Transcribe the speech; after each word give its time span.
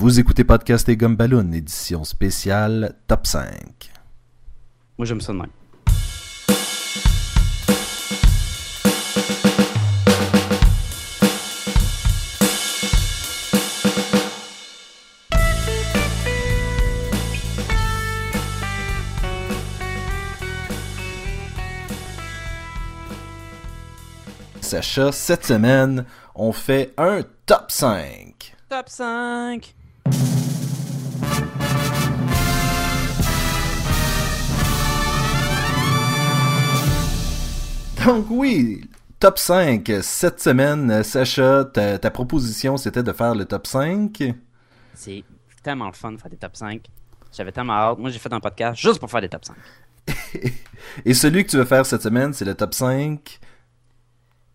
Vous 0.00 0.20
écoutez 0.20 0.44
Podcast 0.44 0.88
et 0.88 0.96
Gumballoon, 0.96 1.50
édition 1.50 2.04
spéciale 2.04 2.94
Top 3.08 3.26
5. 3.26 3.90
Moi, 4.96 5.04
j'aime 5.06 5.20
ça 5.20 5.32
de 5.32 5.38
même. 5.38 5.50
Sacha, 24.60 25.10
cette 25.10 25.44
semaine, 25.44 26.04
on 26.36 26.52
fait 26.52 26.94
un 26.96 27.22
top 27.46 27.72
5. 27.72 28.54
Top 28.68 28.88
5! 28.88 29.74
Donc 38.08 38.24
oui, 38.30 38.80
top 39.20 39.38
5. 39.38 39.92
Cette 40.00 40.40
semaine, 40.40 41.04
Sacha, 41.04 41.66
ta, 41.66 41.98
ta 41.98 42.10
proposition, 42.10 42.78
c'était 42.78 43.02
de 43.02 43.12
faire 43.12 43.34
le 43.34 43.44
top 43.44 43.66
5. 43.66 44.32
C'est 44.94 45.22
tellement 45.62 45.88
le 45.88 45.92
fun 45.92 46.12
de 46.12 46.16
faire 46.16 46.30
des 46.30 46.38
top 46.38 46.56
5. 46.56 46.86
J'avais 47.36 47.52
tellement 47.52 47.74
hâte. 47.74 47.98
Moi, 47.98 48.08
j'ai 48.08 48.18
fait 48.18 48.32
un 48.32 48.40
podcast 48.40 48.80
juste 48.80 48.98
pour 48.98 49.10
faire 49.10 49.20
des 49.20 49.28
top 49.28 49.44
5. 49.44 49.56
Et 51.04 51.12
celui 51.12 51.44
que 51.44 51.50
tu 51.50 51.58
veux 51.58 51.66
faire 51.66 51.84
cette 51.84 52.00
semaine, 52.00 52.32
c'est 52.32 52.46
le 52.46 52.54
top 52.54 52.72
5. 52.72 53.40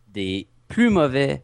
Des 0.07 0.47
plus 0.67 0.89
mauvais 0.89 1.43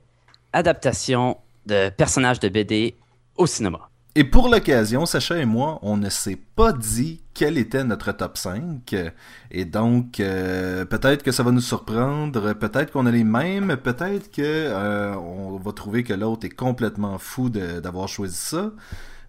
adaptations 0.52 1.38
de 1.67 1.89
personnages 1.89 2.39
de 2.39 2.50
BD 2.50 2.95
au 3.36 3.45
cinéma. 3.45 3.89
Et 4.20 4.26
pour 4.26 4.50
l'occasion, 4.50 5.05
Sacha 5.05 5.38
et 5.38 5.46
moi, 5.46 5.80
on 5.82 5.96
ne 5.96 6.09
s'est 6.09 6.38
pas 6.58 6.73
dit 6.73 7.22
quel 7.34 7.58
était 7.58 7.86
notre 7.86 8.12
top 8.12 8.38
5. 8.38 8.94
Et 9.50 9.64
donc, 9.64 10.20
euh, 10.20 10.84
peut-être 10.84 11.23
que 11.23 11.31
ça 11.31 11.42
va 11.42 11.52
nous 11.52 11.62
surprendre, 11.62 12.52
peut-être 12.52 12.92
qu'on 12.92 13.06
a 13.06 13.12
les 13.12 13.23
mêmes, 13.23 13.78
peut-être 13.78 14.30
que 14.30 14.42
euh, 14.42 15.16
on 15.16 15.56
va 15.56 15.72
trouver 15.72 16.03
que 16.03 16.12
l'autre 16.12 16.45
est 16.45 16.50
complètement 16.50 17.17
fou 17.17 17.47
d'avoir 17.47 18.09
choisi 18.09 18.36
ça. 18.36 18.72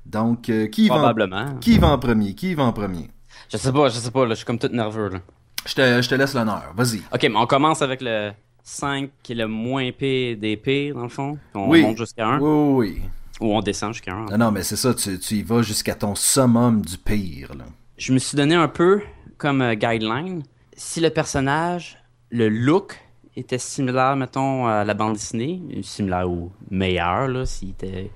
Donc, 0.07 0.49
euh, 0.49 0.67
qui, 0.67 0.89
va 0.89 0.97
en, 1.15 1.59
qui 1.61 1.79
va 1.79 1.87
en 1.91 1.99
premier? 2.01 2.35
Qui 2.35 2.55
va 2.55 2.65
en 2.65 2.73
premier? 2.73 3.13
Je 3.49 3.59
sais 3.59 3.73
pas, 3.73 3.91
je 3.91 3.95
sais 4.01 4.11
pas, 4.11 4.25
là, 4.25 4.31
je 4.31 4.39
suis 4.39 4.45
comme 4.45 4.59
tout 4.59 4.71
nerveux. 4.73 5.09
Là. 5.09 5.19
Je 5.67 5.75
te, 5.77 6.03
je 6.03 6.09
te 6.09 6.17
laisse 6.17 6.35
l'honneur. 6.35 6.73
Vas-y. 6.75 7.01
Ok, 7.15 7.23
mais 7.23 7.37
on 7.37 7.47
commence 7.47 7.81
avec 7.81 8.01
le 8.03 8.33
5 8.65 9.09
qui 9.23 9.35
est 9.35 9.37
le 9.37 9.47
moins 9.47 9.93
pire 9.93 10.37
des 10.37 10.57
pires, 10.57 10.97
dans 10.97 11.05
le 11.05 11.09
fond. 11.09 11.39
On 11.55 11.69
Oui. 11.71 11.83
monte 11.83 11.97
jusqu'à 11.99 12.27
1. 12.27 12.41
Oui, 12.41 12.49
oui, 12.49 12.97
oui. 12.99 13.03
Ou 13.41 13.55
on 13.55 13.61
descend 13.61 13.93
jusqu'à 13.93 14.13
1. 14.13 14.27
Non, 14.27 14.39
non, 14.39 14.51
mais 14.51 14.63
c'est 14.63 14.77
ça, 14.77 14.95
tu, 14.95 15.19
tu 15.19 15.35
y 15.37 15.43
vas 15.43 15.63
jusqu'à 15.63 15.95
ton 15.95 16.15
summum 16.15 16.83
du 16.83 16.99
pire. 16.99 17.55
Là. 17.55 17.65
Je 17.97 18.13
me 18.13 18.19
suis 18.19 18.37
donné 18.37 18.55
un 18.55 18.69
peu 18.69 19.03
comme 19.39 19.63
euh, 19.63 19.75
guideline. 19.75 20.43
Si 20.77 21.01
le 21.01 21.11
personnage, 21.11 21.99
le 22.31 22.49
look 22.49 22.99
était 23.37 23.59
similaire, 23.59 24.17
mettons, 24.17 24.67
à 24.67 24.85
la 24.85 24.95
bande 24.95 25.15
dessinée, 25.15 25.61
similaire 25.83 26.29
ou 26.31 26.53
meilleur, 26.71 27.29
là, 27.29 27.47
s'il 27.47 27.71
était. 27.71 28.11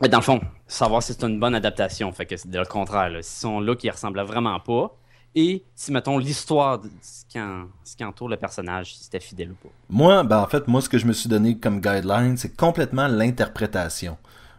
Mais 0.00 0.08
dans 0.08 0.18
le 0.18 0.24
fond, 0.24 0.40
savoir 0.66 1.02
si 1.02 1.12
c'est 1.12 1.24
une 1.24 1.38
bonne 1.38 1.54
adaptation. 1.54 2.10
Fait 2.12 2.26
que 2.26 2.36
c'est 2.36 2.52
le 2.52 2.64
contraire. 2.64 3.10
là. 3.10 3.22
Si 3.22 3.40
son 3.40 3.60
look, 3.60 3.84
il 3.84 3.90
ressemblait 3.90 4.24
vraiment 4.24 4.58
pas. 4.60 4.96
Et 5.34 5.64
si, 5.74 5.90
mettons, 5.92 6.18
l'histoire, 6.18 6.78
de 6.78 6.88
ce 7.02 7.24
ce 7.84 7.96
qui 7.96 8.04
entoure 8.04 8.28
le 8.28 8.36
personnage, 8.36 8.94
si 8.94 9.04
c'était 9.04 9.20
fidèle 9.20 9.50
ou 9.50 9.54
pas. 9.54 9.74
Moi, 9.88 10.22
ben 10.22 10.38
en 10.38 10.46
fait, 10.46 10.68
moi, 10.68 10.80
ce 10.80 10.88
que 10.88 10.98
je 10.98 11.06
me 11.06 11.12
suis 11.12 11.28
donné 11.28 11.58
comme 11.58 11.80
guideline, 11.80 12.36
c'est 12.36 12.56
complètement 12.56 13.08
l'interprétation. 13.08 14.16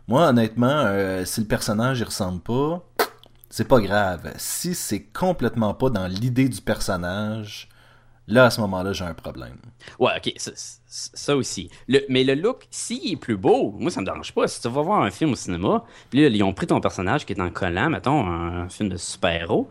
Moi, 0.07 0.27
honnêtement, 0.27 0.83
euh, 0.85 1.25
si 1.25 1.41
le 1.41 1.47
personnage 1.47 1.99
il 1.99 2.03
ressemble 2.03 2.41
pas, 2.41 2.83
c'est 3.49 3.67
pas 3.67 3.79
grave. 3.79 4.33
Si 4.37 4.75
c'est 4.75 5.03
complètement 5.03 5.73
pas 5.73 5.89
dans 5.89 6.07
l'idée 6.07 6.49
du 6.49 6.61
personnage, 6.61 7.69
là, 8.27 8.45
à 8.45 8.49
ce 8.49 8.61
moment-là, 8.61 8.93
j'ai 8.93 9.05
un 9.05 9.13
problème. 9.13 9.57
Ouais, 9.99 10.11
ok, 10.17 10.33
ça, 10.37 11.35
aussi. 11.35 11.69
Le- 11.87 12.05
mais 12.09 12.23
le 12.23 12.35
look, 12.35 12.67
s'il 12.69 13.13
est 13.13 13.17
plus 13.17 13.37
beau, 13.37 13.73
moi 13.79 13.89
ça 13.89 14.01
me 14.01 14.05
dérange 14.05 14.33
pas. 14.33 14.47
Si 14.47 14.61
tu 14.61 14.67
vas 14.67 14.81
voir 14.81 15.01
un 15.01 15.11
film 15.11 15.31
au 15.31 15.35
cinéma, 15.35 15.83
puis 16.09 16.21
là, 16.21 16.27
ils 16.27 16.43
ont 16.43 16.53
pris 16.53 16.67
ton 16.67 16.79
personnage 16.81 17.25
qui 17.25 17.33
est 17.33 17.41
en 17.41 17.49
collant, 17.49 17.89
mettons, 17.89 18.27
un, 18.27 18.69
film 18.69 18.89
de 18.89 18.97
super-héros, 18.97 19.69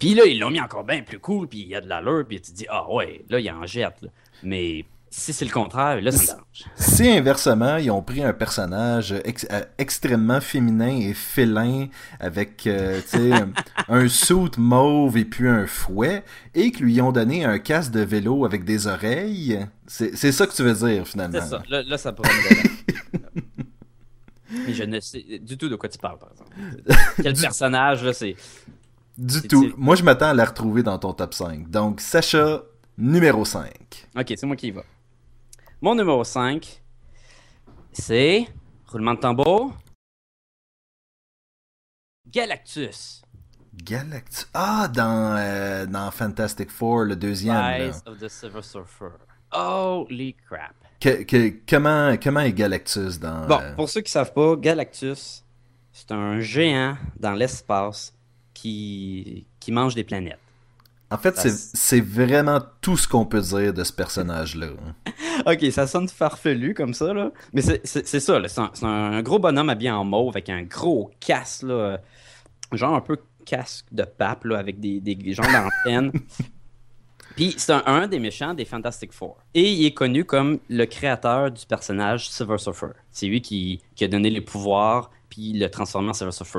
puis 0.00 0.14
là, 0.14 0.24
ils 0.26 0.40
l'ont 0.40 0.50
mis 0.50 0.60
encore 0.60 0.82
bien 0.82 1.02
plus 1.02 1.20
cool, 1.20 1.46
puis 1.46 1.60
il 1.60 1.68
y 1.68 1.76
a 1.76 1.80
de 1.80 1.88
l'allure, 1.88 2.24
puis 2.26 2.40
tu 2.40 2.50
te 2.50 2.56
dis, 2.56 2.66
ah 2.68 2.90
ouais, 2.92 3.24
là, 3.28 3.38
il 3.38 3.48
en 3.50 3.64
jette. 3.66 4.02
là. 4.02 4.08
Mais 4.42 4.84
si 5.12 5.32
c'est 5.32 5.44
le 5.44 5.50
contraire, 5.50 6.00
là, 6.00 6.12
ça 6.12 6.36
me. 6.36 6.40
Si 6.76 7.08
inversement, 7.08 7.76
ils 7.78 7.90
ont 7.90 8.00
pris 8.00 8.22
un 8.22 8.32
personnage 8.32 9.12
ex- 9.24 9.46
euh, 9.50 9.60
extrêmement 9.76 10.40
féminin 10.40 10.96
et 11.00 11.14
félin 11.14 11.88
avec 12.20 12.64
euh, 12.68 13.00
un- 13.88 14.08
suit 14.08 14.52
mauve 14.56 15.16
et 15.18 15.24
puis 15.24 15.48
un 15.48 15.66
fouet 15.66 16.22
et 16.54 16.70
que 16.70 16.78
lui 16.84 17.00
ont 17.00 17.10
donné 17.12 17.44
un 17.44 17.58
casque 17.58 17.90
de 17.90 18.00
vélo 18.00 18.44
avec 18.44 18.64
des 18.64 18.86
oreilles, 18.86 19.66
c'est 19.88 20.14
ça 20.32 20.46
que 20.46 20.54
tu 20.54 20.62
veux 20.62 20.74
dire 20.74 21.06
finalement. 21.06 21.40
C'est 21.42 21.48
ça. 21.48 21.62
Là, 21.68 21.82
là, 21.82 21.98
ça 21.98 22.12
pourrait 22.12 22.30
me 22.32 22.48
déranger. 22.48 22.70
Mais 24.66 24.74
je 24.74 24.82
ne 24.84 24.98
sais 25.00 25.24
du 25.40 25.56
tout 25.56 25.68
de 25.68 25.76
quoi 25.76 25.88
tu 25.88 25.98
parles, 25.98 26.18
par 26.18 26.30
exemple. 26.32 26.54
Quel 27.22 27.34
personnage, 27.34 28.04
là, 28.04 28.12
c'est. 28.12 28.34
Du 29.20 29.42
tout. 29.46 29.72
Moi, 29.76 29.96
je 29.96 30.02
m'attends 30.02 30.30
à 30.30 30.34
la 30.34 30.46
retrouver 30.46 30.82
dans 30.82 30.98
ton 30.98 31.12
top 31.12 31.34
5. 31.34 31.68
Donc, 31.68 32.00
Sacha, 32.00 32.62
numéro 32.96 33.44
5. 33.44 34.08
Ok, 34.16 34.32
c'est 34.36 34.46
moi 34.46 34.56
qui 34.56 34.68
y 34.68 34.70
va. 34.70 34.82
Mon 35.82 35.94
numéro 35.94 36.24
5, 36.24 36.82
c'est. 37.92 38.46
Roulement 38.86 39.14
de 39.14 39.20
tambour. 39.20 39.72
Galactus. 42.26 43.22
Galactus. 43.74 44.48
Ah, 44.54 44.88
dans, 44.88 45.36
euh, 45.36 45.86
dans 45.86 46.10
Fantastic 46.10 46.70
Four, 46.70 47.04
le 47.04 47.16
deuxième. 47.16 47.54
là. 47.54 47.76
Rise 47.86 48.02
of 48.06 48.18
the 48.18 48.28
Silver 48.28 48.62
Surfer. 48.62 49.10
Holy 49.52 50.34
crap. 50.48 50.74
Que- 51.00 51.22
que- 51.24 51.54
comment, 51.68 52.16
comment 52.22 52.40
est 52.40 52.52
Galactus 52.52 53.18
dans. 53.18 53.46
Bon, 53.46 53.58
euh, 53.60 53.74
pour 53.74 53.88
ceux 53.88 54.00
qui 54.02 54.10
savent 54.12 54.32
pas, 54.32 54.56
Galactus, 54.56 55.44
c'est 55.92 56.12
un 56.12 56.40
géant 56.40 56.96
dans 57.18 57.32
l'espace 57.32 58.14
qui, 58.60 59.46
qui 59.58 59.72
mange 59.72 59.94
des 59.94 60.04
planètes. 60.04 60.38
En 61.12 61.18
fait, 61.18 61.36
c'est 61.36 62.00
vraiment 62.00 62.60
tout 62.80 62.96
ce 62.96 63.08
qu'on 63.08 63.24
peut 63.26 63.40
dire 63.40 63.74
de 63.74 63.82
ce 63.84 63.92
personnage-là. 63.92 64.68
Ok, 65.46 65.64
ça 65.72 65.86
sonne 65.86 66.06
farfelu 66.06 66.74
comme 66.74 66.92
ça, 66.92 67.14
là. 67.14 67.30
Mais 67.54 67.62
c'est- 67.62 67.80
c'est 67.84 68.06
c'est 68.06 68.20
ça, 68.20 68.38
là. 68.38 68.46
C'est 68.48 68.84
un, 68.84 69.22
gros 69.22 69.38
bonhomme 69.38 69.70
habillé 69.70 69.90
en 69.90 70.04
mauve 70.04 70.34
avec 70.34 70.50
un 70.50 70.62
gros 70.64 71.10
casque, 71.18 71.62
là. 71.62 71.98
Genre 72.72 72.94
un 72.94 73.00
peu 73.00 73.16
casque 73.46 73.86
de 73.90 74.02
pape, 74.04 74.44
là, 74.44 74.58
avec 74.58 74.78
des, 74.78 75.00
des 75.00 75.32
genres 75.32 75.46
d'antennes. 75.50 76.12
Puis 77.36 77.54
c'est 77.56 77.72
un, 77.72 77.82
un 77.86 78.06
des 78.06 78.18
méchants 78.18 78.52
des 78.54 78.66
Fantastic 78.66 79.12
Four. 79.12 79.38
Et 79.54 79.72
il 79.72 79.86
est 79.86 79.94
connu 79.94 80.24
comme 80.26 80.58
le 80.68 80.84
créateur 80.84 81.50
du 81.50 81.64
personnage 81.64 82.28
Silver 82.28 82.58
Surfer. 82.58 82.88
C'est 83.10 83.26
lui 83.26 83.40
qui, 83.40 83.80
qui 83.94 84.04
a 84.04 84.08
donné 84.08 84.28
les 84.30 84.42
pouvoirs, 84.42 85.10
puis 85.30 85.50
il 85.50 85.60
l'a 85.60 85.70
transformé 85.70 86.10
en 86.10 86.12
Silver 86.12 86.32
Surfer. 86.32 86.58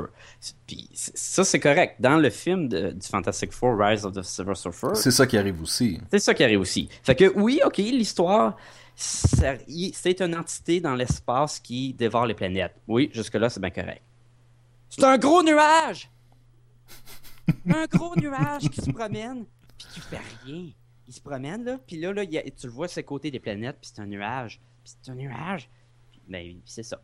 Puis 0.66 0.88
c'est- 0.94 1.16
ça, 1.16 1.44
c'est 1.44 1.60
correct. 1.60 1.96
Dans 2.00 2.16
le 2.16 2.30
film 2.30 2.68
de- 2.68 2.90
du 2.90 3.06
Fantastic 3.06 3.52
Four, 3.52 3.78
Rise 3.78 4.04
of 4.04 4.14
the 4.14 4.22
Silver 4.22 4.54
Surfer, 4.56 4.94
C'est 4.94 5.10
ça 5.12 5.26
qui 5.26 5.36
arrive 5.38 5.62
aussi. 5.62 6.00
c'est 6.10 6.18
ça 6.18 6.34
qui 6.34 6.42
arrive 6.42 6.60
aussi. 6.60 6.88
Fait 7.04 7.14
que 7.14 7.30
oui, 7.38 7.60
ok, 7.64 7.76
l'histoire, 7.78 8.56
c'est 8.96 10.20
une 10.20 10.34
entité 10.36 10.80
dans 10.80 10.94
l'espace 10.94 11.60
qui 11.60 11.92
dévore 11.94 12.26
les 12.26 12.34
planètes. 12.34 12.74
Oui, 12.88 13.10
jusque-là, 13.12 13.48
c'est 13.50 13.60
bien 13.60 13.70
correct. 13.70 14.02
C'est 14.88 15.04
un 15.04 15.16
gros 15.18 15.42
nuage! 15.42 16.10
un 17.68 17.86
gros 17.86 18.14
nuage 18.16 18.68
qui 18.70 18.80
se 18.80 18.90
promène, 18.90 19.44
puis 19.78 19.86
qui 19.94 20.00
fait 20.00 20.18
rien. 20.44 20.66
Il 21.08 21.12
se 21.14 21.20
promène, 21.20 21.64
là, 21.64 21.78
puis 21.86 21.98
là, 22.00 22.12
là 22.12 22.22
il 22.22 22.30
y 22.32 22.38
a- 22.38 22.42
tu 22.42 22.66
le 22.66 22.72
vois 22.72 22.86
le 22.94 23.02
côté 23.02 23.30
des 23.30 23.40
planètes, 23.40 23.76
puis 23.80 23.90
c'est 23.92 24.00
un 24.00 24.06
nuage. 24.06 24.60
Puis 24.84 24.94
c'est 25.02 25.10
un 25.10 25.14
nuage. 25.14 25.68
Puis, 26.10 26.20
ben, 26.28 26.60
c'est 26.64 26.82
ça. 26.82 27.00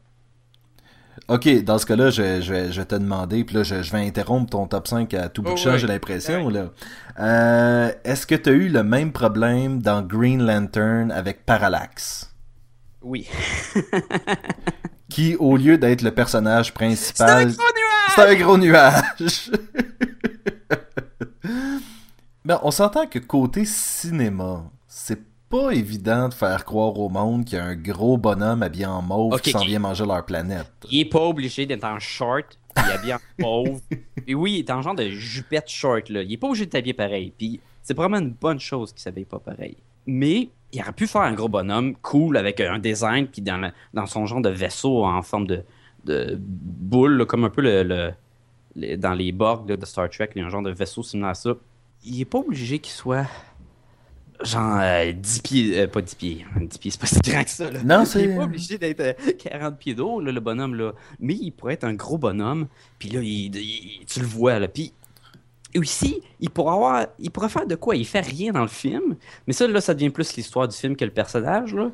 Ok, 1.29 1.49
dans 1.65 1.79
ce 1.79 1.87
cas-là, 1.87 2.11
je, 2.11 2.41
je 2.41 2.53
vais, 2.53 2.71
je 2.73 2.81
vais 2.81 2.87
te 2.87 2.95
demander, 2.95 3.45
puis 3.45 3.57
là, 3.57 3.63
je, 3.63 3.83
je 3.83 3.91
vais 3.93 4.07
interrompre 4.07 4.51
ton 4.51 4.67
top 4.67 4.87
5 4.87 5.13
à 5.15 5.29
tout 5.29 5.43
bout 5.43 5.49
de 5.51 5.55
Oh, 5.55 5.57
champ, 5.57 5.77
j'ai 5.77 5.87
l'impression. 5.87 6.49
là. 6.49 6.71
Euh, 7.19 7.91
Est-ce 8.05 8.27
que 8.27 8.35
tu 8.35 8.49
as 8.51 8.53
eu 8.53 8.69
le 8.69 8.83
même 8.85 9.13
problème 9.13 9.81
dans 9.83 10.03
Green 10.03 10.45
Lantern 10.47 11.11
avec 11.11 11.45
Parallax? 11.45 12.33
Oui. 13.03 13.27
Qui, 15.09 15.35
au 15.37 15.57
lieu 15.57 15.79
d'être 15.79 16.03
le 16.03 16.11
personnage 16.13 16.67
C'est 16.67 16.73
un 16.73 16.75
principal, 16.87 17.47
gros 17.53 17.65
nuage! 17.65 18.13
c'est 18.15 18.21
un 18.23 18.35
gros 18.35 18.59
nuage. 18.59 19.51
ben, 22.45 22.61
on 22.63 22.71
s'entend 22.71 23.07
que 23.07 23.19
côté 23.19 23.65
cinéma, 23.65 24.65
pas 25.49 25.71
évident 25.73 26.29
de 26.29 26.35
faire 26.35 26.65
croire 26.65 26.99
au 26.99 27.09
monde 27.09 27.45
qu'il 27.45 27.59
y 27.59 27.61
a 27.61 27.65
un 27.65 27.75
gros 27.75 28.17
bonhomme 28.19 28.63
habillé 28.63 28.87
en 28.87 29.03
mauve 29.03 29.41
qui 29.41 29.51
s'en 29.51 29.61
vient 29.65 29.79
manger 29.79 30.05
leur 30.07 30.25
planète. 30.25 30.71
Il 30.91 31.01
est 31.01 31.05
pas 31.05 31.23
obligé 31.23 31.65
d'être 31.67 31.85
en 31.85 31.99
short, 31.99 32.59
puis 32.75 32.85
habillé 32.91 33.15
en 33.15 33.19
pauvre. 33.39 33.81
Et 34.27 34.35
oui, 34.35 34.55
il 34.55 34.59
est 34.61 34.71
en 34.71 34.83
genre 34.83 34.95
de 34.95 35.09
jupette 35.09 35.69
short, 35.69 36.09
là. 36.11 36.23
Il 36.23 36.33
est 36.33 36.37
pas 36.37 36.49
obligé 36.49 36.67
de 36.67 36.71
t'habiller 36.71 36.95
pareil. 36.95 37.33
Puis 37.37 37.61
c'est 37.83 37.97
vraiment 37.97 38.19
une 38.19 38.31
bonne 38.33 38.61
chose 38.61 38.93
qu'il 38.93 39.01
s'habille 39.01 39.25
pas 39.25 39.39
pareil. 39.39 39.77
Mais 40.07 40.49
il 40.73 40.81
aurait 40.83 40.93
pu 40.93 41.07
faire 41.07 41.23
un 41.23 41.33
gros 41.33 41.49
bonhomme 41.49 41.95
cool 42.03 42.37
avec 42.37 42.61
un 42.61 42.79
design, 42.79 43.27
puis 43.27 43.41
dans, 43.41 43.57
la- 43.57 43.73
dans 43.95 44.07
son 44.07 44.27
genre 44.27 44.41
de 44.43 44.51
vaisseau 44.51 45.05
en 45.05 45.23
forme 45.23 45.47
de, 45.47 45.63
de 46.05 46.37
boule, 46.39 47.17
là, 47.17 47.25
comme 47.25 47.45
un 47.45 47.51
peu 47.51 47.63
le, 47.63 48.13
dans 48.97 49.15
les 49.15 49.33
Borg 49.33 49.69
là, 49.69 49.77
de 49.77 49.87
Star 49.87 50.11
Trek, 50.11 50.29
il 50.37 50.41
y 50.41 50.45
a 50.45 50.47
un 50.47 50.51
genre 50.51 50.63
de 50.63 50.71
vaisseau 50.71 51.03
similaire 51.03 51.31
à 51.31 51.35
ça. 51.35 51.55
Il 52.05 52.21
est 52.21 52.25
pas 52.27 52.39
obligé 52.39 52.79
qu'il 52.79 52.93
soit 52.93 53.27
genre 54.43 54.79
euh, 54.81 55.13
10 55.13 55.41
pieds, 55.41 55.81
euh, 55.81 55.87
pas 55.89 56.01
10 56.01 56.15
pieds, 56.15 56.47
10 56.61 56.79
pieds 56.79 56.91
c'est 56.91 57.01
pas 57.01 57.07
si 57.07 57.19
grand 57.21 57.45
que 57.45 57.51
ça. 57.51 57.71
Là. 57.71 57.83
Non, 57.85 58.01
Il 58.03 58.07
c'est- 58.07 58.23
est 58.23 58.37
pas 58.37 58.45
obligé 58.45 58.79
d'être 58.79 59.01
euh, 59.01 59.13
40 59.39 59.79
pieds 59.79 59.95
d'eau, 59.95 60.21
là, 60.21 60.31
le 60.33 60.41
bonhomme, 60.41 60.75
là. 60.75 60.93
Mais 61.21 61.35
il 61.35 61.51
pourrait 61.51 61.75
être 61.75 61.85
un 61.85 61.95
gros 61.95 62.19
bonhomme, 62.19 62.69
puis 62.99 63.09
là, 63.11 63.21
il- 63.23 63.55
il- 63.57 64.05
tu 64.07 64.21
le 64.21 64.27
vois, 64.27 64.59
là. 64.59 64.69
Puis 64.69 64.93
aussi, 65.77 66.21
il 66.41 66.51
pourrait 66.51 66.75
avoir, 66.75 67.07
il 67.19 67.31
pourrait 67.31 67.49
faire 67.49 67.67
de 67.67 67.75
quoi? 67.75 67.95
Il 67.97 68.07
fait 68.07 68.21
rien 68.21 68.53
dans 68.53 68.63
le 68.63 68.69
film, 68.69 69.17
mais 69.47 69.53
ça, 69.53 69.67
là, 69.67 69.81
ça 69.81 69.95
devient 69.95 70.11
plus 70.11 70.35
l'histoire 70.37 70.67
du 70.69 70.77
film 70.77 70.97
que 70.97 71.05
le 71.05 71.11
personnage, 71.11 71.75
là. 71.75 71.91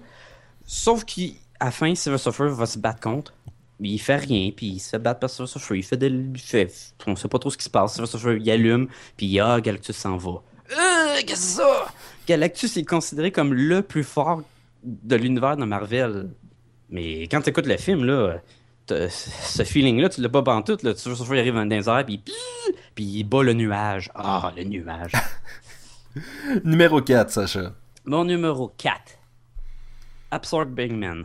Sauf 0.66 1.04
qu'à 1.04 1.22
la 1.60 1.70
fin, 1.70 1.94
Silver 1.94 2.18
Surfer 2.18 2.48
va 2.48 2.66
se 2.66 2.78
battre 2.78 3.00
contre. 3.00 3.34
Mais 3.80 3.88
il 3.88 3.98
fait 3.98 4.16
rien, 4.16 4.50
puis 4.56 4.66
il 4.66 4.78
se 4.78 4.90
fait 4.90 4.98
battre 5.00 5.18
par 5.20 5.28
Silver 5.28 5.48
Surfer. 5.48 5.76
Il 5.76 5.82
fait 5.82 5.96
de. 5.96 6.06
il 6.08 6.38
fait- 6.38 6.72
on 7.08 7.16
sait 7.16 7.26
pas 7.26 7.40
trop 7.40 7.50
ce 7.50 7.56
qui 7.58 7.64
se 7.64 7.70
passe. 7.70 7.94
Silver 7.94 8.06
Surfer, 8.06 8.38
il 8.40 8.50
allume, 8.50 8.86
puis 9.16 9.40
ah, 9.40 9.60
Galactus 9.60 9.96
s'en 9.96 10.16
va. 10.16 10.30
Euh, 10.30 11.16
qu'est-ce 11.18 11.24
que 11.26 11.30
c'est 11.36 11.56
ça? 11.58 11.86
Galactus 12.26 12.76
est 12.76 12.84
considéré 12.84 13.30
comme 13.30 13.52
le 13.52 13.82
plus 13.82 14.04
fort 14.04 14.42
de 14.82 15.16
l'univers 15.16 15.56
de 15.56 15.64
Marvel. 15.64 16.30
Mais 16.90 17.22
quand 17.22 17.40
tu 17.40 17.50
écoutes 17.50 17.66
le 17.66 17.76
film, 17.76 18.04
là, 18.04 18.40
ce 18.88 19.64
feeling-là, 19.64 20.08
tu 20.08 20.20
l'as 20.20 20.28
pas 20.28 20.42
pantoute. 20.42 20.82
Là. 20.82 20.94
Silver 20.94 21.16
Surfer 21.16 21.34
il 21.36 21.40
arrive 21.40 21.54
dans 21.54 21.64
les 21.64 21.88
airs, 21.88 22.04
puis, 22.04 22.22
puis 22.94 23.04
il 23.04 23.24
bat 23.24 23.42
le 23.42 23.52
nuage. 23.54 24.10
Ah, 24.14 24.52
le 24.56 24.64
nuage. 24.64 25.12
Numéro 26.64 27.00
4, 27.00 27.30
Sacha. 27.30 27.72
Mon 28.04 28.24
numéro 28.24 28.72
4. 28.76 29.00
Absorbing 30.30 30.96
Man. 30.96 31.24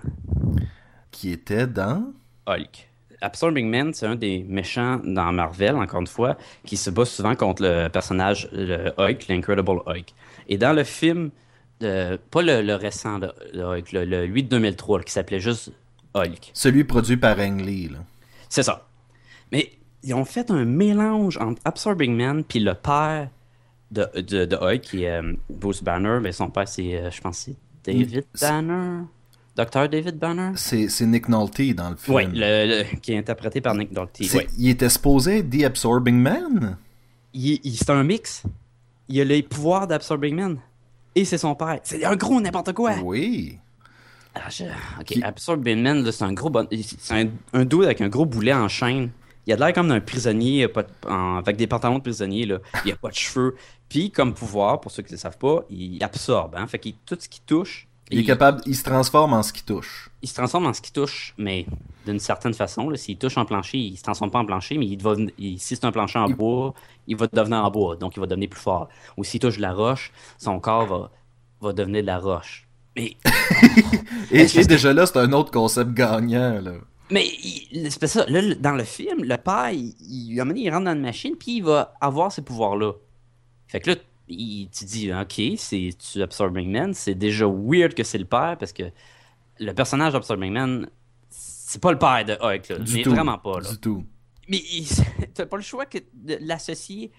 Qui 1.11 1.31
était 1.31 1.67
dans. 1.67 2.13
Hulk. 2.47 2.88
Absorbing 3.21 3.69
Man, 3.69 3.93
c'est 3.93 4.05
un 4.05 4.15
des 4.15 4.45
méchants 4.47 4.99
dans 5.03 5.31
Marvel, 5.31 5.75
encore 5.75 6.01
une 6.01 6.07
fois, 6.07 6.37
qui 6.65 6.77
se 6.77 6.89
bat 6.89 7.05
souvent 7.05 7.35
contre 7.35 7.63
le 7.63 7.87
personnage 7.89 8.47
le 8.51 8.91
Hulk, 8.97 9.27
l'Incredible 9.27 9.81
Hulk. 9.85 10.13
Et 10.47 10.57
dans 10.57 10.73
le 10.73 10.83
film, 10.83 11.29
de- 11.81 12.17
pas 12.31 12.41
le, 12.41 12.61
le 12.61 12.75
récent, 12.75 13.17
le, 13.19 13.31
le 13.53 13.63
Hulk, 13.63 13.91
le, 13.91 14.05
le 14.05 14.23
8 14.25 14.43
2003, 14.43 15.01
qui 15.03 15.11
s'appelait 15.11 15.39
juste 15.39 15.71
Hulk. 16.13 16.51
Celui 16.53 16.83
produit 16.85 17.17
par 17.17 17.37
Ang 17.39 17.59
Lee. 17.61 17.89
Là. 17.89 17.99
C'est 18.49 18.63
ça. 18.63 18.87
Mais 19.51 19.71
ils 20.03 20.13
ont 20.13 20.25
fait 20.25 20.49
un 20.51 20.65
mélange 20.65 21.37
entre 21.37 21.61
Absorbing 21.65 22.15
Man 22.15 22.43
puis 22.43 22.59
le 22.59 22.73
père 22.73 23.29
de, 23.91 24.07
de, 24.15 24.45
de 24.45 24.55
Hulk, 24.55 24.81
qui 24.81 25.03
est 25.03 25.21
euh, 25.21 25.33
Bruce 25.49 25.83
Banner. 25.83 26.19
Mais 26.21 26.31
son 26.31 26.49
père, 26.49 26.67
c'est, 26.67 26.95
euh, 26.95 27.11
je 27.11 27.19
pense, 27.21 27.37
c'est 27.39 27.55
David 27.83 28.23
Banner. 28.39 29.03
Docteur 29.59 29.89
David 29.89 30.17
Banner. 30.17 30.51
C'est 30.55 30.87
Nick 31.01 31.27
Nolte 31.27 31.61
dans 31.75 31.89
le 31.89 31.97
film. 31.97 32.15
Oui, 32.15 32.23
le, 32.31 32.83
le- 32.83 32.97
qui 33.01 33.11
est 33.11 33.17
interprété 33.17 33.59
par 33.59 33.75
Nick 33.75 33.91
Nolte. 33.91 34.17
Ouais. 34.33 34.47
Il 34.57 34.69
était 34.69 34.87
supposé 34.87 35.43
The 35.45 35.65
Absorbing 35.65 36.15
Man? 36.17 36.77
il, 37.33 37.59
il- 37.65 37.75
c'est 37.77 37.89
un 37.89 38.03
mix. 38.05 38.43
Il 39.09 39.19
a 39.19 39.25
les 39.25 39.43
pouvoirs 39.43 39.85
d'Absorbing 39.85 40.33
Man. 40.35 40.57
Et 41.13 41.25
c'est 41.25 41.37
son 41.37 41.55
père. 41.55 41.77
C'est 41.83 42.05
un 42.05 42.15
gros 42.15 42.39
n'importe 42.39 42.71
quoi. 42.71 42.93
Oui. 43.03 43.57
Ah, 44.33 44.49
je- 44.49 44.63
Ok, 44.99 45.05
Qui- 45.07 45.23
Absorbing 45.23 45.81
Man, 45.81 46.09
c'est 46.09 46.23
un 46.23 46.31
gros 46.31 46.49
bon... 46.49 46.65
C'est 46.71 47.13
un, 47.21 47.27
un 47.51 47.65
dude 47.65 47.83
avec 47.83 47.99
un 47.99 48.07
gros 48.07 48.25
boulet 48.25 48.53
en 48.53 48.69
chaîne. 48.69 49.09
Il 49.45 49.51
a 49.51 49.57
l'air 49.57 49.73
comme 49.73 49.89
d'un 49.89 49.99
prisonnier 49.99 50.69
pas 50.69 50.83
de- 50.83 50.89
en- 51.05 51.35
avec 51.35 51.57
des 51.57 51.67
pantalons 51.67 51.97
de 51.97 52.03
prisonnier. 52.03 52.45
Là. 52.45 52.59
Il 52.85 52.93
a 52.93 52.95
pas 52.95 53.09
de 53.09 53.15
cheveux. 53.15 53.57
Puis, 53.89 54.09
comme 54.09 54.33
pouvoir, 54.33 54.79
pour 54.79 54.89
ceux 54.91 55.03
qui 55.03 55.11
ne 55.11 55.17
le 55.17 55.19
savent 55.19 55.37
pas, 55.37 55.65
il 55.69 56.01
absorbe. 56.01 56.55
Hein? 56.55 56.65
Fait 56.67 56.79
que 56.79 56.87
tout 57.05 57.17
ce 57.19 57.27
qui 57.27 57.41
touche... 57.41 57.87
Il 58.11 58.19
est 58.19 58.23
capable, 58.23 58.61
il 58.65 58.75
se 58.75 58.83
transforme 58.83 59.33
en 59.33 59.43
ce 59.43 59.53
qui 59.53 59.63
touche. 59.63 60.09
il 60.21 60.27
se 60.29 60.33
transforme 60.33 60.65
en 60.65 60.73
ce 60.73 60.81
qui 60.81 60.91
touche, 60.91 61.33
mais 61.37 61.65
d'une 62.05 62.19
certaine 62.19 62.53
façon. 62.53 62.91
S'il 62.95 63.17
touche 63.17 63.37
en 63.37 63.45
plancher, 63.45 63.77
il 63.77 63.97
se 63.97 64.03
transforme 64.03 64.31
pas 64.31 64.39
en 64.39 64.45
plancher, 64.45 64.77
mais 64.77 64.87
il 64.87 65.01
va, 65.01 65.13
il- 65.37 65.59
si 65.59 65.75
c'est 65.75 65.85
un 65.85 65.91
plancher 65.91 66.17
en 66.19 66.27
Il- 66.27 66.35
bois, 66.35 66.73
il 67.07 67.15
va 67.15 67.27
devenir 67.31 67.63
en 67.63 67.69
bois, 67.69 67.95
donc 67.95 68.15
il 68.15 68.19
va 68.19 68.25
devenir 68.25 68.49
plus 68.49 68.59
fort. 68.59 68.89
Ou 69.17 69.23
s'il 69.23 69.39
touche 69.39 69.57
de 69.57 69.61
la 69.61 69.73
roche, 69.73 70.11
son 70.39 70.59
corps 70.59 70.85
va, 70.87 71.11
va 71.61 71.71
devenir 71.73 72.01
de 72.01 72.07
la 72.07 72.17
roche. 72.19 72.67
Mais, 72.95 73.15
Et, 74.31 74.45
déjà 74.65 74.91
là, 74.93 75.05
c'est 75.05 75.17
un 75.17 75.31
autre 75.33 75.51
concept 75.51 75.91
gagnant. 75.93 76.59
Là. 76.61 76.73
mais 77.11 77.25
c'est 77.89 77.99
pas 77.99 78.07
ça. 78.07 78.25
Là, 78.27 78.55
dans 78.55 78.71
le 78.73 78.83
film, 78.83 79.23
le 79.23 79.37
père, 79.37 79.69
il, 79.71 79.93
il, 80.01 80.33
il 80.57 80.69
rentre 80.71 80.85
dans 80.85 80.93
une 80.95 81.01
machine, 81.01 81.35
puis 81.39 81.57
il 81.57 81.63
va 81.63 81.93
avoir 82.01 82.31
ces 82.31 82.41
pouvoirs-là. 82.41 82.93
Fait 83.67 83.79
que 83.79 83.91
là, 83.91 83.95
il, 84.29 84.69
tu 84.69 84.85
dis, 84.85 85.11
OK, 85.13 85.41
c'est 85.57 85.89
tu 85.97 86.21
Absorbing 86.21 86.71
Man, 86.71 86.93
c'est 86.93 87.15
déjà 87.15 87.45
weird 87.47 87.93
que 87.93 88.03
c'est 88.03 88.17
le 88.17 88.25
père, 88.25 88.57
parce 88.57 88.73
que 88.73 88.83
le 89.59 89.73
personnage 89.73 90.13
d'Absorbing 90.13 90.53
Man, 90.53 90.89
c'est 91.29 91.81
pas 91.81 91.91
le 91.91 91.99
père 91.99 92.25
de 92.25 92.33
Hulk, 92.33 92.69
là, 92.69 92.79
Du 92.79 92.93
mais 92.93 93.01
tout. 93.03 93.11
vraiment 93.11 93.37
pas. 93.37 93.59
Là. 93.59 93.71
Du 93.71 93.77
tout. 93.77 94.05
Mais 94.47 94.61
t'as 95.33 95.45
pas 95.45 95.57
le 95.57 95.63
choix 95.63 95.85
que 95.85 95.99
de 96.13 96.37
l'associer 96.41 97.11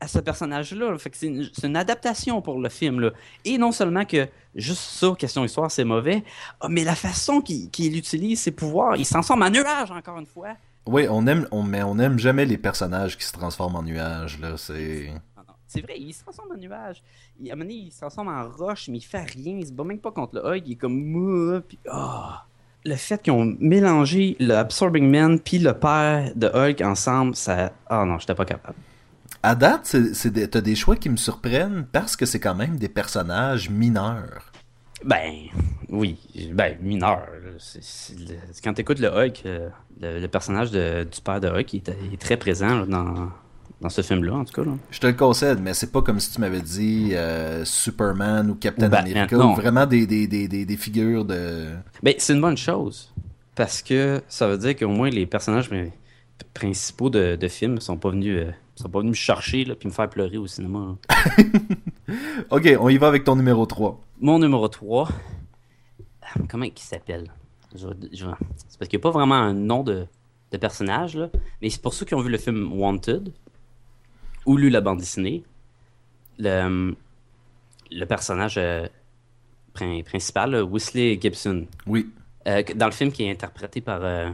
à 0.00 0.08
ce 0.08 0.18
personnage-là. 0.18 0.96
Fait 0.98 1.10
que 1.10 1.16
c'est 1.16 1.66
une, 1.66 1.76
adaptation 1.76 2.42
pour 2.42 2.60
le 2.60 2.68
film. 2.68 3.00
Là. 3.00 3.12
Et 3.44 3.58
non 3.58 3.72
seulement 3.72 4.04
que 4.04 4.28
juste 4.54 4.82
ça, 4.82 5.14
question 5.18 5.44
histoire, 5.44 5.70
c'est 5.70 5.84
mauvais, 5.84 6.24
ah, 6.60 6.68
mais 6.68 6.84
la 6.84 6.94
façon 6.94 7.40
qu'il 7.40 7.96
utilise 7.96 8.40
ses 8.40 8.52
pouvoirs, 8.52 8.96
il 8.96 9.06
s'en 9.06 9.22
sort 9.22 9.40
en 9.40 9.50
nuage 9.50 9.90
encore 9.90 10.18
une 10.18 10.26
fois. 10.26 10.54
Oui, 10.86 11.06
on 11.08 11.26
aime, 11.26 11.48
on, 11.50 11.62
mais 11.62 11.82
on 11.82 11.98
aime 11.98 12.18
jamais 12.18 12.44
les 12.44 12.58
personnages 12.58 13.16
qui 13.16 13.24
se 13.24 13.32
transforment 13.32 13.76
en 13.76 13.82
nuages. 13.82 14.38
Là, 14.38 14.56
c'est. 14.58 15.14
C'est 15.74 15.80
vrai, 15.82 15.94
il 15.98 16.12
se 16.12 16.22
transforme 16.22 16.52
en 16.52 16.56
nuage. 16.56 17.02
Il, 17.40 17.50
à 17.50 17.52
un 17.52 17.56
moment 17.56 17.68
donné, 17.68 17.80
il 17.86 17.90
se 17.92 17.98
transforme 17.98 18.28
en 18.28 18.48
roche, 18.48 18.88
mais 18.88 18.98
il 18.98 19.02
fait 19.02 19.22
rien. 19.24 19.56
Il 19.58 19.66
se 19.66 19.72
bat 19.72 19.84
même 19.84 19.98
pas 19.98 20.12
contre 20.12 20.36
le 20.36 20.46
Hulk. 20.46 20.62
Il 20.66 20.72
est 20.72 20.76
comme 20.76 20.94
mou. 21.04 21.60
Puis, 21.66 21.78
ah. 21.90 22.44
Le 22.86 22.96
fait 22.96 23.20
qu'ils 23.22 23.32
ont 23.32 23.56
mélangé 23.60 24.36
le 24.40 24.52
Absorbing 24.54 25.10
Man 25.10 25.40
puis 25.40 25.58
le 25.58 25.72
père 25.72 26.30
de 26.36 26.46
Hulk 26.48 26.80
ensemble, 26.82 27.34
ça. 27.34 27.72
Ah 27.88 28.04
non, 28.04 28.18
j'étais 28.18 28.34
pas 28.34 28.44
capable. 28.44 28.76
À 29.42 29.54
date, 29.54 29.80
c'est, 29.84 30.14
c'est 30.14 30.30
des- 30.30 30.48
t'as 30.48 30.60
des 30.60 30.74
choix 30.74 30.94
qui 30.96 31.08
me 31.08 31.16
surprennent 31.16 31.86
parce 31.90 32.14
que 32.14 32.24
c'est 32.26 32.40
quand 32.40 32.54
même 32.54 32.76
des 32.76 32.88
personnages 32.88 33.68
mineurs. 33.70 34.52
Ben, 35.04 35.32
oui. 35.90 36.18
Ben, 36.52 36.78
mineur. 36.80 37.18
là. 37.42 37.50
C'est- 37.58 37.82
c'est 37.82 38.18
le- 38.18 38.36
Quand 38.62 38.72
tu 38.74 38.80
écoutes 38.82 38.98
le 39.00 39.08
Hulk, 39.08 39.42
euh, 39.46 39.68
le, 40.00 40.20
le 40.20 40.28
personnage 40.28 40.70
de- 40.70 41.04
du 41.04 41.20
père 41.20 41.40
de 41.40 41.48
Hulk, 41.48 41.72
il 41.74 41.76
est, 41.78 41.96
il 42.06 42.14
est 42.14 42.20
très 42.20 42.36
présent 42.36 42.80
là, 42.80 42.86
dans, 42.86 43.30
dans 43.80 43.88
ce 43.88 44.02
film-là, 44.02 44.34
en 44.34 44.44
tout 44.44 44.52
cas. 44.52 44.68
Là. 44.68 44.76
Je 44.90 44.98
te 45.00 45.06
le 45.06 45.12
concède, 45.12 45.60
mais 45.60 45.74
c'est 45.74 45.92
pas 45.92 46.00
comme 46.02 46.20
si 46.20 46.32
tu 46.32 46.40
m'avais 46.40 46.60
dit 46.62 47.10
euh, 47.12 47.64
Superman 47.64 48.50
ou 48.50 48.54
Captain 48.54 48.90
Ou 48.90 48.94
America 48.94 49.36
ou 49.38 49.54
vraiment 49.54 49.84
des, 49.86 50.06
des, 50.06 50.26
des, 50.26 50.48
des, 50.48 50.64
des 50.64 50.76
figures 50.76 51.24
de. 51.24 51.68
Ben, 52.02 52.14
c'est 52.18 52.32
une 52.34 52.40
bonne 52.40 52.56
chose. 52.56 53.12
Parce 53.54 53.82
que 53.82 54.20
ça 54.28 54.48
veut 54.48 54.58
dire 54.58 54.74
qu'au 54.76 54.88
moins 54.88 55.10
les 55.10 55.26
personnages 55.26 55.68
prin- 55.68 55.90
principaux 56.54 57.10
de, 57.10 57.36
de 57.36 57.48
films 57.48 57.80
sont 57.80 57.96
pas 57.96 58.10
venus. 58.10 58.38
euh, 58.40 58.50
sont 58.76 58.88
pas 58.88 58.98
venus 59.00 59.10
me 59.10 59.14
chercher 59.16 59.64
là, 59.64 59.74
puis 59.76 59.88
me 59.88 59.92
faire 59.94 60.08
pleurer 60.08 60.36
au 60.38 60.46
cinéma. 60.46 60.96
Ok, 62.50 62.68
on 62.80 62.88
y 62.90 62.98
va 62.98 63.08
avec 63.08 63.24
ton 63.24 63.34
numéro 63.36 63.64
3. 63.66 63.98
Mon 64.20 64.38
numéro 64.38 64.68
3. 64.68 65.08
Comment 66.50 66.64
il 66.64 66.72
s'appelle? 66.76 67.30
Je 67.74 67.88
je 68.12 68.26
C'est 68.68 68.78
parce 68.78 68.88
qu'il 68.88 68.98
n'y 68.98 69.02
a 69.02 69.04
pas 69.04 69.10
vraiment 69.10 69.34
un 69.36 69.54
nom 69.54 69.82
de, 69.82 70.06
de 70.52 70.56
personnage, 70.58 71.16
là. 71.16 71.30
Mais 71.62 71.70
c'est 71.70 71.80
pour 71.80 71.94
ceux 71.94 72.04
qui 72.04 72.14
ont 72.14 72.20
vu 72.20 72.30
le 72.30 72.38
film 72.38 72.72
Wanted 72.72 73.32
ou 74.46 74.56
lu 74.56 74.70
la 74.70 74.80
bande 74.80 74.98
dessinée. 74.98 75.42
Le, 76.38 76.94
le 77.90 78.04
personnage 78.06 78.54
euh, 78.58 78.86
prin- 79.72 80.02
principal, 80.02 80.54
Wesley 80.64 81.18
Gibson, 81.20 81.66
Oui. 81.86 82.10
euh, 82.48 82.62
dans 82.74 82.86
le 82.86 82.92
film 82.92 83.12
qui 83.12 83.24
est 83.24 83.30
interprété 83.30 83.80
par 83.80 84.00
euh, 84.02 84.30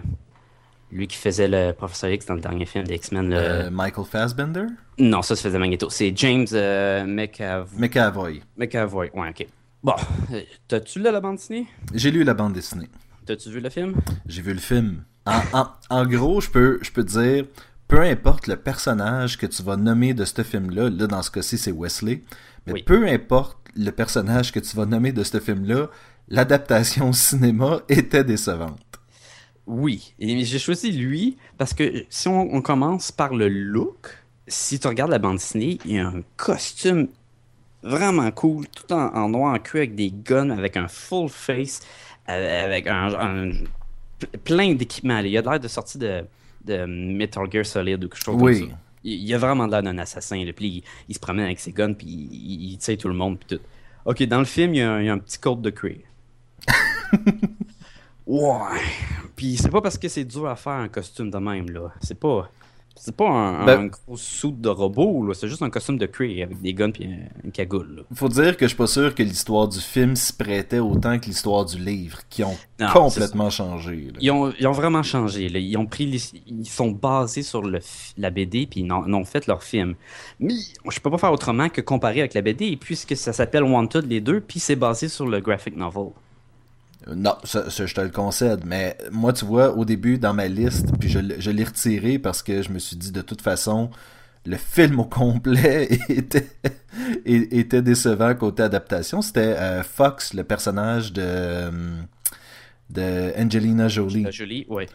lui 0.93 1.07
qui 1.07 1.17
faisait 1.17 1.47
le 1.49 1.73
professeur 1.73 2.11
X 2.11 2.27
dans 2.27 2.35
le 2.35 2.41
dernier 2.41 2.65
film 2.67 2.85
des 2.85 2.95
X-Men. 2.95 3.31
le- 3.31 3.37
Euh, 3.37 3.71
Michael 3.71 4.05
Fassbender? 4.07 4.65
Non, 4.99 5.23
ça 5.23 5.37
se 5.37 5.43
faisait 5.43 5.59
Magneto. 5.59 5.91
C'est 5.91 6.13
James 6.17 6.47
euh, 6.53 7.05
McAv- 7.05 7.69
McAvoy. 7.77 8.43
McAvoy. 8.57 9.11
Ouais, 9.15 9.29
ok. 9.31 9.47
Bon, 9.83 9.95
euh, 10.33 10.43
t'as-tu 10.69 10.99
lu 10.99 11.05
la 11.05 11.21
bande 11.21 11.37
dessinée? 11.37 11.67
J'ai 11.95 12.11
lu 12.11 12.23
la 12.25 12.35
bande 12.35 12.53
dessinée. 12.55 12.89
T'as-tu 13.27 13.51
vu 13.51 13.61
le 13.61 13.71
film? 13.71 13.95
J'ai 14.27 14.43
vu 14.43 14.53
le 14.53 14.59
film. 14.61 15.05
En, 15.27 15.41
en, 15.53 15.67
en 15.91 16.07
gros, 16.07 16.41
je 16.41 16.51
peux, 16.51 16.79
je 16.83 16.91
peux 16.91 17.05
te 17.05 17.11
dire, 17.19 17.45
peu 17.91 18.01
importe 18.01 18.47
le 18.47 18.57
personnage 18.57 19.37
que 19.37 19.47
tu 19.47 19.63
vas 19.63 19.77
nommer 19.77 20.15
de 20.15 20.25
ce 20.25 20.43
film-là, 20.43 20.89
là 20.91 21.07
dans 21.07 21.23
ce 21.23 21.31
cas-ci 21.31 21.59
c'est 21.59 21.73
Wesley, 21.73 22.23
mais 22.67 22.73
Oui. 22.75 22.83
peu 22.83 23.07
importe 23.09 23.59
le 23.77 23.91
personnage 23.91 24.53
que 24.53 24.61
tu 24.61 24.77
vas 24.77 24.87
nommer 24.87 25.13
de 25.13 25.23
ce 25.25 25.39
film-là, 25.41 25.89
l'adaptation 26.29 27.11
au 27.11 27.13
cinéma 27.13 27.81
était 27.89 28.25
décevante. 28.25 28.81
Oui. 29.67 30.15
Et 30.19 30.45
j'ai 30.45 30.59
choisi 30.59 30.91
lui 30.93 31.37
parce 31.59 31.75
que 31.75 32.05
si 32.09 32.29
on, 32.29 32.55
on 32.55 32.63
commence 32.63 33.13
par 33.13 33.35
le 33.35 33.49
look, 33.49 34.17
si 34.49 34.79
tu 34.81 34.89
regardes 34.89 35.11
la 35.11 35.19
bande 35.19 35.37
dessinée, 35.37 35.79
il 35.85 35.93
y 35.93 35.99
a 35.99 36.07
un 36.09 36.23
costume 36.37 37.09
vraiment 37.83 38.31
cool, 38.33 38.67
tout 38.69 38.93
en, 38.93 39.15
en 39.15 39.29
noir 39.29 39.55
en 39.55 39.59
cuir 39.59 39.83
avec 39.83 39.95
des 39.95 40.11
guns, 40.11 40.51
avec 40.51 40.77
un 40.77 40.89
full 40.89 41.29
face, 41.29 41.81
euh, 42.29 42.65
avec 42.65 42.87
un, 42.89 43.15
un- 43.15 43.53
plein 44.45 44.75
d'équipements. 44.75 45.19
Il 45.21 45.37
a 45.37 45.41
l'air 45.43 45.61
de 45.61 45.69
sortir 45.69 46.01
de, 46.01 46.25
de 46.65 46.85
Metal 46.87 47.47
Gear 47.51 47.65
Solid 47.67 48.05
ou 48.05 48.09
quelque 48.09 48.23
chose 48.25 48.37
Oui. 48.41 48.61
comme 48.61 48.71
ça. 48.71 48.77
Il, 49.05 49.13
il 49.23 49.35
a 49.35 49.39
vraiment 49.39 49.67
l'air 49.67 49.83
d'un 49.83 49.97
assassin. 49.99 50.45
Là. 50.45 50.53
Puis 50.53 50.67
il, 50.67 50.83
il 51.09 51.15
se 51.15 51.21
promène 51.21 51.45
avec 51.47 51.59
ses 51.61 51.73
guns, 51.73 51.95
puis 51.95 52.07
il, 52.07 52.73
il 52.73 52.79
tire 52.79 52.99
tout 52.99 53.09
le 53.09 53.15
monde, 53.15 53.39
puis 53.39 53.57
tout. 53.57 53.63
Ok, 54.05 54.23
dans 54.25 54.39
le 54.39 54.45
film, 54.45 54.75
il 54.75 54.79
y 54.79 54.83
a 54.83 54.93
un, 54.93 55.01
il 55.01 55.07
y 55.07 55.09
a 55.09 55.13
un 55.13 55.19
petit 55.19 55.39
code 55.39 55.63
de 55.63 55.71
cuir. 55.71 55.99
ouais. 58.27 58.81
Puis 59.37 59.57
c'est 59.57 59.71
pas 59.71 59.81
parce 59.81 59.99
que 59.99 60.09
c'est 60.09 60.25
dur 60.25 60.47
à 60.49 60.57
faire 60.57 60.73
un 60.75 60.89
costume 60.89 61.31
de 61.31 61.39
même, 61.39 61.71
là. 61.71 61.93
C'est 62.03 62.19
pas. 62.19 62.51
C'est 63.03 63.17
pas 63.17 63.29
un, 63.31 63.65
Ben- 63.65 63.81
un 63.81 63.87
gros 63.87 64.17
suit 64.17 64.53
de 64.53 64.69
robot. 64.69 65.33
C'est 65.33 65.49
juste 65.49 65.63
un 65.63 65.71
costume 65.71 65.97
de 65.97 66.05
Cree 66.05 66.43
avec 66.43 66.61
des 66.61 66.75
guns 66.75 66.91
un- 67.01 67.45
une 67.45 67.51
cagoule, 67.51 67.95
là. 67.97 68.03
Faut 68.15 68.29
dire 68.29 68.59
que 68.59 68.67
je 68.67 68.69
suis 68.69 68.77
pas 68.77 68.87
sûr 68.87 69.15
que 69.15 69.23
l'histoire 69.23 69.69
du 69.69 69.79
film 69.81 70.15
s'y 70.17 70.35
prêtait 70.35 70.81
autant 70.81 71.19
que 71.19 71.25
l'histoire 71.25 71.65
du 71.65 71.79
livre, 71.79 72.19
qui 72.29 72.45
ont 72.45 72.57
Non, 72.79 72.89
complètement 72.93 73.49
changé. 73.49 74.09
là. 74.13 74.19
Ils 74.21 74.31
ont, 74.31 74.53
ils 74.61 74.67
ont 74.67 74.73
vraiment 74.73 75.03
changé. 75.03 75.49
là. 75.49 75.59
Ils 75.59 75.77
ont 75.79 75.87
pris, 75.87 76.05
les- 76.07 76.43
ils 76.47 76.67
sont 76.69 76.91
basés 76.91 77.43
sur 77.43 77.63
le, 77.63 77.79
la 78.19 78.29
BD 78.29 78.67
puis 78.67 78.81
ils 78.81 78.93
ont 78.93 79.25
fait 79.25 79.47
leur 79.47 79.63
film. 79.63 79.95
Mais 80.39 80.53
je 80.91 81.01
peux 81.01 81.11
pas 81.11 81.19
faire 81.19 81.33
autrement 81.33 81.71
que 81.71 81.81
comparer 81.81 82.21
avec 82.21 82.35
la 82.35 82.43
BD 82.43 82.77
puisque 82.77 83.17
ça 83.17 83.33
s'appelle 83.33 83.63
Wanted 83.63 84.07
les 84.09 84.21
deux 84.21 84.41
puis 84.41 84.61
c'est 84.61 84.77
basé 84.77 85.09
sur 85.09 85.27
le 85.27 85.41
graphic 85.41 85.75
novel. 85.75 86.11
Non, 87.07 87.37
ça, 87.45 87.65
je 87.69 87.95
te 87.95 88.01
le 88.01 88.11
concède, 88.11 88.63
mais 88.65 88.97
moi, 89.11 89.33
tu 89.33 89.45
vois, 89.45 89.75
au 89.77 89.85
début, 89.85 90.19
dans 90.19 90.35
ma 90.35 90.49
liste, 90.49 90.93
puis 90.99 91.09
je, 91.09 91.51
l'ai 91.51 91.65
retiré 91.65 92.19
parce 92.19 92.43
que 92.43 92.63
je 92.63 92.71
me 92.71 92.79
suis 92.79 92.97
dit, 92.97 93.11
de 93.11 93.23
toute 93.23 93.41
façon, 93.41 93.91
le 94.45 94.57
film 94.57 95.01
au 95.01 95.05
complet 95.05 95.89
était, 96.09 96.49
était 97.25 97.83
décevant 97.83 98.35
côté 98.35 98.63
adaptation. 98.63 99.23
C'était 99.23 99.41
euh, 99.41 99.83
Fox, 99.83 100.35
le 100.35 100.45
personnage 100.45 101.13
de, 101.13 101.23
euh, 101.25 101.71
de 102.91 103.33
Angelina 103.41 103.89
Jolie. 103.89 104.27
Jolie, 104.31 104.67
ouais. 104.69 104.87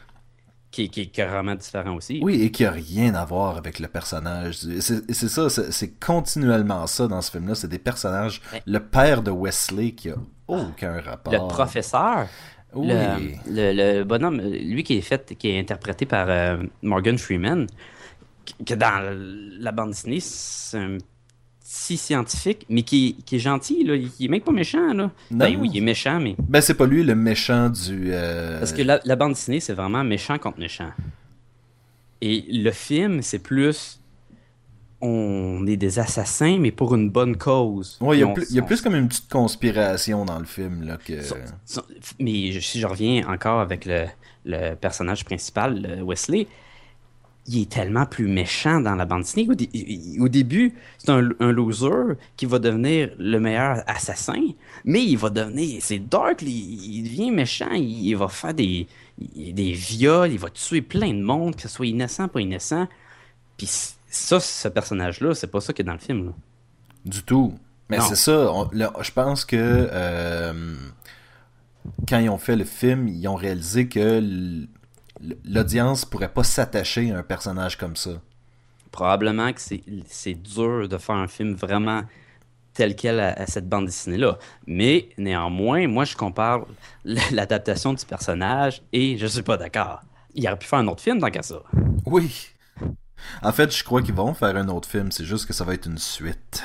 Qui, 0.76 0.90
qui 0.90 1.02
est 1.04 1.06
carrément 1.06 1.56
différent 1.56 1.96
aussi. 1.96 2.20
Oui, 2.22 2.42
et 2.42 2.52
qui 2.52 2.66
a 2.66 2.72
rien 2.72 3.16
à 3.16 3.24
voir 3.24 3.56
avec 3.56 3.80
le 3.80 3.88
personnage. 3.88 4.58
C'est 4.82 5.30
ça, 5.30 5.48
c'est 5.50 5.98
continuellement 6.06 6.86
ça 6.86 7.08
dans 7.08 7.22
ce 7.22 7.32
film-là. 7.32 7.56
C'est 7.56 7.70
des 7.70 7.80
personnages. 7.80 8.42
Ouais. 8.52 8.62
Le 8.66 8.80
père 8.82 9.22
de 9.24 9.32
Wesley 9.32 9.92
qui 9.94 10.10
a 10.10 10.16
aucun 10.50 11.00
rapport. 11.00 11.32
Le 11.32 11.40
professeur, 11.48 12.28
Oui. 12.74 12.90
le, 12.90 13.38
le- 13.48 14.00
le 14.00 14.04
bonhomme, 14.04 14.42
lui 14.42 14.84
qui 14.84 14.98
est 14.98 15.02
fait, 15.02 15.34
qui 15.38 15.48
est 15.52 15.60
interprété 15.60 16.06
par 16.06 16.26
euh, 16.30 16.58
Morgan 16.82 17.18
Freeman, 17.18 17.68
que 18.66 18.74
dans 18.74 19.16
la 19.62 19.72
bande 19.72 19.92
dessinée, 19.92 20.20
c'est 20.20 20.78
un 20.78 20.98
petit 21.68 21.98
scientifique, 21.98 22.66
mais 22.70 22.84
qui, 22.84 23.16
qui 23.26 23.38
est 23.38 23.40
gentil, 23.40 23.84
là. 23.84 23.96
Il, 23.96 24.12
est 24.26 24.28
même 24.28 24.42
pas 24.42 24.52
méchant, 24.52 24.94
là. 24.94 25.10
Ben 25.32 25.52
Non. 25.54 25.62
oui, 25.62 25.70
il 25.74 25.78
est 25.80 25.82
méchant, 25.82 26.20
mais. 26.20 26.36
Ben, 26.48 26.62
c'est 26.62 26.76
pas 26.76 26.86
lui 26.86 27.04
le 27.04 27.16
méchant 27.16 27.70
du. 27.70 28.10
euh, 28.14 28.60
Parce 28.60 28.72
que 28.74 28.84
la, 28.84 29.00
la 29.04 29.16
bande 29.16 29.34
dessinée, 29.34 29.60
c'est 29.60 29.74
vraiment 29.74 30.04
méchant 30.04 30.38
contre 30.38 30.60
méchant. 30.60 30.92
Et 32.22 32.46
le 32.50 32.72
film, 32.72 33.22
c'est 33.22 33.40
plus. 33.40 34.00
On 35.02 35.66
est 35.68 35.76
des 35.78 36.00
assassins, 36.00 36.58
mais 36.60 36.72
pour 36.72 36.96
une 36.96 37.10
bonne 37.10 37.36
cause. 37.36 37.98
Ouais, 38.00 38.18
il 38.18 38.20
y, 38.22 38.24
a 38.24 38.28
on- 38.28 38.34
plus- 38.34 38.52
y 38.52 38.60
a 38.60 38.62
plus 38.62 38.82
comme 38.82 38.96
une 38.96 39.08
petite 39.08 39.30
conspiration 39.30 40.24
dans 40.26 40.40
le 40.40 40.46
film, 40.46 40.84
là, 40.84 40.98
que... 40.98 41.14
Mais 42.20 42.52
je- 42.54 42.60
si 42.62 42.80
je 42.80 42.88
reviens 42.88 43.28
encore 43.28 43.60
avec 43.60 43.86
le, 43.86 44.06
le 44.46 44.74
personnage 44.76 45.26
principal, 45.26 45.82
le 45.82 46.02
Wesley, 46.04 46.48
il 47.48 47.62
est 47.62 47.70
tellement 47.70 48.06
plus 48.06 48.28
méchant 48.28 48.80
dans 48.82 48.96
la 48.96 49.06
bande 49.06 49.22
dessinée. 49.22 49.48
Au, 49.50 49.54
dé- 49.54 49.70
au 50.20 50.28
début, 50.30 50.74
c'est 50.98 51.10
un, 51.12 51.30
un 51.40 51.52
loser 51.52 52.16
qui 52.38 52.46
va 52.48 52.58
devenir 52.60 53.12
le 53.20 53.40
meilleur 53.40 53.84
assassin, 53.88 54.42
mais 54.84 55.04
il 55.04 55.18
va 55.18 55.30
devenir. 55.30 55.80
C'est 55.82 56.00
dark, 56.00 56.42
il, 56.42 56.48
il 56.50 57.04
devient 57.04 57.32
méchant, 57.32 57.72
il, 57.74 58.08
il 58.08 58.16
va 58.16 58.28
faire 58.30 58.54
des, 58.54 58.88
des 59.20 59.72
viols, 59.74 60.32
il 60.32 60.40
va 60.40 60.50
tuer 60.50 60.82
plein 60.82 61.14
de 61.14 61.22
monde, 61.22 61.56
que 61.56 61.62
ce 61.62 61.68
soit 61.68 61.86
innocent, 61.86 62.28
pas 62.28 62.42
innocent. 62.42 62.88
Puis 63.58 63.68
ça, 64.10 64.40
ce 64.40 64.68
personnage-là, 64.68 65.36
c'est 65.36 65.48
pas 65.48 65.62
ça 65.62 65.72
qui 65.72 65.82
est 65.82 65.86
dans 65.86 65.94
le 65.94 66.00
film. 66.00 66.26
là. 66.28 66.32
Du 67.06 67.22
tout. 67.24 67.54
Mais 67.90 67.98
c'est 68.02 68.16
ça, 68.16 68.52
on- 68.52 68.68
là, 68.74 68.92
je 69.02 69.12
pense 69.12 69.46
que 69.46 69.56
euh, 69.60 70.76
quand 72.10 72.18
ils 72.18 72.30
ont 72.30 72.40
fait 72.40 72.56
le 72.56 72.66
film, 72.66 73.08
ils 73.08 73.28
ont 73.28 73.36
réalisé 73.36 73.88
que 73.88 74.20
l'audience 75.44 76.06
pourrait 76.06 76.34
pas 76.34 76.44
s'attacher 76.44 77.12
à 77.12 77.20
un 77.20 77.24
personnage 77.24 77.78
comme 77.78 77.96
ça. 77.96 78.22
probablement 78.92 79.52
que 79.54 79.62
c'est 80.08 80.34
dur 80.36 80.88
de 80.88 80.98
faire 80.98 81.16
un 81.16 81.28
film 81.28 81.54
vraiment 81.56 82.04
tel 82.74 82.96
quel 82.96 83.20
à, 83.20 83.34
à 83.34 83.46
cette 83.46 83.68
bande 83.70 83.86
dessinée-là. 83.86 84.38
Mais 84.68 85.10
néanmoins, 85.18 85.88
moi, 85.88 86.06
je 86.06 86.16
compare 86.16 86.66
l'adaptation 87.06 87.94
du 87.94 88.06
personnage 88.06 88.82
et 88.94 89.18
je 89.18 89.28
suis 89.28 89.44
pas 89.44 89.58
d'accord. 89.58 90.02
Il 90.34 90.46
aurait 90.48 90.58
pu 90.60 90.68
faire 90.68 90.80
un 90.80 90.88
autre 90.88 91.02
film 91.04 91.20
tant 91.20 91.32
qu'à 91.32 91.42
ça. 91.44 91.62
Oui. 92.06 92.50
En 93.42 93.52
fait, 93.54 93.76
je 93.76 93.84
crois 93.84 94.02
qu'ils 94.02 94.14
vont 94.14 94.34
faire 94.34 94.56
un 94.58 94.68
autre 94.70 94.90
film, 94.90 95.12
c'est 95.12 95.26
juste 95.26 95.46
que 95.46 95.54
ça 95.54 95.64
va 95.64 95.74
être 95.74 95.88
une 95.88 95.98
suite. 95.98 96.64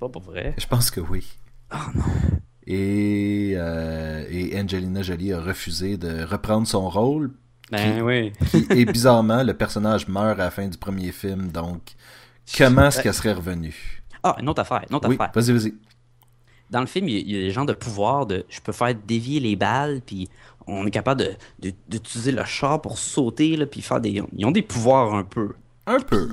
Pas 0.00 0.08
pour 0.08 0.22
vrai. 0.22 0.54
Je 0.58 0.66
pense 0.66 0.90
que 0.90 1.00
oui. 1.00 1.26
Ah 1.70 1.88
non. 1.94 2.04
Et, 2.70 3.54
euh, 3.56 4.24
et 4.30 4.60
Angelina 4.60 5.00
Jolie 5.00 5.32
a 5.32 5.40
refusé 5.40 5.96
de 5.96 6.22
reprendre 6.24 6.66
son 6.66 6.88
rôle. 6.90 7.30
Ben 7.72 8.02
oui. 8.02 8.30
Qui- 8.50 8.66
et 8.70 8.84
bizarrement, 8.84 9.42
le 9.42 9.54
personnage 9.54 10.06
meurt 10.06 10.38
à 10.38 10.44
la 10.44 10.50
fin 10.50 10.68
du 10.68 10.76
premier 10.76 11.10
film, 11.12 11.48
donc 11.50 11.80
comment 12.56 12.86
est-ce 12.88 13.02
qu'elle 13.02 13.14
serait 13.14 13.32
revenue? 13.32 14.02
Ah, 14.22 14.36
une 14.40 14.48
autre 14.50 14.60
affaire, 14.60 14.84
une 14.90 14.96
autre 14.96 15.08
Oui, 15.08 15.16
affaire. 15.18 15.30
vas-y, 15.34 15.52
vas-y. 15.56 15.74
Dans 16.70 16.80
le 16.80 16.86
film, 16.86 17.08
il 17.08 17.30
y 17.30 17.36
a- 17.36 17.40
des 17.40 17.50
gens 17.50 17.64
de 17.64 17.72
pouvoir 17.72 18.26
de 18.26 18.44
je 18.50 18.60
peux 18.60 18.72
faire 18.72 18.94
dévier 18.94 19.40
les 19.40 19.56
balles, 19.56 20.02
puis 20.04 20.28
on 20.66 20.86
est 20.86 20.90
capable 20.90 21.22
de- 21.22 21.34
de- 21.70 21.74
d'utiliser 21.88 22.32
le 22.32 22.44
char 22.44 22.82
pour 22.82 22.98
sauter, 22.98 23.56
là, 23.56 23.64
puis 23.64 23.80
faire 23.80 24.00
des. 24.02 24.22
Ils 24.36 24.44
ont 24.44 24.50
des 24.50 24.60
pouvoirs 24.60 25.14
un 25.14 25.24
peu. 25.24 25.54
Un 25.86 26.00
peu. 26.00 26.28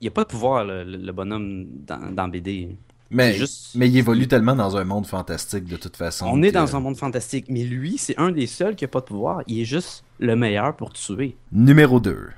Il 0.00 0.04
n'y 0.04 0.08
a 0.08 0.10
pas 0.10 0.24
de 0.24 0.28
pouvoir, 0.28 0.64
le 0.64 1.12
bonhomme, 1.12 1.66
dans, 1.86 2.10
dans 2.12 2.28
BD. 2.28 2.76
Mais, 3.10 3.34
juste- 3.34 3.70
mais 3.76 3.88
il 3.88 3.96
évolue 3.96 4.26
tellement 4.26 4.56
dans 4.56 4.76
un 4.76 4.84
monde 4.84 5.06
fantastique 5.06 5.64
de 5.64 5.76
toute 5.76 5.96
façon. 5.96 6.26
On 6.28 6.42
est 6.42 6.50
dans 6.52 6.74
un 6.76 6.80
monde 6.80 6.96
fantastique, 6.96 7.46
mais 7.48 7.62
lui, 7.64 7.98
c'est 7.98 8.18
un 8.18 8.30
des 8.32 8.46
seuls 8.46 8.74
qui 8.74 8.84
a 8.84 8.88
pas 8.88 9.00
de 9.00 9.04
pouvoir. 9.04 9.42
Il 9.46 9.60
est 9.60 9.64
juste 9.64 10.04
le 10.18 10.34
meilleur 10.34 10.74
pour 10.76 10.92
tuer. 10.92 11.36
Numéro 11.52 12.00
2. 12.00 12.28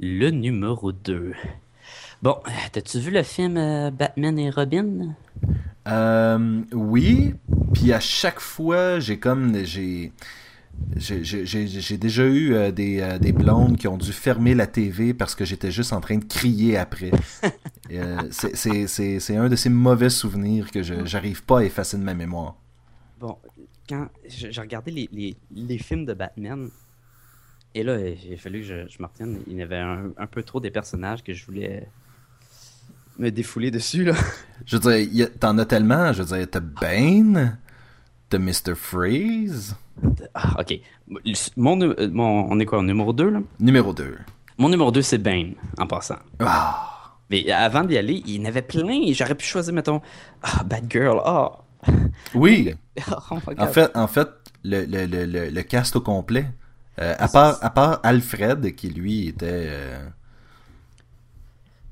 Le 0.00 0.30
numéro 0.30 0.92
2. 0.92 1.32
Bon, 2.22 2.36
t'as-tu 2.72 2.98
vu 2.98 3.10
le 3.10 3.22
film 3.22 3.56
euh, 3.56 3.90
Batman 3.90 4.38
et 4.38 4.50
Robin? 4.50 5.14
Euh, 5.86 6.60
oui, 6.72 7.34
puis 7.74 7.92
à 7.92 8.00
chaque 8.00 8.40
fois, 8.40 8.98
j'ai 9.00 9.18
comme 9.18 9.54
j'ai 9.64 10.12
j'ai- 10.96 11.96
déjà 11.98 12.24
eu 12.24 12.54
euh, 12.54 12.70
des, 12.70 13.00
euh, 13.00 13.18
des 13.18 13.32
blondes 13.32 13.76
qui 13.76 13.88
ont 13.88 13.98
dû 13.98 14.12
fermer 14.12 14.54
la 14.54 14.66
TV 14.66 15.12
parce 15.14 15.34
que 15.34 15.44
j'étais 15.44 15.70
juste 15.70 15.92
en 15.92 16.00
train 16.00 16.18
de 16.18 16.24
crier 16.24 16.76
après. 16.76 17.10
Euh, 17.92 18.16
c'est- 18.30 19.36
un 19.36 19.48
de 19.50 19.56
ces 19.56 19.68
mauvais 19.68 20.08
souvenirs 20.08 20.70
que 20.70 20.82
je 20.82 21.04
j'arrive 21.04 21.44
pas 21.44 21.58
à 21.60 21.64
effacer 21.64 21.98
de 21.98 22.02
ma 22.02 22.14
mémoire. 22.14 22.56
Bon, 23.20 23.36
quand 23.86 24.08
j'ai 24.26 24.58
regardé 24.58 24.90
les, 24.90 25.08
les- 25.12 25.36
les 25.54 25.76
films 25.78 26.06
de 26.06 26.14
Batman, 26.14 26.70
et 27.74 27.82
là, 27.82 27.98
il 28.00 28.32
a 28.32 28.36
fallu 28.38 28.60
que 28.60 28.66
je, 28.66 28.88
je 28.88 29.02
me 29.02 29.06
retienne. 29.06 29.38
Il 29.48 29.56
y 29.58 29.62
avait 29.62 29.76
un, 29.76 30.12
un 30.16 30.26
peu 30.26 30.42
trop 30.42 30.60
des 30.60 30.70
personnages 30.70 31.22
que 31.22 31.34
je 31.34 31.44
voulais 31.44 31.86
me 33.18 33.30
défouler 33.30 33.70
dessus, 33.70 34.04
là. 34.04 34.14
Je 34.64 34.78
veux 34.78 35.04
dire, 35.06 35.28
t'en 35.38 35.58
as 35.58 35.66
tellement. 35.66 36.12
Je 36.14 36.22
veux 36.22 36.38
dire, 36.38 36.48
t'as 36.50 36.60
Bane, 36.60 37.58
t'as 38.28 38.38
Mr. 38.38 38.74
Freeze? 38.74 39.76
Ah, 40.34 40.56
ok. 40.60 40.80
Mon, 41.56 41.80
euh, 41.82 42.08
mon- 42.10 42.46
on 42.50 42.58
est 42.60 42.66
quoi, 42.66 42.82
numéro 42.82 43.12
2, 43.12 43.30
là? 43.30 43.40
Numéro 43.60 43.92
2. 43.92 44.16
Mon 44.58 44.68
numéro 44.68 44.90
2, 44.90 45.02
c'est 45.02 45.18
Bane, 45.18 45.54
en 45.78 45.86
passant. 45.86 46.18
Ah. 46.40 46.90
Mais 47.30 47.50
avant 47.50 47.84
d'y 47.84 47.96
aller, 47.96 48.22
il 48.26 48.36
y 48.36 48.40
en 48.42 48.44
avait 48.48 48.62
plein. 48.62 49.00
J'aurais 49.12 49.34
pu 49.34 49.44
choisir, 49.46 49.72
mettons, 49.72 50.00
ah, 50.42 50.62
Bad 50.64 50.84
Girl, 50.90 51.20
ah. 51.24 51.52
Oui. 52.34 52.74
Oh. 53.10 53.38
En 53.58 53.66
fait, 53.66 53.90
en 53.96 54.06
fait 54.06 54.28
le, 54.62 54.84
le, 54.84 55.06
le, 55.06 55.24
le, 55.26 55.50
le 55.50 55.62
cast 55.62 55.96
au 55.96 56.00
complet, 56.00 56.46
euh, 57.00 57.14
à, 57.18 57.26
part, 57.26 57.58
à 57.60 57.70
part 57.70 57.98
Alfred, 58.04 58.72
qui 58.76 58.88
lui 58.88 59.26
était... 59.28 59.46
euh, 59.68 60.06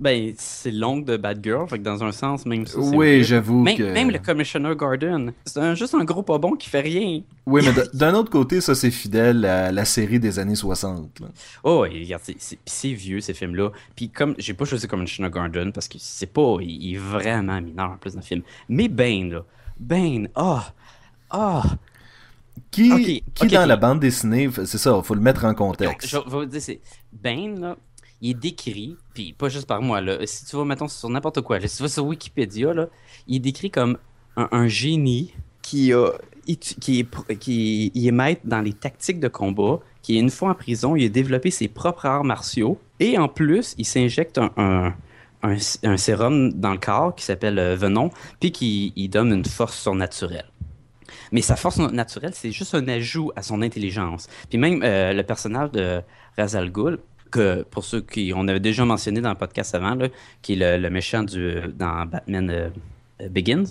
Ben, 0.02 0.34
c'est 0.36 0.72
l'oncle 0.72 1.04
de 1.04 1.16
Bad 1.16 1.38
Girl, 1.44 1.68
fait 1.68 1.78
que 1.78 1.84
dans 1.84 2.02
un 2.02 2.10
sens, 2.10 2.44
même 2.44 2.66
ça. 2.66 2.80
Oui, 2.80 3.22
j'avoue 3.22 3.62
même, 3.62 3.76
que... 3.76 3.84
Même 3.84 4.10
le 4.10 4.18
Commissioner 4.18 4.74
Garden. 4.76 5.32
C'est 5.46 5.76
juste 5.76 5.94
un 5.94 6.02
gros 6.02 6.24
pas 6.24 6.38
bon 6.38 6.56
qui 6.56 6.68
fait 6.68 6.80
rien. 6.80 7.22
Oui, 7.46 7.62
mais 7.64 7.72
d'un 7.94 8.12
autre 8.14 8.28
côté, 8.28 8.60
ça 8.60 8.74
c'est 8.74 8.90
fidèle 8.90 9.44
à 9.44 9.70
la 9.70 9.84
série 9.84 10.18
des 10.18 10.40
années 10.40 10.56
60. 10.56 11.20
là. 11.20 11.28
Oh, 11.62 11.84
et 11.84 12.02
regarde, 12.02 12.22
c'est- 12.36 12.88
vieux 12.92 13.20
ces 13.20 13.32
films-là. 13.32 13.70
Puis 13.94 14.08
comme 14.10 14.34
j'ai 14.38 14.54
pas 14.54 14.64
choisi 14.64 14.88
Commissioner 14.88 15.30
Garden 15.30 15.70
parce 15.72 15.86
que 15.86 15.98
c'est 16.00 16.26
pas, 16.26 16.56
il, 16.60 16.82
il 16.82 16.94
est 16.96 16.98
vraiment 16.98 17.60
mineur 17.60 17.92
en 17.92 17.96
plus 17.96 18.14
dans 18.14 18.20
le 18.20 18.24
film. 18.24 18.42
Mais 18.68 18.88
Bane 18.88 19.30
là, 19.30 19.44
Bane, 19.78 20.28
ah, 20.34 20.72
ah. 21.30 21.62
Qui, 22.72 22.92
Ok, 22.92 23.00
qui 23.00 23.24
ok, 23.44 23.50
dans 23.52 23.66
la 23.66 23.76
bande 23.76 24.00
dessinée, 24.00 24.50
c'est 24.64 24.78
ça, 24.78 25.00
faut 25.02 25.14
le 25.14 25.20
mettre 25.20 25.44
en 25.44 25.54
contexte. 25.54 26.08
Je 26.08 26.16
vais 26.16 26.22
vous 26.26 26.44
dire, 26.44 26.60
c'est 26.60 26.80
Bane 27.12 27.60
là, 27.60 27.76
il 28.22 28.30
est 28.30 28.34
décrit, 28.34 28.96
puis 29.12 29.32
pas 29.32 29.48
juste 29.48 29.66
par 29.66 29.82
moi. 29.82 30.00
Si 30.24 30.46
tu 30.46 30.56
vas 30.56 30.64
mettons 30.64 30.88
sur 30.88 31.10
n'importe 31.10 31.42
quoi, 31.42 31.60
si 31.60 31.76
tu 31.76 31.82
vas 31.82 31.88
sur 31.88 32.06
Wikipédia 32.06 32.72
là, 32.72 32.86
il 33.26 33.36
est 33.36 33.40
décrit 33.40 33.70
comme 33.70 33.98
un, 34.36 34.68
génie 34.68 35.34
qui 35.60 35.92
a 35.92 36.12
qui 36.46 37.06
qui 37.38 37.92
il 37.94 38.06
est 38.06 38.12
maître 38.12 38.40
dans 38.44 38.60
les 38.60 38.72
tactiques 38.72 39.20
de 39.20 39.28
combat, 39.28 39.80
qui 40.00 40.18
une 40.18 40.30
fois 40.30 40.50
en 40.50 40.54
prison, 40.54 40.96
il 40.96 41.04
a 41.04 41.08
développé 41.08 41.50
ses 41.50 41.68
propres 41.68 42.06
arts 42.06 42.24
martiaux 42.24 42.78
et 43.00 43.18
en 43.18 43.28
plus, 43.28 43.74
il 43.76 43.84
s'injecte 43.84 44.38
un, 44.38 44.94
un 45.42 45.96
sérum 45.96 46.52
dans 46.52 46.72
le 46.72 46.78
corps 46.78 47.14
qui 47.14 47.24
s'appelle 47.24 47.58
euh, 47.58 47.76
Venom, 47.76 48.10
puis 48.40 48.52
qui 48.52 48.92
il 48.96 49.08
donne 49.08 49.32
une 49.32 49.44
force 49.44 49.78
surnaturelle. 49.78 50.46
Mais 51.32 51.40
sa 51.40 51.56
force 51.56 51.78
naturelle, 51.78 52.32
c'est 52.34 52.52
juste 52.52 52.74
un 52.74 52.86
ajout 52.88 53.32
à 53.36 53.42
son 53.42 53.62
intelligence. 53.62 54.28
Puis 54.48 54.58
même 54.58 54.82
euh, 54.82 55.12
le 55.12 55.22
personnage 55.22 55.72
de 55.72 56.00
Razal 56.36 56.70
Ghul, 56.70 56.98
que 57.32 57.64
pour 57.64 57.84
ceux 57.84 58.00
qui 58.02 58.32
on 58.36 58.46
avait 58.46 58.60
déjà 58.60 58.84
mentionné 58.84 59.20
dans 59.20 59.30
le 59.30 59.36
podcast 59.36 59.74
avant, 59.74 59.96
là, 59.96 60.08
qui 60.42 60.52
est 60.52 60.56
le, 60.56 60.80
le 60.80 60.90
méchant 60.90 61.24
du, 61.24 61.60
dans 61.74 62.06
Batman 62.06 62.48
euh, 62.50 63.28
Begins, 63.28 63.64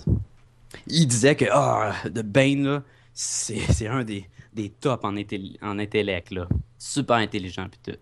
il 0.88 1.08
disait 1.08 1.36
que 1.36 1.46
ah, 1.52 1.94
de 2.10 2.22
Bane, 2.22 2.82
c'est 3.14 3.88
un 3.88 4.04
des, 4.04 4.26
des 4.54 4.70
tops 4.70 5.06
en, 5.06 5.16
intelli- 5.16 5.58
en 5.62 5.80
intellect. 5.80 6.32
Là. 6.32 6.48
Super 6.78 7.18
intelligent. 7.18 7.68
Puis 7.70 7.94
tout. 7.94 8.00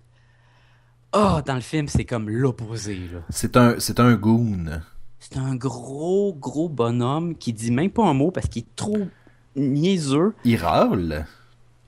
Ah, 1.12 1.42
dans 1.46 1.56
le 1.56 1.62
film, 1.62 1.88
c'est 1.88 2.06
comme 2.06 2.30
l'opposé. 2.30 3.00
C'est 3.30 3.58
un, 3.58 3.75
un 3.98 4.16
goon. 4.16 4.82
C'est 5.20 5.38
un 5.38 5.56
gros, 5.56 6.34
gros 6.34 6.70
bonhomme 6.70 7.36
qui 7.36 7.51
dit 7.51 7.72
même 7.72 7.89
pas 7.89 8.06
un 8.06 8.13
mot 8.13 8.32
parce 8.32 8.48
qu'il 8.48 8.62
est 8.62 8.75
trop 8.75 9.08
niaiseux. 9.56 10.34
Il 10.46 10.56
râle? 10.58 11.25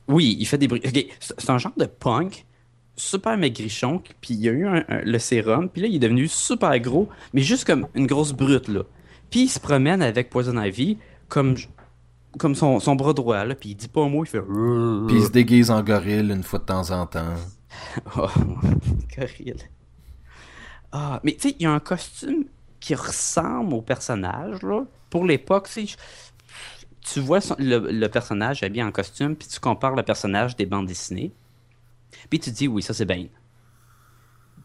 Oui, 0.07 0.35
il 0.39 0.45
fait 0.45 0.57
des 0.57 0.67
bruits. 0.67 0.81
Ok, 0.83 1.05
c'est 1.19 1.39
c'est 1.39 1.49
un 1.49 1.57
genre 1.57 1.71
de 1.77 1.85
punk, 1.85 2.45
super 3.01 3.37
maigrichon, 3.37 4.01
puis 4.21 4.33
il 4.35 4.47
a 4.49 4.51
eu 4.51 4.65
un- 4.67 4.85
un- 4.87 5.01
le 5.03 5.19
sérum, 5.19 5.69
puis 5.69 5.81
là, 5.81 5.87
il 5.87 5.95
est 5.95 5.99
devenu 5.99 6.27
super 6.27 6.77
gros, 6.79 7.09
mais 7.33 7.41
juste 7.41 7.65
comme 7.65 7.87
une 7.95 8.07
grosse 8.07 8.33
brute, 8.33 8.67
là. 8.67 8.83
Puis 9.29 9.41
il 9.43 9.49
se 9.49 9.59
promène 9.59 10.01
avec 10.01 10.29
Poison 10.29 10.61
Ivy 10.61 10.97
comme, 11.29 11.55
comme 12.37 12.55
son, 12.55 12.79
son 12.79 12.95
bras 12.95 13.13
droit, 13.13 13.43
là, 13.45 13.55
puis 13.55 13.69
il 13.69 13.75
dit 13.75 13.87
pas 13.87 14.01
un 14.01 14.09
mot, 14.09 14.23
il 14.23 14.27
fait... 14.27 14.41
Puis 15.07 15.17
il 15.17 15.23
se 15.23 15.31
déguise 15.31 15.71
en 15.71 15.81
gorille 15.81 16.31
une 16.31 16.43
fois 16.43 16.59
de 16.59 16.65
temps 16.65 16.91
en 16.91 17.05
temps. 17.05 17.33
Oh, 18.17 18.27
gorille. 19.17 19.55
Ah, 20.91 21.19
mais 21.23 21.33
tu 21.33 21.49
sais, 21.49 21.55
il 21.59 21.63
y 21.63 21.65
a 21.65 21.71
un 21.71 21.79
costume 21.79 22.43
qui 22.79 22.95
ressemble 22.95 23.73
au 23.73 23.81
personnage, 23.81 24.61
là. 24.63 24.83
Pour 25.09 25.25
l'époque, 25.25 25.69
tu 25.73 25.85
tu 27.13 27.19
vois 27.19 27.41
son- 27.41 27.55
le, 27.57 27.79
le 27.91 28.07
personnage 28.09 28.61
habillé 28.61 28.83
en 28.83 28.91
costume, 28.91 29.35
puis 29.35 29.47
tu 29.47 29.59
compares 29.59 29.95
le 29.95 30.03
personnage 30.03 30.55
des 30.55 30.65
bandes 30.67 30.85
dessinées. 30.85 31.31
Puis 32.29 32.39
tu 32.39 32.51
te 32.51 32.55
dis, 32.55 32.67
oui, 32.67 32.81
ça 32.81 32.93
c'est 32.93 33.05
Bane. 33.05 33.27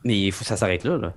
Mais 0.05 0.21
il 0.27 0.33
faut 0.33 0.41
que 0.41 0.47
ça 0.49 0.57
s'arrête 0.57 0.85
là, 0.85 0.97
là. 0.99 1.15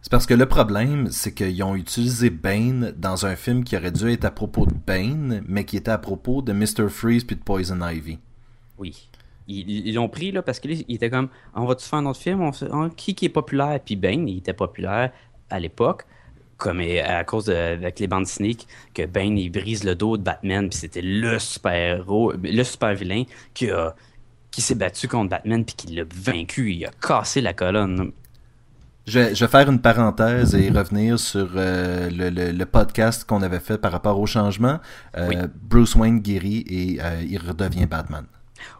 C'est 0.00 0.10
parce 0.10 0.26
que 0.26 0.34
le 0.34 0.46
problème, 0.46 1.08
c'est 1.10 1.32
qu'ils 1.32 1.62
ont 1.62 1.76
utilisé 1.76 2.28
Bane 2.30 2.92
dans 2.96 3.24
un 3.24 3.36
film 3.36 3.62
qui 3.62 3.76
aurait 3.76 3.92
dû 3.92 4.10
être 4.10 4.24
à 4.24 4.32
propos 4.32 4.66
de 4.66 4.74
Bane, 4.74 5.44
mais 5.46 5.64
qui 5.64 5.76
était 5.76 5.92
à 5.92 5.98
propos 5.98 6.42
de 6.42 6.52
Mr. 6.52 6.88
Freeze 6.88 7.22
puis 7.24 7.36
de 7.36 7.42
Poison 7.42 7.78
Ivy. 7.86 8.18
Oui. 8.78 9.08
Ils 9.46 9.92
l'ont 9.94 10.08
pris, 10.08 10.32
là, 10.32 10.42
parce 10.42 10.58
qu'il 10.60 10.84
était 10.88 11.10
comme, 11.10 11.28
on 11.54 11.66
va-tu 11.66 11.84
faire 11.86 11.98
un 12.00 12.06
autre 12.06 12.20
film? 12.20 12.40
On 12.40 12.52
se- 12.52 12.88
qui 12.96 13.14
qui 13.14 13.26
est 13.26 13.28
populaire? 13.28 13.78
Puis 13.84 13.96
Bane, 13.96 14.28
il 14.28 14.38
était 14.38 14.54
populaire 14.54 15.12
à 15.50 15.60
l'époque, 15.60 16.04
comme 16.56 16.80
à 16.80 17.22
cause 17.24 17.44
de, 17.46 17.54
avec 17.54 18.00
les 18.00 18.06
bandes 18.08 18.24
dessinées, 18.24 18.56
que 18.94 19.04
Bane, 19.06 19.36
il 19.38 19.50
brise 19.50 19.84
le 19.84 19.94
dos 19.94 20.16
de 20.16 20.22
Batman, 20.22 20.68
puis 20.68 20.78
c'était 20.78 21.02
le 21.02 21.38
super-héros, 21.38 22.32
le 22.42 22.62
super-vilain 22.64 23.24
qui 23.52 23.70
a 23.70 23.94
qui 24.52 24.60
s'est 24.60 24.76
battu 24.76 25.08
contre 25.08 25.30
Batman 25.30 25.64
puis 25.64 25.74
qui 25.74 25.94
l'a 25.96 26.04
vaincu, 26.14 26.72
il 26.72 26.84
a 26.86 26.90
cassé 27.00 27.40
la 27.40 27.52
colonne. 27.54 28.12
Je 29.06 29.18
vais, 29.18 29.34
je 29.34 29.44
vais 29.44 29.50
faire 29.50 29.68
une 29.68 29.80
parenthèse 29.80 30.54
et 30.54 30.70
revenir 30.70 31.18
sur 31.18 31.50
euh, 31.56 32.08
le, 32.08 32.30
le- 32.30 32.52
le 32.52 32.66
podcast 32.66 33.24
qu'on 33.24 33.42
avait 33.42 33.58
fait 33.58 33.76
par 33.78 33.90
rapport 33.90 34.20
au 34.20 34.26
changement. 34.26 34.78
Euh, 35.16 35.28
Oui. 35.28 35.36
Bruce 35.60 35.96
Wayne 35.96 36.20
guérit 36.20 36.64
et 36.68 36.98
euh, 37.02 37.20
il 37.28 37.38
redevient 37.38 37.86
Batman. 37.86 38.24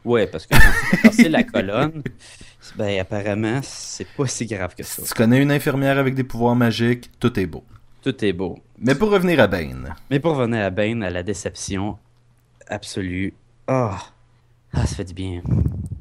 Ouais, 0.05 0.29
parce 0.29 0.47
que 0.47 0.55
quand 1.03 1.29
la 1.29 1.43
colonne, 1.43 2.05
ben 2.77 3.01
apparemment, 3.01 3.59
c'est 3.65 4.07
pas 4.07 4.27
si 4.29 4.47
grave 4.47 4.77
que 4.77 4.85
ça. 4.85 5.03
Si 5.03 5.09
tu 5.09 5.15
connais 5.15 5.43
une 5.43 5.51
infirmière 5.51 5.99
avec 5.99 6.15
des 6.15 6.23
pouvoirs 6.23 6.55
magiques, 6.55 7.11
tout 7.19 7.37
est 7.41 7.47
beau. 7.47 7.65
Tout 8.01 8.25
est 8.25 8.33
beau. 8.33 8.59
Mais 8.79 8.95
pour 8.95 9.11
revenir 9.11 9.41
à 9.41 9.49
Bane, 9.49 9.93
Mais 10.09 10.21
pour 10.21 10.37
revenir 10.37 10.65
à 10.65 10.71
Bane, 10.71 11.03
à 11.03 11.11
la 11.11 11.25
déception 11.25 11.99
absolue. 12.69 13.35
Ah, 13.67 13.99
ah 14.75 14.87
ça 14.87 14.97
fait 14.97 15.05
du 15.05 15.15
bien. 15.15 15.43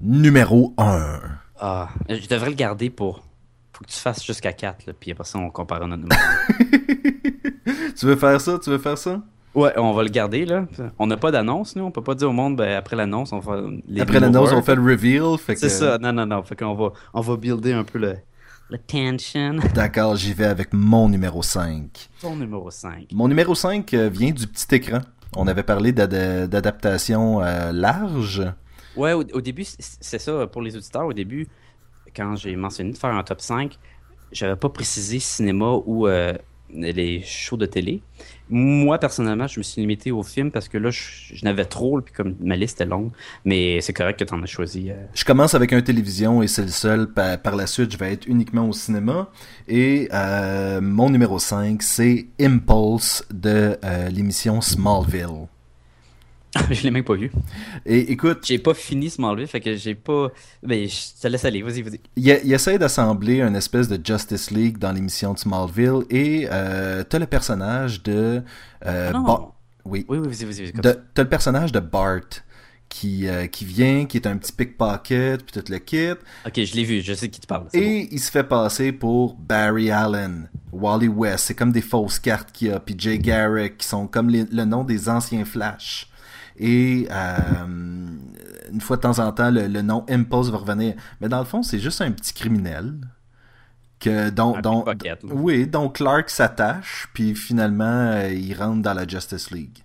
numéro 0.01 0.73
1. 0.77 1.19
Ah, 1.59 1.89
je 2.09 2.27
devrais 2.27 2.49
le 2.49 2.55
garder 2.55 2.89
pour. 2.89 3.23
Faut 3.73 3.83
que 3.85 3.89
tu 3.89 3.97
fasses 3.99 4.23
jusqu'à 4.25 4.53
4, 4.53 4.85
là, 4.87 4.93
puis 4.99 5.11
après 5.11 5.23
ça, 5.25 5.39
on 5.39 5.49
compare 5.49 5.87
notre 5.87 6.03
numéro. 6.03 6.21
Tu 7.95 8.05
veux 8.07 8.15
faire 8.15 8.39
ça? 8.41 8.57
Tu 8.63 8.69
veux 8.69 8.77
faire 8.79 8.97
ça? 8.97 9.21
ouais, 9.53 9.73
on 9.77 9.91
va 9.93 10.03
le 10.03 10.09
garder, 10.09 10.45
là. 10.45 10.65
On 10.97 11.05
n'a 11.07 11.17
pas 11.17 11.29
d'annonce, 11.31 11.75
nous. 11.75 11.83
On 11.83 11.91
peut 11.91 12.01
pas 12.03 12.15
dire 12.15 12.29
au 12.29 12.33
monde, 12.33 12.55
ben, 12.55 12.75
après 12.77 12.95
l'annonce, 12.95 13.31
on 13.33 13.39
va 13.39 13.61
les 13.87 14.01
Après 14.01 14.19
l'annonce, 14.19 14.51
on 14.53 14.61
fait 14.61 14.75
le 14.75 14.81
reveal. 14.81 15.37
Fait 15.37 15.53
que... 15.53 15.59
C'est 15.59 15.69
ça, 15.69 15.97
non, 15.99 16.11
non, 16.13 16.25
non. 16.25 16.41
Fait 16.43 16.55
qu'on 16.55 16.73
va, 16.73 16.89
on 17.13 17.21
va 17.21 17.37
builder 17.37 17.73
un 17.73 17.83
peu 17.83 17.99
le, 17.99 18.15
le 18.69 18.77
tension. 18.79 19.57
D'accord, 19.75 20.15
j'y 20.15 20.33
vais 20.33 20.45
avec 20.45 20.73
mon 20.73 21.09
numéro 21.09 21.43
5. 21.43 22.09
Ton 22.21 22.35
numéro 22.37 22.71
5. 22.71 23.07
Mon 23.13 23.27
numéro 23.27 23.53
5 23.53 23.93
euh, 23.93 24.09
vient 24.09 24.31
du 24.31 24.47
petit 24.47 24.73
écran. 24.75 24.99
On 25.35 25.47
avait 25.47 25.63
parlé 25.63 25.91
d'ad- 25.91 26.49
d'adaptation 26.49 27.41
euh, 27.43 27.71
large. 27.71 28.41
Ouais, 28.95 29.13
au, 29.13 29.41
début, 29.41 29.63
c'est 29.65 30.19
ça, 30.19 30.47
pour 30.47 30.61
les 30.61 30.75
auditeurs, 30.75 31.05
au 31.05 31.13
début, 31.13 31.47
quand 32.15 32.35
j'ai 32.35 32.55
mentionné 32.55 32.91
de 32.91 32.97
faire 32.97 33.11
un 33.11 33.23
top 33.23 33.41
5, 33.41 33.77
j'avais 34.31 34.55
pas 34.55 34.69
précisé 34.69 35.19
cinéma 35.19 35.73
ou 35.85 36.07
euh, 36.07 36.33
les 36.73 37.21
shows 37.23 37.57
de 37.57 37.65
télé. 37.65 38.01
Moi, 38.49 38.97
personnellement, 38.97 39.47
je 39.47 39.59
me 39.59 39.63
suis 39.63 39.81
limité 39.81 40.11
au 40.11 40.23
film 40.23 40.51
parce 40.51 40.67
que 40.67 40.77
là, 40.77 40.89
je, 40.89 41.43
n'avais 41.43 41.65
trop, 41.65 42.01
puis 42.01 42.13
comme 42.13 42.35
ma 42.41 42.55
liste 42.55 42.81
est 42.81 42.85
longue, 42.85 43.11
mais 43.45 43.79
c'est 43.81 43.93
correct 43.93 44.19
que 44.19 44.25
tu 44.25 44.33
en 44.33 44.41
as 44.43 44.45
choisi. 44.45 44.89
euh. 44.89 44.95
Je 45.13 45.23
commence 45.25 45.53
avec 45.53 45.71
un 45.73 45.81
télévision 45.81 46.41
et 46.43 46.47
c'est 46.47 46.63
le 46.63 46.67
seul. 46.69 47.07
Pa- 47.11 47.37
Par, 47.37 47.55
la 47.55 47.67
suite, 47.67 47.91
je 47.93 47.97
vais 47.97 48.13
être 48.13 48.25
uniquement 48.27 48.67
au 48.67 48.73
cinéma. 48.73 49.29
Et 49.67 50.09
euh, 50.13 50.81
mon 50.81 51.09
numéro 51.09 51.39
5, 51.39 51.81
c'est 51.81 52.27
Impulse 52.39 53.25
de 53.33 53.77
euh, 53.83 54.09
l'émission 54.09 54.59
Smallville. 54.61 55.47
je 56.71 56.83
l'ai 56.83 56.91
même 56.91 57.03
pas 57.03 57.13
vu. 57.15 57.31
Et 57.85 58.11
écoute, 58.11 58.39
J'ai 58.45 58.59
pas 58.59 58.73
fini 58.73 59.09
Smallville, 59.09 59.47
fait 59.47 59.61
que 59.61 59.75
j'ai 59.75 59.95
pas. 59.95 60.27
Ben, 60.63 60.87
je 60.87 61.21
te 61.21 61.27
laisse 61.27 61.45
aller, 61.45 61.61
vas-y, 61.61 61.81
vas-y. 61.81 61.99
il, 62.17 62.39
il 62.43 62.53
essaie 62.53 62.77
d'assembler 62.77 63.39
une 63.41 63.55
espèce 63.55 63.87
de 63.87 63.99
Justice 64.03 64.51
League 64.51 64.77
dans 64.77 64.91
l'émission 64.91 65.33
de 65.33 65.39
Smallville. 65.39 66.03
Et 66.09 66.47
euh, 66.51 67.03
t'as 67.07 67.19
le 67.19 67.25
personnage 67.25 68.03
de... 68.03 68.41
euh, 68.85 69.09
Ah 69.09 69.13
non. 69.13 69.23
Bar- 69.23 69.55
Oui. 69.85 70.05
Oui, 70.09 70.17
oui, 70.17 70.27
vas-y, 70.27 70.45
vas-y. 70.45 70.73
T'as 71.13 71.23
le 71.23 71.29
personnage 71.29 71.71
de 71.71 71.79
Bart 71.79 72.19
qui, 72.89 73.29
euh, 73.29 73.47
qui 73.47 73.63
vient, 73.63 74.03
qui 74.05 74.17
est 74.17 74.27
un 74.27 74.35
petit 74.35 74.51
pickpocket, 74.51 75.45
puis 75.45 75.61
tout 75.61 75.71
le 75.71 75.77
kit. 75.79 76.09
Ok, 76.45 76.61
je 76.61 76.75
l'ai 76.75 76.83
vu, 76.83 76.99
je 77.01 77.13
sais 77.13 77.29
qui 77.29 77.39
tu 77.39 77.47
parles. 77.47 77.67
c'est 77.71 77.79
bon. 77.79 77.85
Et 77.85 78.09
il 78.11 78.19
se 78.19 78.29
fait 78.29 78.43
passer 78.43 78.91
pour 78.91 79.35
Barry 79.35 79.89
Allen, 79.89 80.49
Wally 80.73 81.07
West. 81.07 81.45
C'est 81.45 81.53
comme 81.55 81.71
des 81.71 81.79
fausses 81.81 82.19
cartes 82.19 82.51
qu'il 82.51 82.67
y 82.67 82.71
a. 82.71 82.81
Puis 82.81 82.95
Jay 82.97 83.17
Garrick, 83.17 83.77
qui 83.77 83.87
sont 83.87 84.07
comme 84.07 84.29
les- 84.29 84.43
le 84.51 84.65
nom 84.65 84.83
des 84.83 85.07
anciens 85.07 85.45
Flash. 85.45 86.09
Et 86.63 87.07
euh, 87.09 87.35
une 88.71 88.81
fois 88.81 88.95
de 88.97 89.01
temps 89.01 89.19
en 89.19 89.31
temps, 89.31 89.49
le, 89.51 89.67
le 89.67 89.81
nom 89.81 90.05
Impulse 90.07 90.49
va 90.49 90.59
revenir. 90.59 90.93
Mais 91.19 91.27
dans 91.27 91.39
le 91.39 91.45
fond, 91.45 91.63
c'est 91.63 91.79
juste 91.79 92.01
un 92.01 92.11
petit 92.11 92.33
criminel. 92.33 92.93
Que, 93.99 94.29
dont, 94.31 94.59
dont, 94.61 94.83
oui, 95.29 95.67
dont 95.67 95.87
Clark 95.87 96.29
s'attache, 96.31 97.07
puis 97.13 97.35
finalement, 97.35 97.83
euh, 98.13 98.29
il 98.33 98.55
rentre 98.55 98.81
dans 98.81 98.95
la 98.95 99.07
Justice 99.07 99.51
League. 99.51 99.77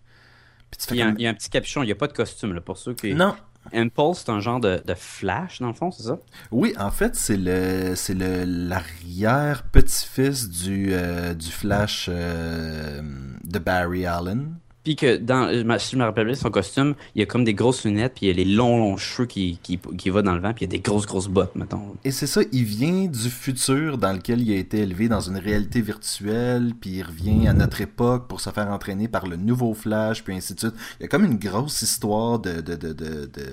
Il 0.91 0.97
y, 0.97 1.03
a 1.03 1.07
un, 1.07 1.09
comme- 1.11 1.19
il 1.19 1.23
y 1.25 1.27
a 1.27 1.31
un 1.31 1.35
petit 1.35 1.51
capuchon, 1.51 1.83
il 1.83 1.87
n'y 1.87 1.93
a 1.93 1.97
pas 1.97 2.07
de 2.07 2.15
costume, 2.15 2.55
là, 2.55 2.63
pour 2.63 2.79
ceux 2.79 2.95
qui. 2.95 3.13
Non, 3.15 3.35
Impulse, 3.75 4.21
c'est 4.25 4.31
un 4.31 4.41
genre 4.41 4.59
de, 4.61 4.83
de 4.87 4.95
flash, 4.95 5.61
dans 5.61 5.67
le 5.69 5.75
fond, 5.75 5.91
c'est 5.91 6.05
ça? 6.05 6.19
Oui, 6.51 6.73
en 6.79 6.91
fait, 6.91 7.15
c'est 7.15 7.37
le 7.37 7.95
c'est 7.95 8.15
le 8.15 8.45
l'arrière 8.47 9.65
petit-fils 9.65 10.49
du 10.49 10.89
euh, 10.93 11.35
du 11.35 11.51
Flash 11.51 12.07
euh, 12.11 13.03
de 13.45 13.59
Barry 13.59 14.07
Allen. 14.07 14.55
Puis 14.87 14.95
que 14.95 15.17
dans, 15.17 15.53
je 15.53 15.65
me- 15.65 15.79
si 15.79 15.91
je 15.91 15.97
me 15.99 16.05
rappelle 16.05 16.27
bien, 16.27 16.37
son 16.37 16.49
costume, 16.49 16.95
il 17.17 17.19
y 17.19 17.23
a 17.25 17.27
comme 17.27 17.43
des 17.43 17.55
grosses 17.55 17.85
lunettes, 17.85 18.13
puis 18.15 18.27
il 18.27 18.29
y 18.29 18.31
a 18.31 18.35
les 18.35 18.45
longs, 18.45 18.79
longs 18.79 18.97
cheveux 18.97 19.27
qui, 19.27 19.59
qui, 19.61 19.81
qui 19.99 20.11
vont 20.11 20.23
dans 20.23 20.37
le 20.37 20.41
vent, 20.41 20.53
puis 20.55 20.65
il 20.65 20.69
y 20.69 20.71
a 20.71 20.77
des 20.77 20.79
grosses, 20.79 21.07
grosses 21.07 21.27
bottes, 21.27 21.57
mettons. 21.57 21.97
Et 22.05 22.13
c'est 22.13 22.29
ça, 22.29 22.43
il 22.53 22.63
vient 22.63 23.07
du 23.07 23.29
futur 23.29 23.99
dans 23.99 24.13
lequel 24.13 24.43
il 24.43 24.53
a 24.53 24.57
été 24.57 24.79
élevé 24.79 25.09
dans 25.09 25.19
une 25.21 25.39
réalité 25.39 25.81
virtuelle, 25.81 26.73
puis 26.81 26.91
il 26.99 27.03
revient 27.03 27.49
à 27.49 27.53
notre 27.53 27.81
époque 27.81 28.29
pour 28.29 28.41
se 28.41 28.51
faire 28.51 28.69
entraîner 28.69 29.09
par 29.09 29.27
le 29.27 29.35
nouveau 29.35 29.75
Flash, 29.75 30.23
puis 30.23 30.37
ainsi 30.37 30.55
de 30.55 30.61
suite. 30.61 30.75
Il 31.01 31.03
y 31.03 31.07
a 31.07 31.09
comme 31.09 31.25
une 31.25 31.39
grosse 31.39 31.83
histoire 31.83 32.39
de 32.39 32.61
de 32.61 32.77
de 32.77 32.93
de, 32.93 33.27
de 33.27 33.47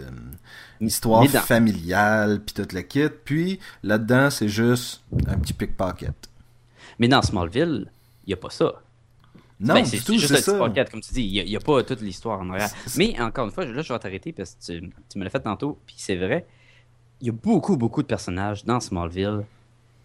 histoire 0.81 1.23
familiale, 1.41 2.41
puis 2.45 2.53
tout 2.53 2.75
le 2.75 2.81
kit. 2.81 3.07
Puis 3.25 3.57
là-dedans, 3.81 4.29
c'est 4.29 4.49
juste 4.49 5.01
un 5.27 5.39
petit 5.39 5.53
pickpocket. 5.53 6.13
Mais 6.99 7.07
dans 7.07 7.23
Smallville, 7.23 7.91
il 8.27 8.29
n'y 8.29 8.33
a 8.35 8.37
pas 8.37 8.51
ça. 8.51 8.82
Non, 9.63 9.75
Ben, 9.75 9.85
c'est 9.85 10.03
tout, 10.03 10.17
juste 10.17 10.33
petit 10.33 10.43
ça. 10.43 10.57
pocket, 10.57 10.89
comme 10.91 11.01
tu 11.01 11.13
dis. 11.13 11.23
Il 11.23 11.45
n'y 11.45 11.55
a, 11.55 11.59
pas 11.59 11.81
toute 11.83 12.01
l'histoire 12.01 12.41
en 12.41 12.49
arrière. 12.49 12.69
Mais 12.97 13.19
encore 13.19 13.45
une 13.45 13.51
fois, 13.51 13.65
là, 13.65 13.81
je 13.81 13.93
vais 13.93 13.99
t'arrêter 13.99 14.33
parce 14.33 14.55
que 14.55 14.73
tu, 14.73 14.89
tu 15.09 15.17
me 15.17 15.23
l'as 15.23 15.29
fait 15.29 15.39
tantôt, 15.39 15.79
puis 15.85 15.95
c'est 15.97 16.17
vrai. 16.17 16.45
Il 17.21 17.27
y 17.27 17.29
a 17.29 17.33
beaucoup, 17.33 17.77
beaucoup 17.77 18.01
de 18.01 18.07
personnages 18.07 18.65
dans 18.65 18.79
Smallville 18.79 19.45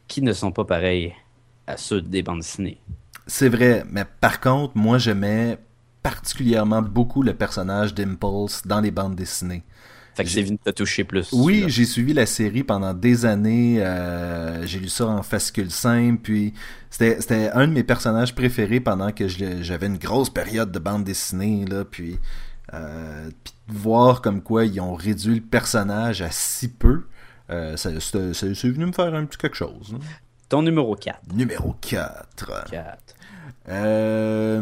qui 0.07 0.23
ne 0.23 0.33
sont 0.33 0.53
pas 0.53 0.64
pareils 0.64 1.12
à 1.66 1.77
ceux 1.77 2.01
des 2.01 2.23
bandes 2.23 2.38
dessinées. 2.40 2.79
C'est 3.27 3.49
vrai, 3.49 3.85
mais 3.90 4.05
par 4.21 4.40
contre, 4.40 4.77
moi 4.77 4.99
j'aimais 4.99 5.59
particulièrement 6.03 6.81
beaucoup 6.81 7.23
le 7.23 7.35
personnage 7.35 7.92
d'Impulse 7.92 8.66
dans 8.66 8.81
les 8.81 8.90
bandes 8.90 9.14
dessinées. 9.16 9.62
Fait 10.18 10.24
que 10.24 10.31
c'est 10.31 10.42
venu 10.42 10.59
te 10.59 10.70
toucher 10.70 11.04
plus. 11.04 11.31
Oui, 11.33 11.64
j'ai 11.68 11.85
suivi 11.87 12.12
la 12.12 12.26
série 12.26 12.62
pendant 12.64 12.92
des 12.92 13.24
années. 13.24 13.83
euh, 13.83 14.66
j'ai 14.66 14.78
lu 14.81 14.88
ça 14.88 15.07
en 15.07 15.22
fascicule 15.22 15.70
simple. 15.70 16.18
Puis 16.22 16.52
c'était 16.90 17.50
un 17.54 17.66
de 17.66 17.72
mes 17.72 17.85
personnages 17.85 18.35
préférés 18.35 18.81
pendant 18.81 19.12
que 19.12 19.26
j'avais 19.28 19.87
une 19.87 19.96
grosse 19.98 20.28
période 20.31 20.70
de 20.72 20.78
bande 20.78 21.04
dessinée. 21.04 21.64
Là, 21.66 21.85
puis 21.85 22.18
Euh, 22.74 23.31
puis 23.44 23.54
voir 23.68 24.20
comme 24.20 24.42
quoi 24.42 24.66
ils 24.66 24.78
ont 24.78 24.94
réduit 24.94 25.37
le 25.37 25.40
personnage 25.40 26.20
à 26.20 26.31
si 26.31 26.68
peu, 26.68 27.04
euh, 27.48 27.78
ça- 27.78 27.98
c'est 27.98 28.35
c'est 28.35 28.68
venu 28.68 28.85
me 28.85 28.92
faire 28.92 29.14
un 29.14 29.24
petit 29.24 29.38
quelque 29.38 29.57
chose. 29.57 29.94
hein. 29.94 29.98
Ton 30.50 30.61
numéro 30.61 30.94
4. 30.94 31.18
Numéro 31.35 31.74
4. 31.81 32.68
4. 32.70 32.98
Euh, 33.70 34.61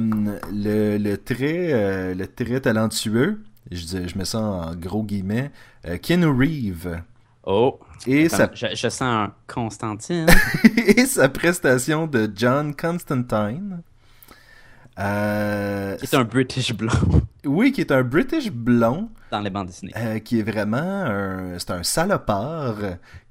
le, 0.53 0.99
le 0.99 1.17
très 1.17 2.15
le 2.15 2.27
très 2.27 2.61
talentueux, 2.61 3.43
je, 3.71 3.85
dis- 3.85 4.09
je 4.09 4.19
mets 4.19 4.25
ça 4.25 4.41
en 4.41 4.75
gros 4.75 5.03
guillemets, 5.03 5.51
euh, 5.87 5.99
Keanu 5.99 6.27
Reeves 6.27 7.03
Oh, 7.49 7.79
et 8.09 8.29
sa, 8.29 8.51
je, 8.53 8.67
je 8.75 8.89
sens 8.89 9.03
un 9.03 9.33
Constantine. 9.47 10.27
et 10.77 11.07
sa 11.07 11.29
prestation 11.29 12.09
de 12.09 12.29
John 12.35 12.75
Constantine. 12.75 13.83
Euh, 14.99 15.97
qui 15.97 16.05
est 16.05 16.15
un 16.15 16.25
British 16.25 16.73
blond 16.73 17.23
oui, 17.47 17.71
qui 17.71 17.81
est 17.81 17.93
un 17.93 18.03
British 18.03 18.51
blond, 18.51 19.09
dans 19.31 19.41
les 19.41 19.51
bandes 19.51 19.69
dessinées. 19.69 19.93
euh, 19.97 20.19
qui 20.19 20.41
est 20.41 20.43
vraiment 20.43 20.79
un, 20.79 21.59
c'est 21.59 21.71
un 21.71 21.83
salopard, 21.85 22.77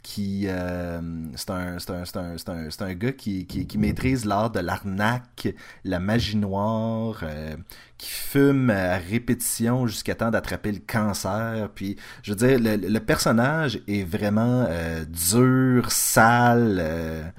qui, 0.04 0.46
euh, 0.48 1.02
c'est 1.36 1.50
un, 1.50 1.76
un, 1.90 2.04
un, 2.22 2.70
un, 2.80 2.94
gars 2.94 3.12
qui, 3.12 3.46
qui, 3.46 3.68
qui 3.68 3.78
maîtrise 3.78 4.26
l'art 4.26 4.52
de 4.52 4.60
l'arnaque, 4.62 5.50
la 5.84 6.00
magie 6.00 6.38
noire, 6.38 7.22
euh, 7.24 7.56
qui 7.98 8.10
fume 8.10 8.70
à 8.70 8.98
répétition 8.98 9.86
jusqu'à 9.86 10.16
temps 10.16 10.32
d'attraper 10.32 10.72
le 10.72 10.82
cancer. 10.86 11.70
Puis, 11.76 11.98
je 12.24 12.32
veux 12.32 12.38
dire, 12.38 12.58
le, 12.60 12.88
le 12.88 13.00
personnage 13.00 13.82
est 13.88 14.04
vraiment 14.04 14.66
euh, 14.70 15.04
dur, 15.06 15.92
sale. 15.92 17.34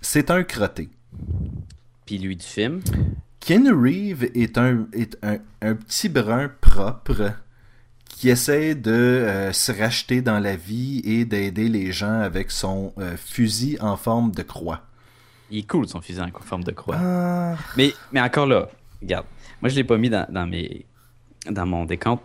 c'est 0.00 0.30
un 0.30 0.44
crotté. 0.44 0.88
Puis 2.06 2.18
lui 2.18 2.36
du 2.36 2.46
film? 2.46 2.80
Ken 3.44 3.68
Reeve 3.68 4.30
est 4.34 4.56
un, 4.56 4.86
est 4.92 5.18
un, 5.22 5.38
un 5.60 5.74
petit 5.74 6.08
brun 6.08 6.48
propre 6.60 7.32
qui 8.08 8.28
essaie 8.28 8.76
de 8.76 8.92
euh, 8.92 9.52
se 9.52 9.72
racheter 9.72 10.22
dans 10.22 10.38
la 10.38 10.54
vie 10.54 11.00
et 11.04 11.24
d'aider 11.24 11.68
les 11.68 11.90
gens 11.90 12.20
avec 12.20 12.52
son 12.52 12.92
euh, 12.98 13.16
fusil 13.16 13.78
en 13.80 13.96
forme 13.96 14.30
de 14.30 14.42
croix. 14.42 14.82
Il 15.50 15.58
est 15.58 15.68
cool 15.68 15.88
son 15.88 16.00
fusil 16.00 16.20
en 16.20 16.28
forme 16.40 16.62
de 16.62 16.70
croix. 16.70 16.96
Ah, 17.00 17.56
Mais, 17.76 17.92
mais 18.12 18.20
encore 18.20 18.46
là, 18.46 18.68
regarde. 19.00 19.26
Moi, 19.60 19.68
je 19.70 19.74
l'ai 19.76 19.84
pas 19.84 19.98
mis 19.98 20.08
dans, 20.08 20.26
dans 20.30 20.46
mes, 20.46 20.86
dans 21.50 21.66
mon 21.66 21.84
décompte. 21.84 22.24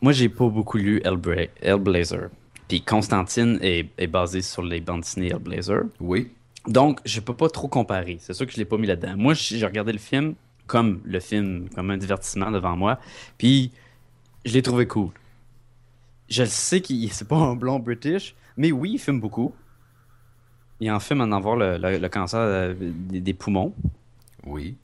Moi, 0.00 0.12
j'ai 0.12 0.28
pas 0.30 0.48
beaucoup 0.48 0.78
lu 0.78 1.00
Hellbra- 1.04 1.50
Hellblazer. 1.60 2.30
Puis 2.68 2.80
Constantine 2.82 3.58
est, 3.60 3.88
est 3.98 4.06
basé 4.06 4.40
sur 4.40 4.62
les 4.62 4.80
bandes 4.80 5.00
dessinées 5.02 5.28
Hellblazer. 5.28 5.82
oui. 6.00 6.30
Donc, 6.68 7.00
je 7.04 7.20
peux 7.20 7.34
pas 7.34 7.48
trop 7.48 7.68
comparer. 7.68 8.18
C'est 8.20 8.34
sûr 8.34 8.46
que 8.46 8.52
je 8.52 8.58
l'ai 8.58 8.64
pas 8.64 8.76
mis 8.78 8.86
là-dedans. 8.86 9.16
Moi, 9.16 9.34
j'ai 9.34 9.64
regardé 9.66 9.92
le 9.92 9.98
film 9.98 10.34
comme 10.66 11.00
le 11.04 11.18
film, 11.20 11.68
comme 11.74 11.90
un 11.90 11.96
divertissement 11.96 12.50
devant 12.50 12.76
moi. 12.76 12.98
Puis, 13.38 13.72
je 14.44 14.52
l'ai 14.54 14.62
trouvé 14.62 14.86
cool. 14.86 15.10
Je 16.28 16.44
sais 16.44 16.80
qu'il 16.80 17.10
c'est 17.12 17.26
pas 17.26 17.36
un 17.36 17.56
blond 17.56 17.78
british, 17.78 18.34
mais 18.56 18.70
oui, 18.70 18.92
il 18.94 18.98
fume 18.98 19.20
beaucoup. 19.20 19.54
Il 20.80 20.90
en 20.90 21.00
fume 21.00 21.20
en 21.22 21.32
avoir 21.32 21.56
le, 21.56 21.76
le- 21.78 21.98
le 21.98 22.08
cancer 22.08 22.38
euh, 22.40 22.74
des, 22.78 23.20
des 23.20 23.34
poumons. 23.34 23.74
Oui. 24.46 24.76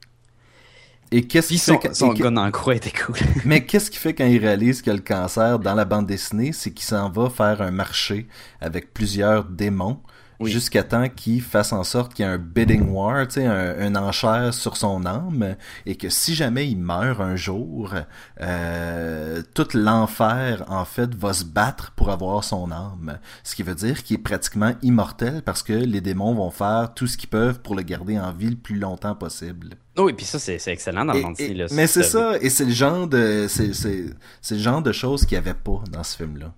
Et 1.11 1.27
qu'est-ce 1.27 1.49
qui 1.49 1.57
son, 1.59 1.79
fait 1.79 1.93
son 1.93 2.13
gun 2.13 2.35
en 2.37 2.51
croix 2.51 2.75
était 2.75 2.91
cool. 2.91 3.15
Mais 3.45 3.63
qu'est-ce 3.65 3.91
qui 3.91 3.97
fait 3.97 4.13
quand 4.13 4.25
il 4.25 4.39
réalise 4.39 4.81
que 4.81 4.91
le 4.91 4.99
cancer 4.99 5.59
dans 5.59 5.75
la 5.75 5.85
bande 5.85 6.07
dessinée, 6.07 6.51
c'est 6.51 6.71
qu'il 6.71 6.85
s'en 6.85 7.09
va 7.09 7.29
faire 7.29 7.61
un 7.61 7.71
marché 7.71 8.27
avec 8.59 8.93
plusieurs 8.93 9.45
démons? 9.45 9.99
Oui. 10.39 10.51
jusqu'à 10.51 10.83
temps 10.83 11.09
qu'il 11.09 11.41
fasse 11.41 11.71
en 11.73 11.83
sorte 11.83 12.13
qu'il 12.13 12.25
y 12.25 12.27
ait 12.27 12.31
un 12.31 12.37
bidding 12.37 12.89
war, 12.89 13.27
tu 13.27 13.35
sais, 13.35 13.45
un, 13.45 13.79
un 13.79 13.95
enchère 13.95 14.53
sur 14.53 14.77
son 14.77 15.05
âme, 15.05 15.55
et 15.85 15.95
que 15.95 16.09
si 16.09 16.35
jamais 16.35 16.67
il 16.67 16.77
meurt 16.77 17.21
un 17.21 17.35
jour, 17.35 17.93
euh, 18.41 19.41
tout 19.53 19.67
l'enfer 19.73 20.63
en 20.67 20.85
fait 20.85 21.13
va 21.15 21.33
se 21.33 21.45
battre 21.45 21.91
pour 21.95 22.09
avoir 22.09 22.43
son 22.43 22.71
âme, 22.71 23.19
ce 23.43 23.55
qui 23.55 23.63
veut 23.63 23.75
dire 23.75 24.03
qu'il 24.03 24.15
est 24.15 24.23
pratiquement 24.23 24.73
immortel 24.81 25.41
parce 25.43 25.63
que 25.63 25.73
les 25.73 26.01
démons 26.01 26.33
vont 26.33 26.51
faire 26.51 26.93
tout 26.93 27.07
ce 27.07 27.17
qu'ils 27.17 27.29
peuvent 27.29 27.61
pour 27.61 27.75
le 27.75 27.83
garder 27.83 28.19
en 28.19 28.31
vie 28.31 28.49
le 28.49 28.55
plus 28.55 28.77
longtemps 28.77 29.15
possible. 29.15 29.75
oui, 29.97 30.13
puis 30.13 30.25
ça, 30.25 30.39
c'est 30.39 30.59
excellent 30.67 31.05
dans 31.05 31.13
le 31.13 31.73
mais 31.73 31.87
c'est 31.87 32.03
ça, 32.03 32.37
et 32.41 32.49
c'est 32.49 32.65
le 32.65 32.71
genre 32.71 33.07
de 33.07 33.47
c'est 33.47 34.53
le 34.53 34.59
genre 34.59 34.81
de 34.81 34.91
choses 34.91 35.25
qu'il 35.25 35.37
n'y 35.37 35.47
avait 35.47 35.57
pas 35.57 35.81
dans 35.91 36.03
ce 36.03 36.17
film-là. 36.17 36.53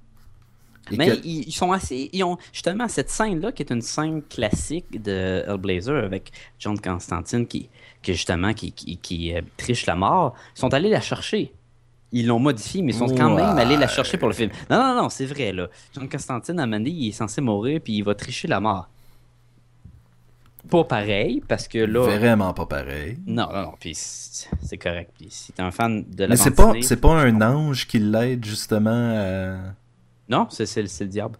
Mais 0.91 1.07
que- 1.07 1.25
ils, 1.25 1.47
ils 1.47 1.51
sont 1.51 1.71
assez. 1.71 2.09
Ils 2.13 2.23
ont 2.23 2.37
justement 2.53 2.87
cette 2.87 3.09
scène-là, 3.09 3.51
qui 3.51 3.63
est 3.63 3.71
une 3.71 3.81
scène 3.81 4.21
classique 4.23 5.01
de 5.01 5.43
Hellblazer 5.47 6.03
avec 6.03 6.31
John 6.59 6.79
Constantine 6.79 7.45
qui, 7.47 7.69
qui 8.01 8.13
justement 8.13 8.53
qui, 8.53 8.71
qui, 8.71 8.97
qui, 8.97 9.33
euh, 9.35 9.41
triche 9.57 9.85
la 9.85 9.95
mort. 9.95 10.33
Ils 10.55 10.59
sont 10.59 10.73
allés 10.73 10.89
la 10.89 11.01
chercher. 11.01 11.53
Ils 12.13 12.25
l'ont 12.25 12.39
modifié, 12.39 12.81
mais 12.81 12.93
ils 12.93 12.97
sont 12.97 13.13
quand 13.13 13.35
même 13.35 13.57
allés 13.57 13.75
la 13.75 13.87
chercher 13.87 14.17
pour 14.17 14.29
le 14.29 14.33
film. 14.33 14.49
Non, 14.69 14.77
non, 14.77 15.03
non, 15.03 15.09
c'est 15.09 15.25
vrai, 15.25 15.51
là. 15.51 15.67
John 15.93 16.07
Constantine, 16.07 16.57
à 16.59 16.65
donné, 16.65 16.89
il 16.89 17.09
est 17.09 17.11
censé 17.11 17.41
mourir, 17.41 17.81
puis 17.83 17.97
il 17.97 18.01
va 18.01 18.15
tricher 18.15 18.47
la 18.47 18.61
mort. 18.61 18.87
Pas 20.69 20.83
pareil, 20.83 21.41
parce 21.47 21.67
que 21.67 21.79
là. 21.79 22.17
vraiment 22.17 22.53
pas 22.53 22.65
pareil. 22.65 23.17
Non, 23.25 23.47
non, 23.53 23.61
non, 23.63 23.73
puis 23.79 23.93
c'est 23.95 24.77
correct. 24.77 25.11
Puis 25.17 25.27
si 25.29 25.51
t'es 25.53 25.61
un 25.61 25.71
fan 25.71 26.03
de 26.09 26.23
la 26.23 26.29
Mais 26.29 26.35
c'est 26.35 26.51
pas 26.51 26.73
c'est 26.81 26.99
pas 26.99 27.13
un 27.21 27.41
ange 27.41 27.87
qui 27.87 27.99
l'aide 27.99 28.43
justement 28.43 28.89
à... 28.89 29.57
Non, 30.29 30.47
c'est 30.49 30.81
le- 30.81 31.05
diable. 31.07 31.37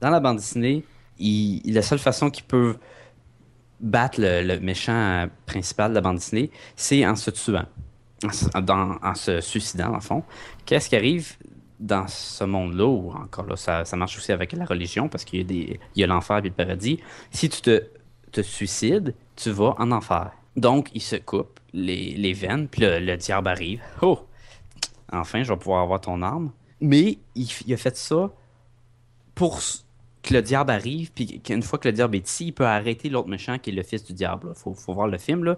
Dans 0.00 0.10
la 0.10 0.20
bande 0.20 0.36
dessinée, 0.36 0.84
la 1.18 1.82
seule 1.82 1.98
façon 1.98 2.30
qu'il 2.30 2.44
peut 2.44 2.76
battre 3.80 4.20
le, 4.20 4.58
méchant 4.60 5.26
principal 5.46 5.90
de 5.90 5.94
la 5.96 6.00
bande 6.00 6.16
dessinée, 6.16 6.50
c'est 6.76 7.06
en 7.06 7.16
se 7.16 7.30
tuant, 7.30 7.66
en, 8.24 8.30
se- 8.32 8.58
dans- 8.60 9.40
suicidant, 9.40 9.94
en 9.94 10.00
fond. 10.00 10.22
Qu'est-ce 10.64 10.88
qui 10.88 10.96
arrive 10.96 11.36
dans 11.78 12.06
ce 12.08 12.44
monde-là, 12.44 12.86
ou 12.86 13.10
encore 13.12 13.46
là, 13.46 13.56
ça, 13.56 13.84
marche 13.96 14.16
aussi 14.16 14.32
avec 14.32 14.52
la 14.52 14.64
religion, 14.64 15.08
parce 15.08 15.24
qu'il 15.24 15.40
y 15.40 15.42
a, 15.42 15.44
des- 15.44 15.80
il 15.94 16.00
y 16.00 16.04
a 16.04 16.06
l'enfer 16.06 16.38
et 16.38 16.42
le 16.42 16.50
paradis. 16.50 17.00
Si 17.30 17.48
tu 17.48 17.60
te, 17.60 18.42
suicides, 18.42 19.14
tu 19.34 19.50
vas 19.50 19.74
en 19.78 19.90
enfer. 19.92 20.30
Donc, 20.56 20.90
il 20.94 21.00
se 21.02 21.16
coupe 21.16 21.60
les, 21.72 22.32
veines, 22.32 22.68
puis 22.68 22.82
le 22.82 23.16
diable 23.16 23.48
arrive. 23.48 23.82
Oh! 24.02 24.20
Enfin, 25.12 25.42
je 25.42 25.52
vais 25.52 25.58
pouvoir 25.58 25.82
avoir 25.82 26.00
ton 26.00 26.20
arme. 26.22 26.50
Mais 26.80 27.18
il, 27.34 27.48
il 27.66 27.74
a 27.74 27.76
fait 27.76 27.96
ça 27.96 28.30
pour 29.34 29.60
que 30.22 30.34
le 30.34 30.42
diable 30.42 30.72
arrive, 30.72 31.12
puis 31.12 31.40
qu'une 31.40 31.62
fois 31.62 31.78
que 31.78 31.86
le 31.88 31.92
diable 31.92 32.16
est 32.16 32.28
ici, 32.28 32.46
il 32.48 32.52
peut 32.52 32.66
arrêter 32.66 33.08
l'autre 33.08 33.28
méchant 33.28 33.58
qui 33.58 33.70
est 33.70 33.72
le 33.72 33.82
fils 33.84 34.04
du 34.04 34.12
diable. 34.12 34.48
Il 34.56 34.58
faut, 34.58 34.74
faut 34.74 34.92
voir 34.92 35.06
le 35.06 35.18
film. 35.18 35.44
là. 35.44 35.56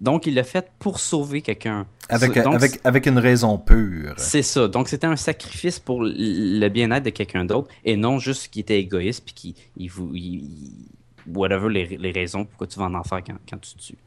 Donc, 0.00 0.26
il 0.26 0.34
l'a 0.34 0.44
fait 0.44 0.70
pour 0.78 1.00
sauver 1.00 1.42
quelqu'un. 1.42 1.86
avec 2.08 2.34
Donc, 2.34 2.54
avec 2.54 2.80
avec 2.84 3.06
une 3.06 3.18
raison 3.18 3.58
pure. 3.58 4.14
c'est 4.16 4.42
ça. 4.42 4.68
Donc, 4.68 4.88
c'était 4.88 5.06
un 5.06 5.16
sacrifice 5.16 5.78
pour 5.78 6.00
le 6.02 6.68
bien-être 6.68 7.04
de 7.04 7.10
quelqu'un 7.10 7.44
d'autre 7.44 7.68
et 7.84 7.96
non 7.96 8.18
juste 8.18 8.48
qu'il 8.48 8.60
était 8.60 8.78
égoïste 8.80 9.22
puis 9.24 9.34
qu'il 9.34 9.54
il, 9.76 9.90
il- 10.14 10.88
whatever 11.34 11.68
les, 11.72 11.96
les 11.96 12.12
raisons 12.12 12.44
pourquoi 12.44 12.66
tu 12.68 12.78
vas 12.78 12.84
en 12.86 12.94
enfer 12.94 13.20
quand, 13.26 13.34
quand 13.50 13.58
tu 13.60 13.74
tues. 13.76 13.98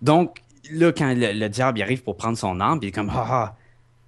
Donc, 0.00 0.38
là, 0.70 0.92
quand 0.92 1.12
le, 1.14 1.32
le 1.32 1.48
diable 1.48 1.78
il 1.78 1.82
arrive 1.82 2.02
pour 2.02 2.16
prendre 2.16 2.38
son 2.38 2.60
âme, 2.60 2.78
puis 2.78 2.88
il 2.88 2.90
est 2.90 2.92
comme 2.94 3.10
ah, 3.10 3.26
ah. 3.28 3.56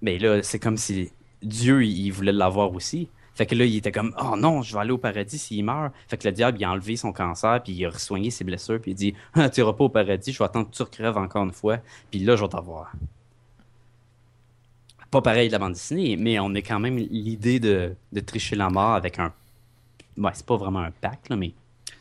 mais 0.02 0.18
là, 0.18 0.42
c'est 0.42 0.58
comme 0.58 0.76
si 0.76 1.10
Dieu 1.44 1.84
il, 1.84 2.10
voulait 2.10 2.32
l'avoir 2.32 2.72
aussi. 2.72 3.08
Fait 3.34 3.46
que 3.46 3.54
là, 3.54 3.64
il 3.64 3.76
était 3.76 3.90
comme 3.90 4.14
oh 4.22 4.36
non, 4.36 4.62
je 4.62 4.72
vais 4.74 4.80
aller 4.80 4.92
au 4.92 4.98
paradis 4.98 5.38
s'il 5.38 5.64
meurt. 5.64 5.92
Fait 6.08 6.16
que 6.16 6.28
le 6.28 6.32
diable 6.32 6.58
il 6.60 6.64
a 6.64 6.70
enlevé 6.70 6.96
son 6.96 7.12
cancer 7.12 7.62
puis 7.62 7.72
il 7.72 7.86
a 7.86 7.92
soigné 7.92 8.30
ses 8.30 8.44
blessures 8.44 8.80
puis 8.80 8.92
il 8.92 8.94
dit 8.94 9.14
ah, 9.34 9.48
tu 9.50 9.60
iras 9.60 9.72
pas 9.72 9.84
au 9.84 9.88
paradis, 9.88 10.32
je 10.32 10.38
vais 10.38 10.44
attendre 10.44 10.70
que 10.70 10.74
tu 10.76 10.82
recrèves 10.82 11.16
encore 11.16 11.44
une 11.44 11.52
fois 11.52 11.78
puis 12.10 12.20
là 12.20 12.36
je 12.36 12.42
vais 12.42 12.48
t'avoir 12.48 12.92
pas 15.14 15.22
pareil 15.22 15.46
de 15.46 15.52
la 15.52 15.60
bande 15.60 15.74
dessinée, 15.74 16.16
mais 16.16 16.40
on 16.40 16.52
a 16.56 16.58
quand 16.58 16.80
même 16.80 16.96
l'idée 16.96 17.60
de, 17.60 17.94
de 18.12 18.20
tricher 18.20 18.56
la 18.56 18.68
mort 18.68 18.94
avec 18.94 19.20
un. 19.20 19.32
Ouais, 20.18 20.32
c'est 20.34 20.44
pas 20.44 20.56
vraiment 20.56 20.80
un 20.80 20.90
pacte, 20.90 21.28
là, 21.28 21.36
mais. 21.36 21.54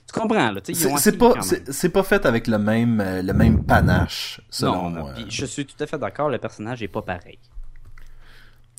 Tu 0.07 0.19
comprends, 0.19 0.51
là. 0.51 0.61
C'est 0.63 1.89
pas 1.89 2.03
fait 2.03 2.25
avec 2.25 2.47
le 2.47 2.57
même 2.57 2.99
euh, 2.99 3.21
le 3.21 3.33
même 3.33 3.63
panache 3.63 4.41
selon 4.49 4.73
Non, 4.73 4.89
non, 4.89 5.01
moi. 5.01 5.13
je 5.29 5.45
suis 5.45 5.65
tout 5.65 5.75
à 5.79 5.85
fait 5.85 5.97
d'accord, 5.99 6.29
le 6.29 6.39
personnage 6.39 6.81
est 6.81 6.87
pas 6.87 7.03
pareil. 7.03 7.37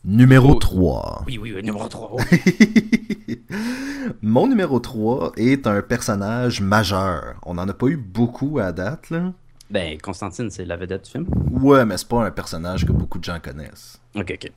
Numéro 0.04 0.52
Oh. 0.52 0.54
3. 0.56 1.24
Oui, 1.26 1.38
oui, 1.40 1.52
oui, 1.56 1.62
numéro 1.62 1.88
3. 1.88 2.16
Mon 4.22 4.46
numéro 4.46 4.78
3 4.78 5.32
est 5.36 5.66
un 5.66 5.80
personnage 5.82 6.60
majeur. 6.60 7.34
On 7.44 7.56
en 7.58 7.68
a 7.68 7.72
pas 7.72 7.86
eu 7.86 7.96
beaucoup 7.96 8.58
à 8.58 8.70
date 8.72 9.08
là. 9.10 9.32
ben, 9.70 9.98
Constantine, 10.00 10.50
c'est 10.50 10.64
la 10.66 10.76
vedette 10.76 11.04
du 11.06 11.10
film. 11.10 11.26
Ouais, 11.50 11.84
mais 11.86 11.96
c'est 11.96 12.08
pas 12.08 12.24
un 12.26 12.30
personnage 12.30 12.84
que 12.84 12.92
beaucoup 12.92 13.18
de 13.18 13.24
gens 13.24 13.38
connaissent. 13.42 13.98
Ok, 14.14 14.32
ok. 14.42 14.52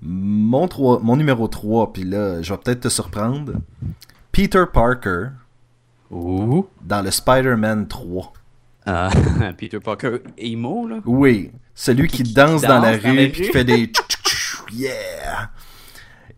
Mon, 0.00 0.68
3, 0.68 1.00
mon 1.00 1.16
numéro 1.16 1.48
3, 1.48 1.92
puis 1.92 2.04
là, 2.04 2.40
je 2.40 2.52
vais 2.52 2.58
peut-être 2.58 2.80
te 2.80 2.88
surprendre. 2.88 3.54
Peter 4.30 4.62
Parker 4.72 5.30
Ouh. 6.12 6.66
dans 6.84 7.02
le 7.02 7.10
Spider-Man 7.10 7.88
3. 7.88 8.32
Ah, 8.86 9.10
Peter 9.58 9.80
Parker, 9.80 10.18
emo, 10.38 10.86
là. 10.86 11.00
Oui, 11.04 11.50
celui 11.74 12.06
qui, 12.06 12.18
Qui- 12.18 12.22
qui 12.22 12.32
danse 12.34 12.62
dans 12.62 12.80
la 12.80 12.96
dans 12.96 13.08
rue 13.10 13.16
la 13.16 13.22
et 13.22 13.32
qui 13.32 13.46
rue. 13.46 13.52
fait 13.52 13.64
des 13.64 13.90
yeah. 14.72 15.50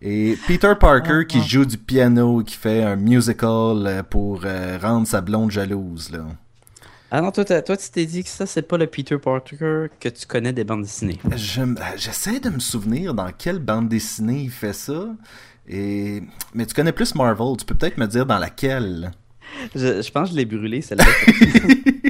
Et 0.03 0.39
Peter 0.47 0.73
Parker 0.81 1.27
qui 1.29 1.43
joue 1.43 1.65
du 1.67 1.77
piano, 1.77 2.43
qui 2.43 2.57
fait 2.57 2.83
un 2.83 2.97
musical 2.97 3.87
euh, 3.87 4.03
pour 4.03 4.43
euh, 4.45 4.79
rendre 4.81 5.07
sa 5.07 5.21
blonde 5.21 5.51
jalouse 5.51 6.11
là. 6.11 6.25
Ah 7.11 7.21
non, 7.21 7.33
toi, 7.33 7.45
toi 7.45 7.77
tu 7.77 7.91
t'es 7.91 8.07
dit 8.07 8.23
que 8.23 8.31
ça, 8.31 8.47
c'est 8.47 8.63
pas 8.63 8.79
le 8.79 8.87
Peter 8.87 9.19
Parker 9.19 9.87
que 9.99 10.09
tu 10.09 10.27
connais 10.27 10.53
des 10.53 10.65
bandes 10.65 10.83
dessinées. 10.83 11.19
Je 11.37 11.61
m- 11.63 11.77
J'essaie 11.97 12.39
de 12.41 12.49
me 12.51 12.61
souvenir 12.61 13.15
dans 13.15 13.31
quelle 13.37 13.59
bande 13.59 13.89
dessinée 13.89 14.43
il 14.45 14.51
fait 14.51 14.73
ça. 14.73 15.07
Et... 15.69 16.23
Mais 16.55 16.67
tu 16.67 16.75
connais 16.75 16.93
plus 16.93 17.15
Marvel, 17.15 17.57
tu 17.59 17.65
peux 17.65 17.75
peut-être 17.75 17.99
me 17.99 18.07
dire 18.07 18.25
dans 18.27 18.39
laquelle? 18.39 19.11
Je, 19.75 20.01
je 20.03 20.11
pense 20.13 20.29
que 20.29 20.35
je 20.35 20.39
l'ai 20.39 20.45
brûlé, 20.45 20.81
celle-là. 20.81 21.05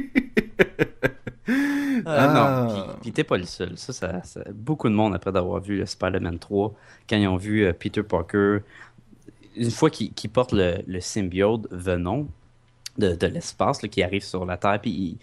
Euh, 2.11 2.17
Ah. 2.19 2.67
Non, 2.69 2.75
puis- 2.93 2.95
puis 3.03 3.13
t'es 3.13 3.25
pas 3.25 3.37
le 3.39 3.45
seul. 3.45 3.77
Ça, 3.77 3.93
ça, 3.93 4.23
ça- 4.23 4.45
beaucoup 4.53 4.89
de 4.89 4.95
monde, 4.95 5.15
après 5.15 5.33
d'avoir 5.33 5.61
vu 5.61 5.77
le 5.79 5.87
Spider-Man 5.87 6.39
3, 6.39 6.75
quand 7.09 7.17
ils 7.17 7.27
ont 7.29 7.37
vu 7.37 7.65
euh, 7.65 7.73
Peter 7.73 8.03
Parker, 8.03 8.59
une 9.57 9.71
fois 9.71 9.91
qu'il 9.91 10.13
porte 10.31 10.53
le, 10.53 10.79
le 10.87 11.01
symbiote 11.01 11.67
Venom 11.71 12.27
de, 12.99 13.15
de 13.15 13.27
l'espace, 13.27 13.83
là, 13.83 13.89
qui 13.89 14.03
arrive 14.03 14.23
sur 14.23 14.45
la 14.45 14.57
Terre, 14.57 14.81
puis 14.81 14.91
il- 14.91 15.19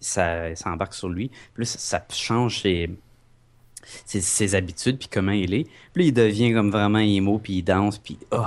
ça, 0.00 0.54
ça 0.54 0.70
embarque 0.70 0.94
sur 0.94 1.08
lui, 1.08 1.30
là, 1.56 1.64
ça, 1.64 1.78
ça 1.78 2.04
change 2.14 2.62
ses, 2.62 2.90
ses, 4.04 4.20
ses 4.20 4.54
habitudes, 4.54 4.98
puis 4.98 5.08
comment 5.10 5.32
il 5.32 5.52
est. 5.54 5.64
Puis 5.92 6.04
là, 6.04 6.08
il 6.08 6.12
devient 6.14 6.52
comme 6.52 6.70
vraiment 6.70 6.98
émo, 6.98 7.38
puis 7.38 7.54
il 7.58 7.62
danse, 7.62 7.98
puis 7.98 8.18
oh, 8.30 8.44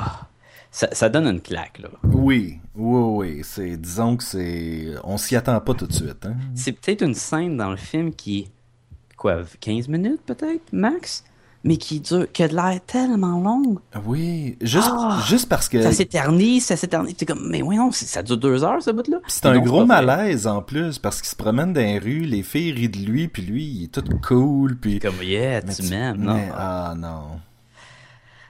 ça, 0.77 0.89
ça 0.91 1.07
donne 1.07 1.25
une 1.27 1.39
claque, 1.39 1.79
là. 1.79 1.87
Oui, 2.03 2.59
oui, 2.75 3.01
oui. 3.37 3.41
C'est, 3.45 3.77
disons 3.77 4.17
que 4.17 4.23
c'est. 4.25 4.89
On 5.05 5.17
s'y 5.17 5.37
attend 5.37 5.57
pas 5.61 5.73
tout 5.73 5.87
de 5.87 5.93
suite. 5.93 6.25
Hein? 6.25 6.35
C'est 6.53 6.73
peut-être 6.73 7.01
une 7.01 7.13
scène 7.13 7.55
dans 7.55 7.69
le 7.71 7.77
film 7.77 8.13
qui 8.13 8.49
quoi, 9.15 9.37
15 9.61 9.87
minutes 9.87 10.19
peut-être, 10.25 10.73
max? 10.73 11.23
Mais 11.63 11.77
qui 11.77 12.01
dure, 12.01 12.29
qui 12.31 12.43
a 12.43 12.47
de 12.49 12.53
l'air 12.55 12.79
tellement 12.85 13.39
longue. 13.39 13.79
Oui, 14.05 14.55
juste, 14.61 14.91
Ah! 14.91 15.23
juste 15.27 15.47
parce 15.47 15.69
que. 15.69 15.81
Ça 15.81 15.93
s'éternise, 15.93 16.65
ça 16.65 16.75
s'éternise. 16.75 17.15
T'es 17.15 17.25
comme, 17.25 17.47
mais 17.49 17.61
oui, 17.63 17.77
non, 17.77 17.89
ça 17.91 18.21
dure 18.21 18.37
deux 18.37 18.63
heures, 18.65 18.83
ce 18.83 18.91
bout-là. 18.91 19.17
C'est 19.27 19.45
un 19.47 19.53
Non, 19.55 19.61
gros 19.61 19.85
malaise 19.85 20.45
en 20.45 20.61
plus 20.61 20.99
parce 20.99 21.21
qu'il 21.21 21.29
se 21.29 21.35
promène 21.37 21.71
dans 21.71 21.79
les 21.81 21.97
rues, 21.99 22.25
les 22.25 22.43
filles 22.43 22.73
rient 22.73 22.89
de 22.89 22.99
lui, 22.99 23.29
puis 23.29 23.41
lui, 23.43 23.63
il 23.65 23.83
est 23.85 23.87
tout 23.87 24.03
cool, 24.27 24.75
puis. 24.75 24.99
Comme, 24.99 25.23
yeah, 25.23 25.61
Mais 25.65 25.73
tu 25.73 25.83
tu- 25.83 25.89
m'aimes, 25.89 26.17
non? 26.21 26.33
mais- 26.35 26.51
ah 26.53 26.93
non. 26.97 27.39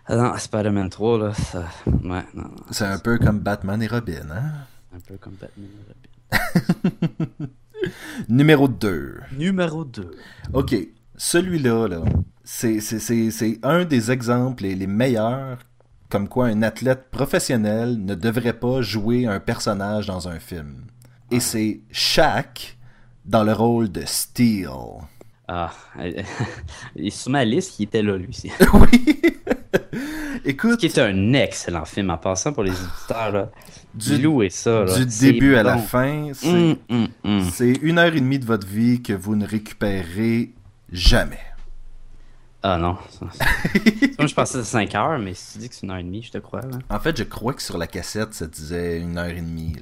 Ah 0.07 0.15
non, 0.15 0.37
Spider-Man 0.37 0.89
3, 0.89 1.17
là, 1.17 1.33
ça. 1.33 1.65
Ouais, 1.87 2.23
non, 2.33 2.43
non. 2.43 2.55
C'est 2.71 2.85
un 2.85 2.99
peu 2.99 3.17
comme 3.17 3.39
Batman 3.39 3.81
et 3.81 3.87
Robin, 3.87 4.29
hein? 4.31 4.51
Un 4.95 4.99
peu 4.99 5.17
comme 5.17 5.33
Batman 5.33 5.67
et 5.67 6.37
Robin. 6.37 7.47
Numéro 8.29 8.67
2. 8.67 9.19
Numéro 9.37 9.83
2. 9.83 10.11
Ok, 10.53 10.75
celui-là, 11.15 11.87
là, 11.87 12.03
c'est, 12.43 12.79
c'est, 12.81 12.99
c'est, 12.99 13.31
c'est 13.31 13.59
un 13.63 13.85
des 13.85 14.11
exemples 14.11 14.63
les, 14.63 14.75
les 14.75 14.87
meilleurs 14.87 15.57
comme 16.09 16.27
quoi 16.29 16.47
un 16.47 16.61
athlète 16.61 17.09
professionnel 17.09 17.97
ne 18.03 18.15
devrait 18.15 18.57
pas 18.57 18.81
jouer 18.81 19.25
un 19.25 19.39
personnage 19.39 20.05
dans 20.05 20.27
un 20.27 20.39
film. 20.39 20.85
Et 21.31 21.39
c'est 21.39 21.81
Shaq 21.91 22.77
dans 23.25 23.43
le 23.43 23.53
rôle 23.53 23.91
de 23.91 24.03
Steel. 24.05 24.69
Ah, 25.47 25.73
il 26.95 27.07
est 27.07 27.09
sur 27.09 27.31
ma 27.31 27.43
liste, 27.43 27.79
il 27.79 27.83
était 27.83 28.03
là, 28.03 28.17
lui 28.17 28.27
aussi. 28.27 28.51
oui! 28.73 29.21
Ce 30.43 30.49
Écoute, 30.49 30.79
qui 30.79 30.85
est 30.85 30.99
un 30.99 31.33
excellent 31.33 31.85
film 31.85 32.09
en 32.11 32.17
passant 32.17 32.53
pour 32.53 32.63
les 32.63 32.71
éditeurs, 32.71 33.31
là. 33.31 33.49
Du- 33.93 34.17
Louer 34.21 34.49
ça, 34.49 34.83
là. 34.83 34.97
du 35.05 35.09
c'est 35.09 35.31
début 35.31 35.55
à 35.55 35.63
la 35.63 35.77
fin, 35.77 36.31
c'est, 36.33 36.47
Hum, 36.47 36.75
hum, 36.89 37.07
hum. 37.23 37.49
c'est 37.51 37.71
une 37.81 37.97
heure 37.97 38.13
et 38.13 38.19
demie 38.19 38.39
de 38.39 38.45
votre 38.45 38.67
vie 38.67 39.01
que 39.01 39.13
vous 39.13 39.35
ne 39.35 39.47
récupérerez 39.47 40.51
jamais. 40.91 41.39
Ah 42.61 42.77
non. 42.77 42.97
Moi, 44.19 44.27
je 44.27 44.33
pensais 44.33 44.57
que 44.59 44.63
c'était 44.63 44.89
5 44.89 44.95
heures, 44.95 45.19
mais 45.19 45.33
si 45.33 45.53
tu 45.53 45.59
dis 45.59 45.69
que 45.69 45.75
c'est 45.75 45.83
une 45.83 45.91
heure 45.91 45.97
et 45.97 46.03
demie, 46.03 46.23
je 46.23 46.31
te 46.31 46.37
crois. 46.39 46.61
là. 46.61 46.77
En 46.89 46.99
fait, 46.99 47.15
je 47.17 47.23
crois 47.23 47.53
que 47.53 47.61
sur 47.61 47.77
la 47.77 47.87
cassette, 47.87 48.33
ça 48.33 48.47
disait 48.47 48.99
une 48.99 49.17
heure 49.17 49.27
et 49.29 49.35
demie. 49.41 49.75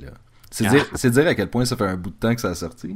C'est, 0.52 0.68
Ah. 0.68 0.70
dire, 0.70 0.86
c'est 0.96 1.10
dire 1.10 1.26
à 1.28 1.34
quel 1.34 1.50
point 1.50 1.66
ça 1.66 1.76
fait 1.76 1.86
un 1.86 1.96
bout 1.98 2.10
de 2.12 2.16
temps 2.16 2.36
que 2.36 2.42
ça 2.42 2.50
a 2.50 2.56
sorti. 2.56 2.96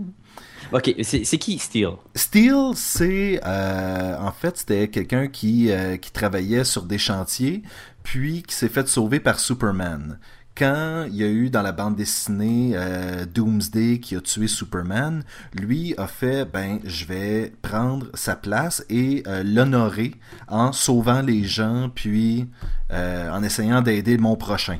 Ok, 0.74 0.94
c'est 1.02 1.38
qui 1.38 1.58
Steel 1.60 1.92
Steel, 2.14 2.72
c'est 2.76 3.40
euh, 3.46 4.18
en 4.20 4.32
fait 4.34 4.58
c'était 4.58 4.90
quelqu'un 4.90 5.28
qui 5.28 5.72
euh, 5.72 5.96
qui 5.98 6.12
travaillait 6.12 6.66
sur 6.66 6.84
des 6.84 6.98
chantiers, 6.98 7.64
puis 8.04 8.44
qui 8.44 8.54
s'est 8.54 8.68
fait 8.70 8.88
sauver 8.88 9.20
par 9.22 9.40
Superman. 9.40 10.20
Quand 10.58 11.06
il 11.08 11.16
y 11.16 11.24
a 11.24 11.28
eu 11.28 11.50
dans 11.52 11.62
la 11.62 11.72
bande 11.72 11.96
dessinée 11.96 12.72
euh, 12.74 13.26
Doomsday 13.26 14.00
qui 14.00 14.16
a 14.16 14.22
tué 14.22 14.48
Superman, 14.48 15.24
lui 15.54 15.94
a 15.98 16.08
fait 16.08 16.44
ben 16.52 16.80
je 16.84 17.06
vais 17.06 17.54
prendre 17.62 18.08
sa 18.16 18.36
place 18.36 18.84
et 18.90 19.24
euh, 19.28 19.44
l'honorer 19.44 20.16
en 20.50 20.74
sauvant 20.74 21.22
les 21.22 21.44
gens 21.46 21.90
puis 21.94 22.48
euh, 22.92 23.32
en 23.32 23.42
essayant 23.44 23.82
d'aider 23.82 24.18
mon 24.18 24.36
prochain. 24.36 24.80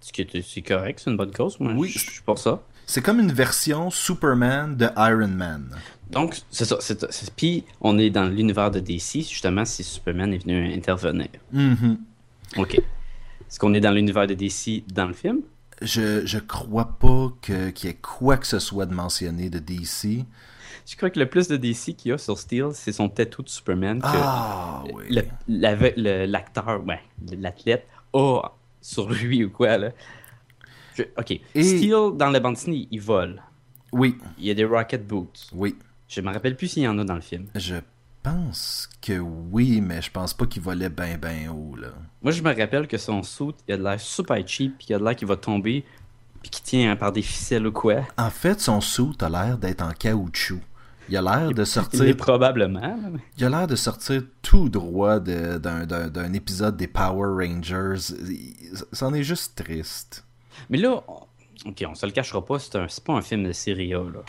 Ce 0.00 0.10
qui 0.10 0.22
est- 0.22 0.42
C'est 0.42 0.62
correct, 0.62 1.00
c'est 1.04 1.10
une 1.10 1.16
bonne 1.16 1.30
cause. 1.32 1.60
Moi, 1.60 1.72
Oui. 1.76 1.88
je 1.90 2.00
je 2.00 2.10
suis 2.10 2.22
pour 2.22 2.38
ça. 2.38 2.62
C'est 2.86 3.00
comme 3.02 3.20
une 3.20 3.32
version 3.32 3.90
Superman 3.90 4.76
de 4.76 4.86
Iron 4.96 5.28
Man. 5.28 5.70
Donc, 6.10 6.40
c'est 6.50 6.64
ça. 6.66 6.78
Puis, 7.36 7.64
on 7.80 7.98
est 7.98 8.10
dans 8.10 8.24
l'univers 8.26 8.70
de 8.70 8.80
DC, 8.80 9.22
justement, 9.22 9.64
si 9.64 9.82
Superman 9.82 10.34
est 10.34 10.44
venu 10.44 10.74
intervenir. 10.74 11.28
Mhm. 11.52 11.98
Ok. 12.58 12.74
Est-ce 12.74 13.58
qu'on 13.58 13.72
est 13.74 13.80
dans 13.80 13.92
l'univers 13.92 14.26
de 14.26 14.34
DC 14.34 14.84
dans 14.92 15.06
le 15.06 15.14
film? 15.14 15.40
Je, 15.80 16.24
je 16.26 16.38
crois 16.38 16.96
pas 16.98 17.32
que- 17.40 17.70
qu'il 17.70 17.88
y 17.88 17.92
ait 17.92 17.96
quoi 17.96 18.36
que 18.36 18.46
ce 18.46 18.58
soit 18.58 18.86
de 18.86 18.94
mentionné 18.94 19.48
de 19.50 19.58
DC. 19.58 20.24
Je 20.86 20.96
crois 20.96 21.10
que 21.10 21.18
le 21.18 21.26
plus 21.28 21.48
de 21.48 21.56
DC 21.56 21.94
qu'il 21.96 22.10
y 22.10 22.12
a 22.12 22.18
sur 22.18 22.36
Steel, 22.38 22.68
c'est 22.74 22.92
son 22.92 23.08
tattoo 23.08 23.42
de 23.42 23.48
Superman 23.48 24.00
que 24.00 24.06
Ah 24.10 24.84
oui. 24.92 25.18
l'acteur, 25.48 26.82
ouais, 26.86 27.00
l'athlète 27.38 27.86
a 28.14 28.42
sur 28.80 29.10
lui 29.10 29.44
ou 29.44 29.50
quoi, 29.50 29.78
là. 29.78 29.90
Je- 30.96 31.02
ok. 31.16 31.30
Et- 31.54 31.62
Steel, 31.62 32.12
dans 32.16 32.30
la 32.30 32.40
bande 32.40 32.54
dessinée, 32.54 32.88
il 32.90 33.00
vole. 33.00 33.42
Oui, 33.92 34.16
Il 34.38 34.46
y 34.46 34.50
a 34.50 34.54
des 34.54 34.64
rocket 34.64 35.06
boots. 35.06 35.48
oui. 35.52 35.76
Je 36.08 36.20
me 36.20 36.30
rappelle 36.32 36.56
plus 36.56 36.68
s'il 36.68 36.82
y 36.82 36.88
en 36.88 36.98
a 36.98 37.04
dans 37.04 37.14
le 37.14 37.20
film. 37.22 37.46
Je 37.54 37.76
pense 38.22 38.88
que 39.00 39.18
oui, 39.18 39.80
mais 39.80 40.02
je 40.02 40.10
pense 40.10 40.34
pas 40.34 40.44
qu'il 40.46 40.60
volait 40.62 40.90
ben 40.90 41.16
ben 41.18 41.48
haut 41.48 41.74
là. 41.74 41.88
Moi, 42.22 42.32
je 42.32 42.42
me 42.42 42.54
rappelle 42.54 42.86
que 42.86 42.98
son 42.98 43.22
suit, 43.22 43.54
il 43.66 43.74
a 43.74 43.76
de 43.78 43.82
l'air 43.82 43.98
super 43.98 44.36
cheap, 44.46 44.76
puis 44.78 44.88
il 44.90 44.94
a 44.94 44.98
de 44.98 45.04
l'air 45.04 45.16
qu'il 45.16 45.26
va 45.26 45.36
tomber, 45.36 45.84
puis 46.42 46.50
qu'il 46.50 46.62
tient 46.64 46.94
par 46.96 47.12
des 47.12 47.22
ficelles 47.22 47.66
ou 47.66 47.72
quoi. 47.72 48.02
En 48.18 48.28
fait, 48.30 48.60
son 48.60 48.80
suit 48.80 49.16
a 49.20 49.28
l'air 49.30 49.56
d'être 49.58 49.82
en 49.82 49.92
caoutchouc. 49.92 50.60
Il 51.08 51.16
a 51.16 51.22
l'air 51.22 51.48
de 51.48 51.54
Il 51.54 51.60
est 51.60 51.64
sortir, 51.64 52.16
probablement. 52.16 52.80
là, 52.80 52.96
mais- 53.10 53.20
il 53.38 53.44
a 53.44 53.48
l'air 53.48 53.66
de 53.66 53.74
sortir 53.76 54.22
tout 54.42 54.68
droit 54.68 55.18
d'un 55.18 56.32
épisode 56.34 56.76
des 56.76 56.86
Power 56.88 57.44
Rangers. 57.46 58.14
Il- 58.28 58.54
C'en 58.92 59.12
est 59.14 59.22
juste 59.24 59.56
triste. 59.64 60.24
Mais 60.70 60.78
là, 60.78 61.02
on- 61.08 61.68
ok, 61.70 61.84
on 61.88 61.94
se 61.94 62.06
le 62.06 62.12
cachera 62.12 62.44
pas, 62.44 62.58
c'est 62.58 62.76
un- 62.76 62.86
pas 63.04 63.12
un 63.14 63.22
film 63.22 63.44
de 63.44 63.52
série 63.52 63.94
A, 63.94 63.98
là. 64.04 64.20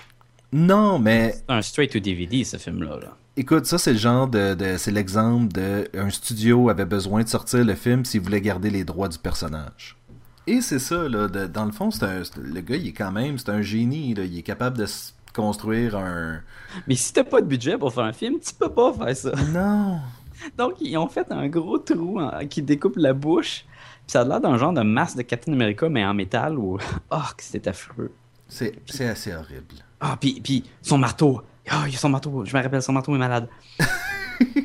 Non, 0.51 0.99
mais 0.99 1.33
C'est 1.33 1.43
un 1.53 1.61
straight 1.61 1.91
to 1.91 1.99
DVD, 1.99 2.43
ce 2.43 2.57
film-là. 2.57 2.99
Là. 3.01 3.17
Écoute, 3.35 3.65
ça 3.65 3.79
c'est 3.79 3.93
le 3.93 3.97
genre 3.97 4.27
de, 4.27 4.53
de- 4.53 4.77
c'est 4.77 4.91
l'exemple 4.91 5.51
de 5.51 5.89
un 5.95 6.11
studio 6.11 6.69
avait 6.69 6.85
besoin 6.85 7.23
de 7.23 7.27
sortir 7.27 7.65
le 7.65 7.73
film 7.73 8.05
s'il 8.05 8.21
voulait 8.21 8.41
garder 8.41 8.69
les 8.69 8.83
droits 8.83 9.07
du 9.09 9.17
personnage. 9.17 9.97
Et 10.45 10.61
c'est 10.61 10.77
ça 10.77 11.07
là, 11.09 11.27
de- 11.27 11.47
dans 11.47 11.65
le 11.65 11.71
fond, 11.71 11.89
c'est 11.89 12.05
le 12.37 12.61
gars 12.61 12.75
il 12.75 12.87
est 12.89 12.91
quand 12.93 13.11
même, 13.11 13.39
c'est 13.39 13.49
un 13.49 13.63
génie, 13.63 14.13
là, 14.13 14.25
il 14.25 14.37
est 14.37 14.43
capable 14.43 14.77
de 14.77 14.85
construire 15.33 15.95
un. 15.97 16.41
Mais 16.87 16.93
si 16.95 17.11
t'as 17.13 17.23
pas 17.23 17.41
de 17.41 17.47
budget 17.47 17.75
pour 17.77 17.91
faire 17.91 18.03
un 18.03 18.13
film, 18.13 18.35
tu 18.39 18.53
peux 18.53 18.69
pas 18.69 18.93
faire 18.93 19.17
ça. 19.17 19.31
Non. 19.51 19.99
Donc, 20.57 20.73
ils 20.81 20.95
ont 20.97 21.07
fait 21.07 21.31
un 21.31 21.47
gros 21.47 21.79
trou 21.79 22.19
qui 22.49 22.61
découpe 22.61 22.97
la 22.97 23.13
bouche. 23.13 23.65
Puis 24.05 24.11
ça 24.11 24.21
a 24.21 24.23
l'air 24.25 24.41
d'un 24.41 24.57
genre 24.57 24.73
de 24.73 24.81
masque 24.81 25.17
de 25.17 25.21
Captain 25.23 25.53
America, 25.53 25.87
mais 25.89 26.03
en 26.05 26.13
métal. 26.13 26.57
Ou... 26.57 26.77
Oh, 27.11 27.17
que 27.37 27.43
c'est 27.43 27.67
affreux. 27.67 28.11
C'est, 28.47 28.73
c'est 28.85 29.07
assez 29.07 29.33
horrible. 29.33 29.75
Ah, 29.99 30.17
puis, 30.19 30.39
puis 30.41 30.63
son 30.81 30.97
marteau. 30.97 31.41
Ah, 31.69 31.83
il 31.87 31.93
y 31.93 31.95
a 31.95 31.99
son 31.99 32.09
marteau. 32.09 32.43
Je 32.45 32.55
me 32.55 32.61
rappelle, 32.61 32.81
son 32.81 32.91
marteau 32.93 33.15
est 33.15 33.19
malade. 33.19 33.47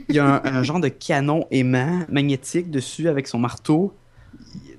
il 0.08 0.16
y 0.16 0.18
a 0.18 0.42
un, 0.44 0.44
un 0.58 0.62
genre 0.62 0.80
de 0.80 0.88
canon 0.88 1.46
aimant 1.50 2.04
magnétique 2.08 2.70
dessus 2.70 3.08
avec 3.08 3.28
son 3.28 3.38
marteau. 3.38 3.94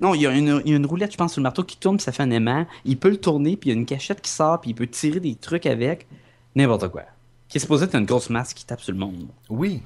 Non, 0.00 0.14
il 0.14 0.22
y, 0.22 0.26
a 0.26 0.30
une, 0.30 0.62
il 0.64 0.70
y 0.70 0.74
a 0.74 0.76
une 0.76 0.86
roulette, 0.86 1.12
je 1.12 1.16
pense, 1.16 1.32
sur 1.32 1.40
le 1.40 1.44
marteau 1.44 1.64
qui 1.64 1.76
tourne, 1.76 1.96
puis 1.96 2.04
ça 2.04 2.12
fait 2.12 2.22
un 2.22 2.30
aimant. 2.30 2.66
Il 2.84 2.98
peut 2.98 3.10
le 3.10 3.16
tourner, 3.18 3.56
puis 3.56 3.70
il 3.70 3.72
y 3.72 3.76
a 3.76 3.78
une 3.80 3.86
cachette 3.86 4.20
qui 4.20 4.30
sort, 4.30 4.60
puis 4.60 4.70
il 4.70 4.74
peut 4.74 4.86
tirer 4.86 5.18
des 5.20 5.34
trucs 5.34 5.66
avec. 5.66 6.06
N'importe 6.54 6.88
quoi. 6.88 7.02
Qui 7.48 7.58
est 7.58 7.60
supposé 7.60 7.84
être 7.86 7.94
une 7.96 8.04
grosse 8.06 8.30
masse 8.30 8.54
qui 8.54 8.64
tape 8.64 8.80
sur 8.80 8.92
le 8.92 8.98
monde. 8.98 9.28
Oui. 9.48 9.82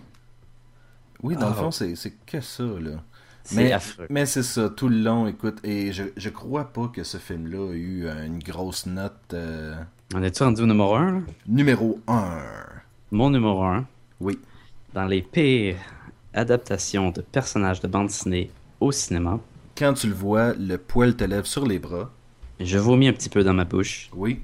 Oui, 1.23 1.35
dans 1.37 1.49
le 1.49 1.55
Ah. 1.57 1.63
fond, 1.63 1.71
c'est, 1.71 1.95
c'est 1.97 2.13
que 2.27 2.41
ça 2.41 2.63
là. 2.65 3.03
Mais, 3.53 3.73
affreux. 3.73 4.07
mais 4.09 4.25
c'est 4.27 4.43
ça, 4.43 4.71
tout 4.71 4.89
le 4.89 4.97
long, 4.99 5.27
écoute, 5.27 5.59
et 5.65 5.93
je, 5.93 6.05
je 6.17 6.29
crois 6.31 6.65
pas 6.73 6.89
que 6.89 7.05
ce 7.05 7.19
film-là 7.19 7.71
a 7.71 7.75
eu 7.75 8.09
une 8.27 8.39
grosse 8.39 8.87
note 8.87 9.13
euh, 9.35 9.75
On 10.15 10.23
est-tu 10.23 10.43
rendu 10.43 10.63
au 10.63 10.67
numéro 10.67 10.95
1? 10.95 11.23
numéro 11.47 12.01
1. 12.09 12.39
Mon 13.11 13.29
numéro 13.31 13.63
1. 13.63 13.85
Oui. 14.21 14.39
Dans 14.95 15.05
les 15.05 15.21
pires 15.23 15.77
adaptations 16.33 17.11
de 17.11 17.21
personnages 17.21 17.81
de 17.81 17.87
bande 17.89 18.07
dessinée 18.07 18.51
au 18.81 18.91
cinéma, 18.93 19.39
Quand 19.77 19.93
tu 19.93 20.07
le 20.09 20.15
vois, 20.15 20.55
le 20.55 20.79
poil 20.79 21.15
te 21.15 21.25
lève 21.25 21.45
sur 21.45 21.67
les 21.67 21.79
bras. 21.79 22.11
je 22.61 22.79
vomis 22.79 23.09
un 23.09 23.13
petit 23.13 23.29
peu 23.29 23.45
dans 23.45 23.53
ma 23.55 23.65
bouche. 23.65 24.09
Oui. 24.15 24.41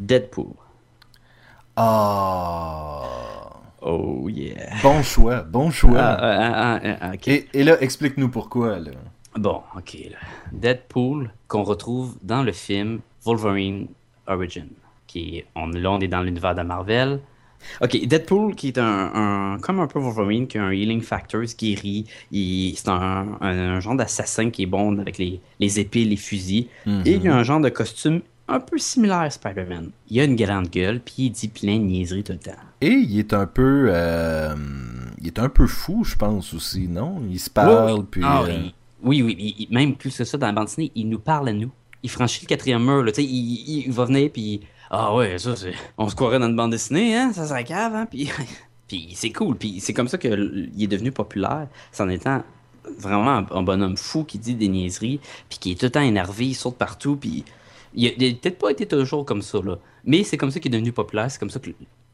Deadpool. 0.00 0.52
Ah. 1.76 3.02
Oh 3.04 3.27
yeah. 3.82 4.70
Bon 4.82 5.02
choix, 5.02 5.42
bon 5.42 5.70
choix. 5.70 5.98
Ah, 6.00 6.18
ah, 6.20 6.52
ah, 6.54 6.80
ah, 6.82 6.96
ah, 7.00 7.10
ok. 7.14 7.28
et, 7.28 7.48
et 7.54 7.64
là, 7.64 7.80
explique-nous 7.80 8.28
pourquoi, 8.28 8.78
là. 8.78 8.90
Bon, 9.36 9.62
ok. 9.76 9.96
là. 10.10 10.16
Deadpool, 10.52 11.30
qu'on 11.46 11.62
retrouve 11.62 12.16
dans 12.22 12.42
le 12.42 12.52
film 12.52 13.00
Wolverine 13.24 13.86
Origin. 14.26 14.68
Qui 15.06 15.44
on, 15.54 15.68
là, 15.68 15.92
on 15.92 16.00
est 16.00 16.08
dans 16.08 16.22
l'univers 16.22 16.54
de 16.54 16.62
Marvel. 16.62 17.20
Ok, 17.80 18.06
Deadpool, 18.06 18.54
qui 18.54 18.68
est 18.68 18.78
un, 18.78 18.84
un- 19.14 19.58
comme 19.58 19.80
un 19.80 19.86
peu 19.88 19.98
Wolverine, 19.98 20.46
qui 20.46 20.58
a 20.58 20.64
un 20.64 20.70
healing 20.72 21.00
factor, 21.00 21.42
il 21.42 21.48
se 21.48 21.56
guérit. 21.56 22.04
il- 22.30 22.74
C'est 22.76 22.88
un, 22.88 23.36
un- 23.40 23.80
genre 23.80 23.96
d'assassin 23.96 24.50
qui 24.50 24.62
est 24.64 24.66
bon 24.66 24.98
avec 24.98 25.18
les, 25.18 25.40
les 25.58 25.80
épées, 25.80 26.04
les 26.04 26.16
fusils. 26.16 26.68
Et 27.04 27.12
il 27.14 27.28
a 27.28 27.34
un 27.36 27.42
genre 27.42 27.60
de 27.60 27.68
costume 27.68 28.20
un 28.48 28.60
peu 28.60 28.78
similaire 28.78 29.18
à 29.20 29.30
Spider-Man. 29.30 29.90
Il 30.08 30.20
a 30.20 30.24
une 30.24 30.36
grande 30.36 30.68
gueule, 30.68 31.00
puis 31.00 31.14
il 31.18 31.30
dit 31.30 31.48
plein 31.48 31.76
de 31.76 31.82
niaiseries 31.84 32.24
tout 32.24 32.32
le 32.32 32.38
temps. 32.38 32.52
Et 32.80 32.90
il 32.92 33.18
est 33.18 33.32
un 33.34 33.46
peu, 33.46 33.88
euh, 33.90 34.54
il 35.20 35.26
est 35.26 35.38
un 35.38 35.48
peu 35.48 35.66
fou, 35.66 36.04
je 36.04 36.16
pense 36.16 36.54
aussi, 36.54 36.88
non? 36.88 37.22
Il 37.30 37.38
se 37.40 37.50
parle, 37.50 37.92
Oui, 37.92 37.98
oui. 38.00 38.04
puis. 38.10 38.22
Ah, 38.24 38.42
euh, 38.48 38.68
oui, 39.02 39.22
oui, 39.22 39.54
il- 39.58 39.68
même 39.74 39.94
plus 39.94 40.16
que 40.16 40.24
ça 40.24 40.38
dans 40.38 40.46
la 40.46 40.52
bande 40.52 40.66
dessinée, 40.66 40.90
il 40.94 41.08
nous 41.08 41.18
parle 41.18 41.48
à 41.48 41.52
nous. 41.52 41.70
Il 42.02 42.10
franchit 42.10 42.40
le 42.44 42.48
quatrième 42.48 42.84
mur, 42.84 43.02
là, 43.02 43.12
tu 43.12 43.22
sais, 43.22 43.24
il, 43.24 43.30
il- 43.68 43.86
il 43.86 43.92
va 43.92 44.04
venir, 44.04 44.30
puis 44.32 44.60
ah 44.90 45.14
ouais, 45.14 45.38
ça 45.38 45.54
c'est, 45.56 45.74
on 45.98 46.08
se 46.08 46.14
croirait 46.14 46.38
dans 46.38 46.48
une 46.48 46.56
bande 46.56 46.70
dessinée, 46.70 47.16
hein, 47.16 47.32
ça 47.34 47.46
serait 47.46 47.64
cave, 47.64 47.94
hein, 47.94 48.06
puis, 48.06 48.30
puis 48.88 49.10
c'est 49.14 49.30
cool, 49.32 49.56
puis 49.56 49.80
c'est 49.80 49.92
comme 49.92 50.08
ça 50.08 50.16
qu'il 50.16 50.70
est 50.78 50.86
devenu 50.86 51.12
populaire, 51.12 51.68
c'est 51.92 52.02
en 52.02 52.08
étant 52.08 52.42
vraiment 52.98 53.30
un, 53.38 53.46
un 53.50 53.62
bonhomme 53.62 53.96
fou 53.96 54.24
qui 54.24 54.38
dit 54.38 54.54
des 54.54 54.68
niaiseries, 54.68 55.20
puis 55.48 55.58
qui 55.58 55.72
est 55.72 55.74
tout 55.74 55.86
le 55.86 55.90
temps 55.90 56.00
énervé, 56.00 56.46
il 56.46 56.54
saute 56.54 56.76
partout, 56.78 57.16
puis 57.16 57.44
il 58.00 58.06
a, 58.08 58.10
il 58.16 58.32
a 58.32 58.36
peut-être 58.36 58.58
pas 58.58 58.70
été 58.70 58.86
toujours 58.86 59.24
comme 59.24 59.42
ça, 59.42 59.58
là, 59.62 59.76
mais 60.04 60.24
c'est 60.24 60.36
comme 60.36 60.50
ça 60.50 60.60
qu'il 60.60 60.70
est 60.72 60.78
devenu 60.78 60.92
populaire, 60.92 61.30
c'est 61.30 61.38
comme 61.38 61.50
ça 61.50 61.60
que 61.60 61.70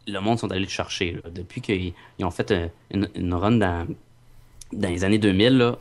le, 0.06 0.20
monde 0.20 0.38
sont 0.38 0.50
allés 0.50 0.60
le 0.62 0.68
chercher, 0.68 1.12
là, 1.22 1.30
depuis 1.30 1.60
qu'ils 1.60 1.92
ils 2.18 2.24
ont 2.24 2.30
fait 2.30 2.50
un- 2.52 2.68
une, 2.90 3.08
une 3.14 3.34
run 3.34 3.52
dans, 3.52 3.86
dans 4.72 4.88
les 4.88 5.04
années 5.04 5.18
2000, 5.18 5.58
là, 5.58 5.78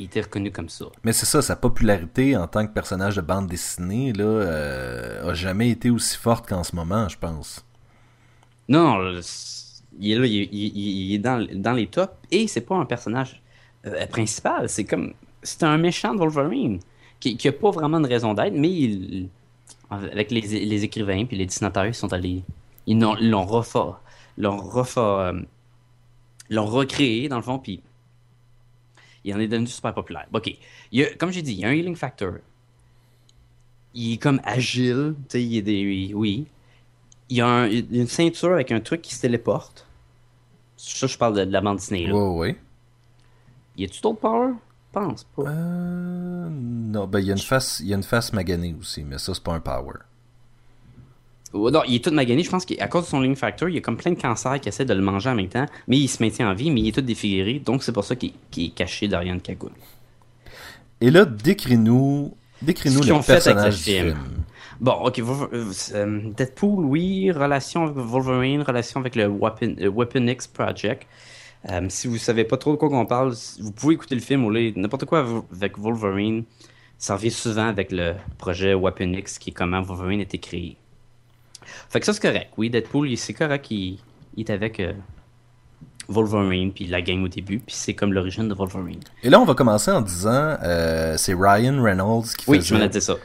il 0.00 0.06
était 0.06 0.20
reconnu 0.20 0.52
comme 0.52 0.68
ça. 0.68 0.84
Mais 1.02 1.12
c'est 1.12 1.26
ça, 1.26 1.42
sa 1.42 1.56
popularité 1.56 2.36
en 2.36 2.46
tant 2.46 2.66
que 2.66 2.72
personnage 2.72 3.16
de 3.16 3.20
bande 3.20 3.46
dessinée, 3.48 4.12
là, 4.12 4.24
euh, 4.24 5.30
a 5.30 5.34
jamais 5.34 5.70
été 5.70 5.90
aussi 5.90 6.16
forte 6.16 6.48
qu'en 6.48 6.62
ce 6.62 6.76
moment, 6.76 7.08
je 7.08 7.18
pense. 7.18 7.64
Non, 8.68 8.98
le- 8.98 9.20
il 10.00 10.12
est 10.12 10.18
là, 10.18 10.26
il, 10.26 10.42
est- 10.42 10.48
il- 10.52 10.76
il- 10.76 11.06
il 11.10 11.14
est 11.14 11.18
dans, 11.18 11.44
dans 11.54 11.72
les 11.72 11.86
tops 11.88 12.12
et 12.30 12.46
c'est 12.46 12.60
pas 12.60 12.76
un 12.76 12.84
personnage 12.84 13.42
euh, 13.86 14.06
principal. 14.06 14.68
C'est 14.68 14.84
comme. 14.84 15.14
C'est 15.42 15.62
un 15.62 15.78
méchant 15.78 16.14
de 16.14 16.18
Wolverine 16.18 16.80
qui, 17.20 17.36
qui 17.36 17.48
a 17.48 17.52
pas 17.52 17.70
vraiment 17.70 18.00
de 18.00 18.08
raison 18.08 18.34
d'être, 18.34 18.54
mais 18.54 18.70
il- 18.70 19.28
avec 19.90 20.30
les, 20.30 20.40
les 20.42 20.84
écrivains 20.84 21.24
puis 21.24 21.36
les 21.36 21.46
dessinateurs, 21.46 21.86
ils 21.86 21.94
sont 21.94 22.12
allés. 22.12 22.42
Ils 22.86 22.98
l'ont 23.00 23.16
ils 23.16 23.30
l'ont 23.30 23.44
refait. 23.46 23.78
euh, 24.98 25.32
l'ont 26.50 26.66
recréé, 26.66 27.28
dans 27.28 27.36
le 27.36 27.42
fond, 27.42 27.58
puis 27.58 27.80
il 29.24 29.34
en 29.34 29.40
est 29.40 29.48
devenu 29.48 29.66
super 29.66 29.92
populaire. 29.94 30.26
Ok. 30.32 30.46
Il 30.92 31.00
y 31.00 31.04
a- 31.04 31.14
comme 31.14 31.30
j'ai 31.30 31.42
dit, 31.42 31.52
il 31.52 31.58
y 31.60 31.64
a 31.64 31.68
un 31.68 31.72
healing 31.72 31.96
factor. 31.96 32.34
Il 33.94 34.14
est 34.14 34.16
comme 34.18 34.40
agile. 34.44 35.14
Tu 35.28 35.32
sais, 35.32 35.42
il 35.42 35.54
y 35.54 35.58
a 35.58 35.62
des. 35.62 36.12
Oui. 36.14 36.46
Il 37.30 37.36
y 37.38 37.40
a 37.40 37.46
un- 37.48 37.70
une 37.70 38.06
ceinture 38.06 38.52
avec 38.52 38.70
un 38.72 38.80
truc 38.80 39.02
qui 39.02 39.14
se 39.14 39.20
téléporte. 39.22 39.86
Ça, 40.76 41.06
je 41.06 41.18
parle 41.18 41.34
de, 41.36 41.44
de 41.44 41.52
la 41.52 41.60
bande 41.60 41.76
dessinée. 41.76 42.06
Là. 42.06 42.14
Ouais, 42.14 42.38
ouais. 42.38 42.56
Y 43.76 43.84
a-tu 43.84 44.00
d'autres 44.00 44.20
power? 44.20 44.52
Je 44.94 45.00
pense 45.00 45.24
pas. 45.24 45.42
Euh, 45.42 46.48
non, 46.50 47.06
ben, 47.06 47.20
il 47.20 47.26
y 47.26 47.30
a 47.30 47.32
une 47.32 47.38
face, 47.38 47.80
il 47.80 47.88
y 47.88 47.92
a 47.92 47.96
une 47.96 48.02
face 48.02 48.32
maganée 48.32 48.74
aussi, 48.80 49.04
mais 49.04 49.18
ça, 49.18 49.34
c'est 49.34 49.42
pas 49.42 49.52
un 49.52 49.60
power. 49.60 49.94
Oh, 51.52 51.70
non, 51.70 51.82
il 51.86 51.96
est 51.96 52.04
tout 52.04 52.10
magané. 52.10 52.42
Je 52.42 52.50
pense 52.50 52.64
qu'à 52.64 52.88
cause 52.88 53.04
de 53.04 53.08
son 53.08 53.22
healing 53.22 53.36
factor, 53.36 53.68
il 53.68 53.76
y 53.76 53.78
a 53.78 53.80
comme 53.80 53.96
plein 53.96 54.12
de 54.12 54.20
cancers 54.20 54.60
qui 54.60 54.68
essaient 54.68 54.84
de 54.84 54.94
le 54.94 55.00
manger 55.00 55.30
en 55.30 55.34
même 55.34 55.48
temps. 55.48 55.66
Mais 55.86 55.96
il 55.96 56.08
se 56.08 56.22
maintient 56.22 56.50
en 56.50 56.54
vie, 56.54 56.70
mais 56.70 56.80
il 56.80 56.88
est 56.88 56.92
tout 56.92 57.00
défiguré. 57.00 57.58
Donc, 57.58 57.82
c'est 57.82 57.92
pour 57.92 58.04
ça 58.04 58.16
qu'il 58.16 58.32
est 58.58 58.74
caché 58.74 59.08
derrière 59.08 59.34
une 59.34 59.40
cagoule. 59.40 59.72
Et 61.00 61.10
là, 61.10 61.24
décris-nous, 61.24 62.34
décris-nous 62.60 63.02
Ce 63.02 63.06
qu'ils 63.06 63.16
le 63.16 63.22
personnage 63.22 63.76
du 63.76 63.82
film. 63.82 64.06
film. 64.08 64.18
Bon, 64.80 64.92
ok. 64.92 65.18
Euh, 65.20 65.72
euh, 65.94 66.20
Deadpool, 66.36 66.84
oui. 66.84 67.30
Relation 67.30 67.84
avec 67.84 67.96
Wolverine, 67.96 68.62
relation 68.62 69.00
avec 69.00 69.16
le 69.16 69.26
Weapon, 69.26 69.74
euh, 69.80 69.88
Weapon 69.88 70.26
X 70.26 70.46
Project. 70.46 71.06
Euh, 71.70 71.86
si 71.88 72.06
vous 72.08 72.18
savez 72.18 72.44
pas 72.44 72.56
trop 72.56 72.72
de 72.72 72.76
quoi 72.76 72.88
qu'on 72.88 73.06
parle, 73.06 73.34
vous 73.60 73.72
pouvez 73.72 73.94
écouter 73.94 74.14
le 74.14 74.20
film 74.20 74.44
ou 74.44 74.52
n'importe 74.52 75.04
quoi 75.06 75.20
av- 75.20 75.42
avec 75.52 75.78
Wolverine. 75.78 76.44
Ça 76.98 77.14
revient 77.16 77.30
souvent 77.30 77.66
avec 77.68 77.92
le 77.92 78.14
projet 78.38 78.74
Weapon 78.74 79.12
X, 79.12 79.38
qui 79.38 79.50
est 79.50 79.52
comment 79.52 79.80
Wolverine 79.82 80.20
a 80.20 80.22
été 80.22 80.38
créé. 80.38 80.76
Fait 81.90 82.00
que 82.00 82.06
ça, 82.06 82.12
c'est 82.12 82.22
correct. 82.22 82.50
Oui, 82.56 82.70
Deadpool, 82.70 83.16
c'est 83.16 83.34
correct. 83.34 83.70
Il, 83.70 83.98
il 84.36 84.40
est 84.40 84.50
avec 84.50 84.80
euh, 84.80 84.92
Wolverine, 86.08 86.72
puis 86.72 86.86
la 86.86 87.02
gang 87.02 87.22
au 87.24 87.28
début, 87.28 87.58
puis 87.58 87.74
c'est 87.76 87.94
comme 87.94 88.12
l'origine 88.12 88.48
de 88.48 88.54
Wolverine. 88.54 89.00
Et 89.22 89.28
là, 89.30 89.40
on 89.40 89.44
va 89.44 89.54
commencer 89.54 89.90
en 89.90 90.00
disant, 90.00 90.56
euh, 90.62 91.16
c'est 91.18 91.34
Ryan 91.34 91.82
Reynolds 91.82 92.28
qui 92.36 92.48
Oui, 92.50 92.58
faisait. 92.58 92.76
je 92.76 92.80
m'en 92.82 92.86
dit 92.88 93.00
ça. 93.00 93.16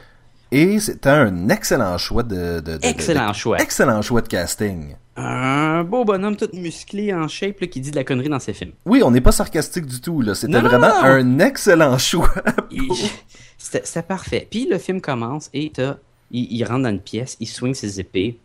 Et 0.56 0.78
c'était 0.78 1.08
un 1.10 1.48
excellent 1.48 1.98
choix 1.98 2.22
de, 2.22 2.60
de- 2.60 2.60
de- 2.60 2.78
de- 2.78 2.86
Excellent 2.86 3.30
de- 3.30 3.34
choix. 3.34 3.58
Excellent 3.60 4.00
choix 4.02 4.20
de 4.22 4.28
casting. 4.28 4.94
Un 5.16 5.82
beau 5.84 6.04
bonhomme 6.04 6.36
tout 6.36 6.48
musclé 6.52 7.12
en 7.12 7.28
shape 7.28 7.60
là, 7.60 7.66
qui 7.66 7.80
dit 7.80 7.90
de 7.90 7.96
la 7.96 8.04
connerie 8.04 8.28
dans 8.28 8.38
ses 8.38 8.52
films. 8.52 8.72
Oui, 8.86 9.02
on 9.04 9.10
n'est 9.10 9.20
pas 9.20 9.32
sarcastique 9.32 9.86
du 9.86 10.00
tout, 10.00 10.20
là. 10.20 10.34
C'était 10.34 10.60
vraiment 10.60 10.88
non. 10.88 11.04
un 11.04 11.38
excellent 11.40 11.98
choix. 11.98 12.32
C'était 13.58 14.02
parfait. 14.02 14.46
Puis 14.50 14.66
le 14.70 14.78
film 14.78 15.00
commence 15.00 15.50
et 15.52 15.70
t'as- 15.70 15.98
il, 16.30 16.46
il 16.52 16.64
rentre 16.64 16.82
dans 16.82 16.90
une 16.90 17.00
pièce, 17.00 17.36
il 17.40 17.46
swing 17.46 17.74
ses 17.74 18.00
épées, 18.00 18.38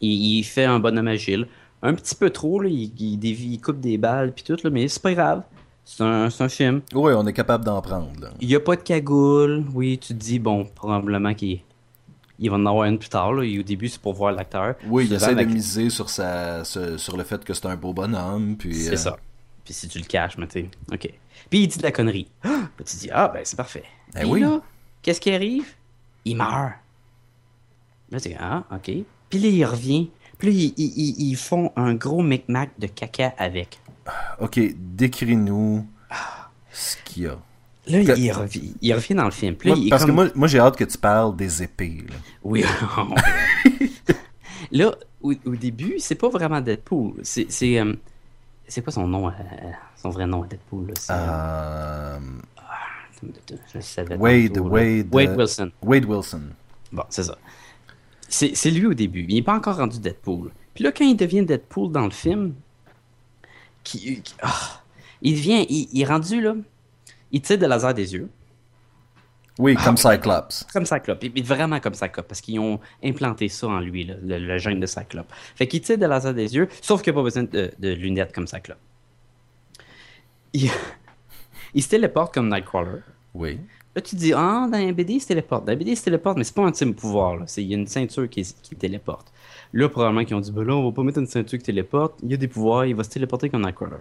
il, 0.00 0.38
il 0.38 0.42
fait 0.44 0.64
un 0.64 0.78
bonhomme 0.78 1.08
agile. 1.08 1.46
Un 1.82 1.94
petit 1.94 2.14
peu 2.14 2.30
trop, 2.30 2.60
là, 2.60 2.68
il, 2.68 2.92
il 2.98 3.16
dévie, 3.18 3.54
il 3.54 3.60
coupe 3.60 3.80
des 3.80 3.98
balles 3.98 4.32
puis 4.32 4.44
tout, 4.44 4.56
là, 4.62 4.70
mais 4.70 4.86
c'est 4.88 5.02
pas 5.02 5.14
grave. 5.14 5.42
C'est 5.84 6.02
un, 6.04 6.48
film. 6.48 6.80
oui, 6.94 7.12
on 7.14 7.26
est 7.26 7.32
capable 7.32 7.64
d'en 7.64 7.82
prendre, 7.82 8.12
là. 8.20 8.30
Il 8.40 8.48
n'y 8.48 8.54
a 8.54 8.60
pas 8.60 8.76
de 8.76 8.82
cagoule. 8.82 9.64
Oui, 9.74 9.98
tu 9.98 10.14
te 10.14 10.18
dis, 10.18 10.38
bon, 10.38 10.64
probablement 10.64 11.34
qu'il 11.34 11.60
il 12.38 12.50
va 12.50 12.56
en 12.56 12.66
avoir 12.66 12.84
une 12.86 12.98
plus 12.98 13.08
tard. 13.08 13.32
Là. 13.32 13.44
Et 13.44 13.58
au 13.58 13.62
début, 13.62 13.88
c'est 13.88 14.00
pour 14.00 14.14
voir 14.14 14.32
l'acteur. 14.32 14.74
Oui, 14.86 15.06
il 15.06 15.12
essaie 15.12 15.34
de 15.34 15.44
miser 15.44 15.90
sur, 15.90 16.08
sa, 16.10 16.64
sur, 16.64 17.16
le 17.16 17.24
fait 17.24 17.44
que 17.44 17.52
c'est 17.54 17.66
un 17.66 17.76
beau 17.76 17.92
bonhomme, 17.92 18.56
puis... 18.56 18.74
C'est 18.74 18.92
euh, 18.94 18.96
ça. 18.96 19.16
Puis 19.64 19.74
si 19.74 19.88
tu 19.88 19.98
le 19.98 20.04
caches, 20.04 20.36
mais 20.38 20.46
tu 20.48 20.60
sais, 20.62 20.70
OK. 20.92 21.08
Puis 21.50 21.60
il 21.60 21.68
dit 21.68 21.78
de 21.78 21.82
la 21.82 21.92
connerie. 21.92 22.28
Ah! 22.42 22.62
Puis 22.76 22.84
tu 22.84 22.96
dis, 22.96 23.10
ah, 23.12 23.28
ben 23.28 23.42
c'est 23.44 23.56
parfait. 23.56 23.84
Ben 24.14 24.22
Puis 24.22 24.30
oui. 24.30 24.40
là, 24.40 24.60
qu'est-ce 25.02 25.20
qui 25.20 25.30
arrive? 25.32 25.66
Il 26.24 26.36
meurt. 26.36 26.72
Là, 28.10 28.20
tu 28.20 28.28
dis, 28.28 28.34
ah, 28.38 28.64
OK. 28.72 28.90
Puis 29.30 29.38
là, 29.38 29.48
il 29.48 29.64
revient. 29.64 30.10
Puis 30.38 30.48
là, 30.48 30.54
ils- 30.54 30.74
ils- 30.76 31.30
ils 31.30 31.36
font 31.36 31.70
un 31.76 31.94
gros 31.94 32.22
micmac 32.22 32.70
de 32.78 32.86
caca 32.88 33.34
avec. 33.38 33.78
Ok, 34.40 34.58
décris-nous 34.76 35.86
ce 36.72 36.96
qu'il 37.04 37.24
y 37.24 37.26
a. 37.26 37.36
Là, 37.88 38.04
Que- 38.04 38.18
il, 38.18 38.30
revient, 38.32 38.74
il 38.80 38.94
revient 38.94 39.14
dans 39.14 39.24
le 39.24 39.30
film. 39.32 39.56
Puis 39.56 39.68
là, 39.68 39.74
Moi, 39.74 39.82
il 39.82 39.86
est 39.88 39.90
parce 39.90 40.02
comme- 40.02 40.10
que 40.12 40.14
moi, 40.14 40.28
moi 40.34 40.48
j'ai 40.48 40.60
hâte 40.60 40.76
que 40.76 40.84
tu 40.84 40.96
parles 40.98 41.34
des 41.36 41.62
épées, 41.64 42.04
là. 42.08 42.14
Oui. 42.44 42.64
là, 44.70 44.94
au, 45.20 45.32
au 45.46 45.56
début, 45.56 45.94
c'est 45.98 46.14
pas 46.14 46.28
vraiment 46.28 46.60
Deadpool. 46.60 47.14
C'est. 47.22 47.46
C'est 47.50 47.78
euh, 47.80 47.94
quoi 48.82 48.92
son 48.92 49.06
nom? 49.06 49.28
euh, 49.28 49.32
son 49.96 50.10
vrai 50.10 50.26
nom 50.26 50.42
à 50.44 50.46
Deadpool? 50.46 50.88
là? 50.88 50.94
Euh, 51.14 52.18
je 53.22 53.74
le 53.78 53.82
savais 53.82 54.16
Wade, 54.16 54.52
tantôt. 54.54 54.68
Wade, 54.68 55.08
Wade 55.12 55.36
Wilson. 55.36 55.70
Wade 55.82 56.04
Wilson. 56.06 56.42
Bon, 56.90 57.04
c'est 57.08 57.22
ça. 57.24 57.36
C'est 58.28 58.70
lui 58.70 58.86
au 58.86 58.94
début. 58.94 59.26
Il 59.28 59.34
n'est 59.34 59.42
pas 59.42 59.54
encore 59.54 59.76
rendu 59.76 59.98
Deadpool. 59.98 60.50
Puis 60.74 60.84
là, 60.84 60.92
quand 60.92 61.04
il 61.04 61.16
devient 61.16 61.44
Deadpool 61.44 61.92
dans 61.92 62.04
le 62.04 62.10
film, 62.10 62.54
qui, 63.84 64.22
qui- 64.22 64.34
ah, 64.42 64.80
il 65.20 65.34
devient. 65.34 65.66
Il, 65.68 65.88
il 65.92 66.02
est 66.02 66.04
rendu 66.06 66.40
là. 66.40 66.54
Il 67.30 67.40
tire 67.40 67.58
de 67.58 67.66
laser 67.66 67.94
des 67.94 68.12
yeux. 68.14 68.28
Oui, 69.58 69.74
Ah, 69.78 69.84
comme 69.84 69.96
Cyclops. 69.98 70.64
Comme 70.72 70.86
Cyclope. 70.86 71.22
Et- 71.24 71.32
et 71.36 71.42
vraiment 71.42 71.78
comme 71.78 71.94
Cyclope. 71.94 72.26
Parce 72.26 72.40
qu'ils 72.40 72.58
ont 72.58 72.80
implanté 73.04 73.48
ça 73.48 73.68
en 73.68 73.80
lui, 73.80 74.04
là, 74.04 74.14
le, 74.22 74.38
le 74.38 74.58
gène 74.58 74.80
de 74.80 74.86
Cyclope. 74.86 75.30
Fait 75.56 75.66
qu'il 75.66 75.80
tire 75.82 75.98
de 75.98 76.06
laser 76.06 76.32
des 76.34 76.54
yeux, 76.54 76.68
sauf 76.80 77.02
qu'il 77.02 77.12
n'a 77.12 77.16
pas 77.18 77.22
besoin 77.22 77.42
de, 77.44 77.70
de 77.78 77.88
lunettes 77.90 78.32
comme 78.34 78.46
Cyclope. 78.46 78.78
Il, 80.54 80.70
il 81.74 81.82
se 81.82 81.88
téléporte 81.88 82.32
comme 82.34 82.48
Nightcrawler. 82.48 83.00
Oui. 83.34 83.60
Là, 83.94 84.00
tu 84.00 84.16
dis, 84.16 84.32
ah, 84.32 84.66
dans 84.70 84.78
un 84.78 84.92
BD, 84.92 85.14
il 85.14 85.20
se 85.20 85.26
téléporte. 85.28 85.66
Dans 85.66 85.72
un 85.72 85.76
BD, 85.76 85.90
il 85.92 85.96
se 85.96 86.04
téléporte, 86.04 86.38
mais 86.38 86.44
c'est 86.44 86.54
pas 86.54 86.62
un 86.64 86.72
type 86.72 86.96
pouvoir. 86.96 87.36
là. 87.36 87.44
C'est- 87.46 87.62
Il 87.62 87.68
y 87.70 87.74
a 87.74 87.76
une 87.78 87.86
ceinture 87.86 88.28
qui, 88.28 88.42
qui 88.62 88.74
téléporte. 88.74 89.30
Là, 89.74 89.88
probablement 89.88 90.24
qu'ils 90.24 90.34
ont 90.36 90.40
dit, 90.40 90.50
ben 90.52 90.64
là, 90.64 90.74
on 90.74 90.84
va 90.88 90.92
pas 90.92 91.02
mettre 91.02 91.18
une 91.18 91.26
ceinture 91.26 91.58
qui 91.58 91.64
téléporte. 91.64 92.14
Il 92.22 92.30
y 92.30 92.34
a 92.34 92.36
des 92.38 92.48
pouvoirs, 92.48 92.86
il 92.86 92.94
va 92.94 93.04
se 93.04 93.10
téléporter 93.10 93.50
comme 93.50 93.62
Nightcrawler. 93.62 93.96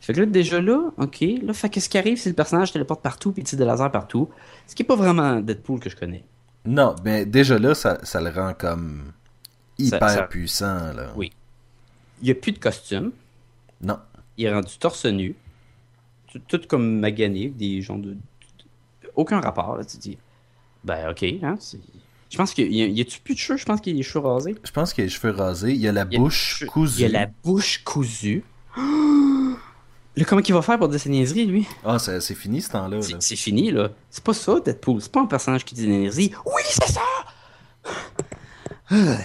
Fait 0.00 0.12
que 0.12 0.20
là, 0.20 0.26
déjà 0.26 0.60
là, 0.60 0.92
ok. 0.98 1.24
Là, 1.42 1.52
fait 1.52 1.68
que 1.70 1.80
ce 1.80 1.88
qui 1.88 1.98
arrive, 1.98 2.18
c'est 2.18 2.28
le 2.28 2.34
personnage 2.36 2.72
téléporte 2.72 3.00
partout, 3.02 3.32
puis 3.32 3.42
tire 3.42 3.58
des 3.58 3.64
lasers 3.64 3.90
partout. 3.90 4.28
Ce 4.66 4.74
qui 4.74 4.82
est 4.82 4.86
pas 4.86 4.96
vraiment 4.96 5.40
Deadpool 5.40 5.80
que 5.80 5.88
je 5.90 5.96
connais. 5.96 6.22
Non, 6.66 6.94
mais 7.04 7.26
déjà 7.26 7.58
là, 7.58 7.74
ça, 7.74 7.98
ça 8.04 8.20
le 8.20 8.30
rend 8.30 8.52
comme 8.54 9.12
hyper 9.78 9.98
Ça- 10.00 10.08
ça- 10.16 10.22
puissant, 10.24 10.92
là. 10.94 11.12
Oui. 11.16 11.32
Il 12.22 12.28
y 12.28 12.30
a 12.30 12.34
plus 12.34 12.52
de 12.52 12.58
costume. 12.58 13.12
Non. 13.82 13.98
Il 14.36 14.44
est 14.44 14.52
rendu 14.52 14.78
torse 14.78 15.06
nu. 15.06 15.34
Tout, 16.28 16.40
tout 16.48 16.60
comme 16.68 16.98
magané, 17.00 17.48
des 17.48 17.80
gens 17.82 17.98
de- 17.98 18.16
Aucun 19.16 19.40
rapport, 19.40 19.76
là, 19.76 19.84
tu 19.84 19.96
te 19.96 20.02
dis. 20.02 20.18
Ben, 20.84 21.10
ok, 21.10 21.24
hein. 21.42 21.56
c'est- 21.60 21.78
Je 22.30 22.36
pense 22.36 22.52
qu'il 22.52 22.72
y 22.74 22.82
a, 22.82 22.86
y 22.86 23.00
a-tu 23.00 23.20
plus 23.20 23.34
de 23.34 23.38
cheveux? 23.38 23.56
Je 23.58 23.64
pense 23.64 23.80
qu'il 23.80 23.92
y 23.92 23.96
a 23.96 23.98
les 23.98 24.02
cheveux 24.02 24.24
rasés. 24.26 24.54
Je 24.64 24.70
pense 24.72 24.92
qu'il 24.92 25.02
a 25.02 25.04
les 25.06 25.10
cheveux 25.10 25.30
rasés. 25.32 25.70
Il 25.72 25.80
y 25.80 25.88
a 25.88 25.92
la 25.92 26.04
Il 26.10 26.14
y 26.14 26.16
a 26.16 26.18
bouche 26.18 26.56
cheveux- 26.58 26.70
cousue. 26.70 26.98
Il 26.98 27.02
y 27.02 27.04
a 27.16 27.20
la 27.20 27.26
bouche 27.44 27.82
cousue. 27.84 28.42
Là, 30.16 30.24
comment 30.24 30.40
il 30.46 30.54
va 30.54 30.62
faire 30.62 30.78
pour 30.78 30.88
dire 30.88 31.00
ses 31.00 31.08
niaiseries, 31.10 31.44
lui? 31.46 31.66
Ah, 31.84 31.98
c'est 31.98 32.20
c'est 32.20 32.36
fini 32.36 32.62
ce 32.62 32.70
temps-là. 32.70 32.98
là. 32.98 33.16
C'est 33.18 33.34
fini, 33.34 33.72
là. 33.72 33.88
C'est 34.10 34.22
pas 34.22 34.32
ça, 34.34 34.60
Deadpool. 34.60 35.00
C'est 35.02 35.10
pas 35.10 35.20
un 35.20 35.26
personnage 35.26 35.64
qui 35.64 35.74
dit 35.74 35.86
des 35.86 35.96
niaiseries. 35.96 36.32
Oui, 36.46 36.62
c'est 36.68 36.92
ça! 36.92 37.00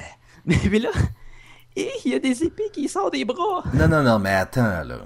Mais, 0.45 0.57
mais 0.71 0.79
là, 0.79 0.89
il 1.75 1.91
y 2.11 2.15
a 2.15 2.19
des 2.19 2.43
épées 2.43 2.69
qui 2.73 2.87
sortent 2.87 3.13
des 3.13 3.25
bras. 3.25 3.63
Non, 3.73 3.87
non, 3.87 4.01
non, 4.01 4.17
mais 4.17 4.31
attends, 4.31 4.83
là. 4.83 5.01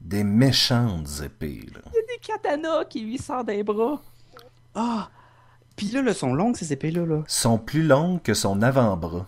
Des 0.00 0.24
méchantes 0.24 1.08
épées, 1.22 1.66
là. 1.74 1.80
Il 2.22 2.28
y 2.28 2.32
a 2.32 2.36
des 2.36 2.42
katanas 2.42 2.84
qui 2.84 3.00
lui 3.00 3.18
sortent 3.18 3.46
des 3.46 3.62
bras. 3.62 4.00
Ah! 4.74 5.08
Puis 5.76 5.88
là, 5.88 6.02
là, 6.02 6.12
sont 6.12 6.34
longues, 6.34 6.56
ces 6.56 6.72
épées-là. 6.72 7.06
Là. 7.06 7.22
Sont 7.26 7.58
plus 7.58 7.82
longues 7.82 8.20
que 8.22 8.34
son 8.34 8.60
avant-bras. 8.62 9.26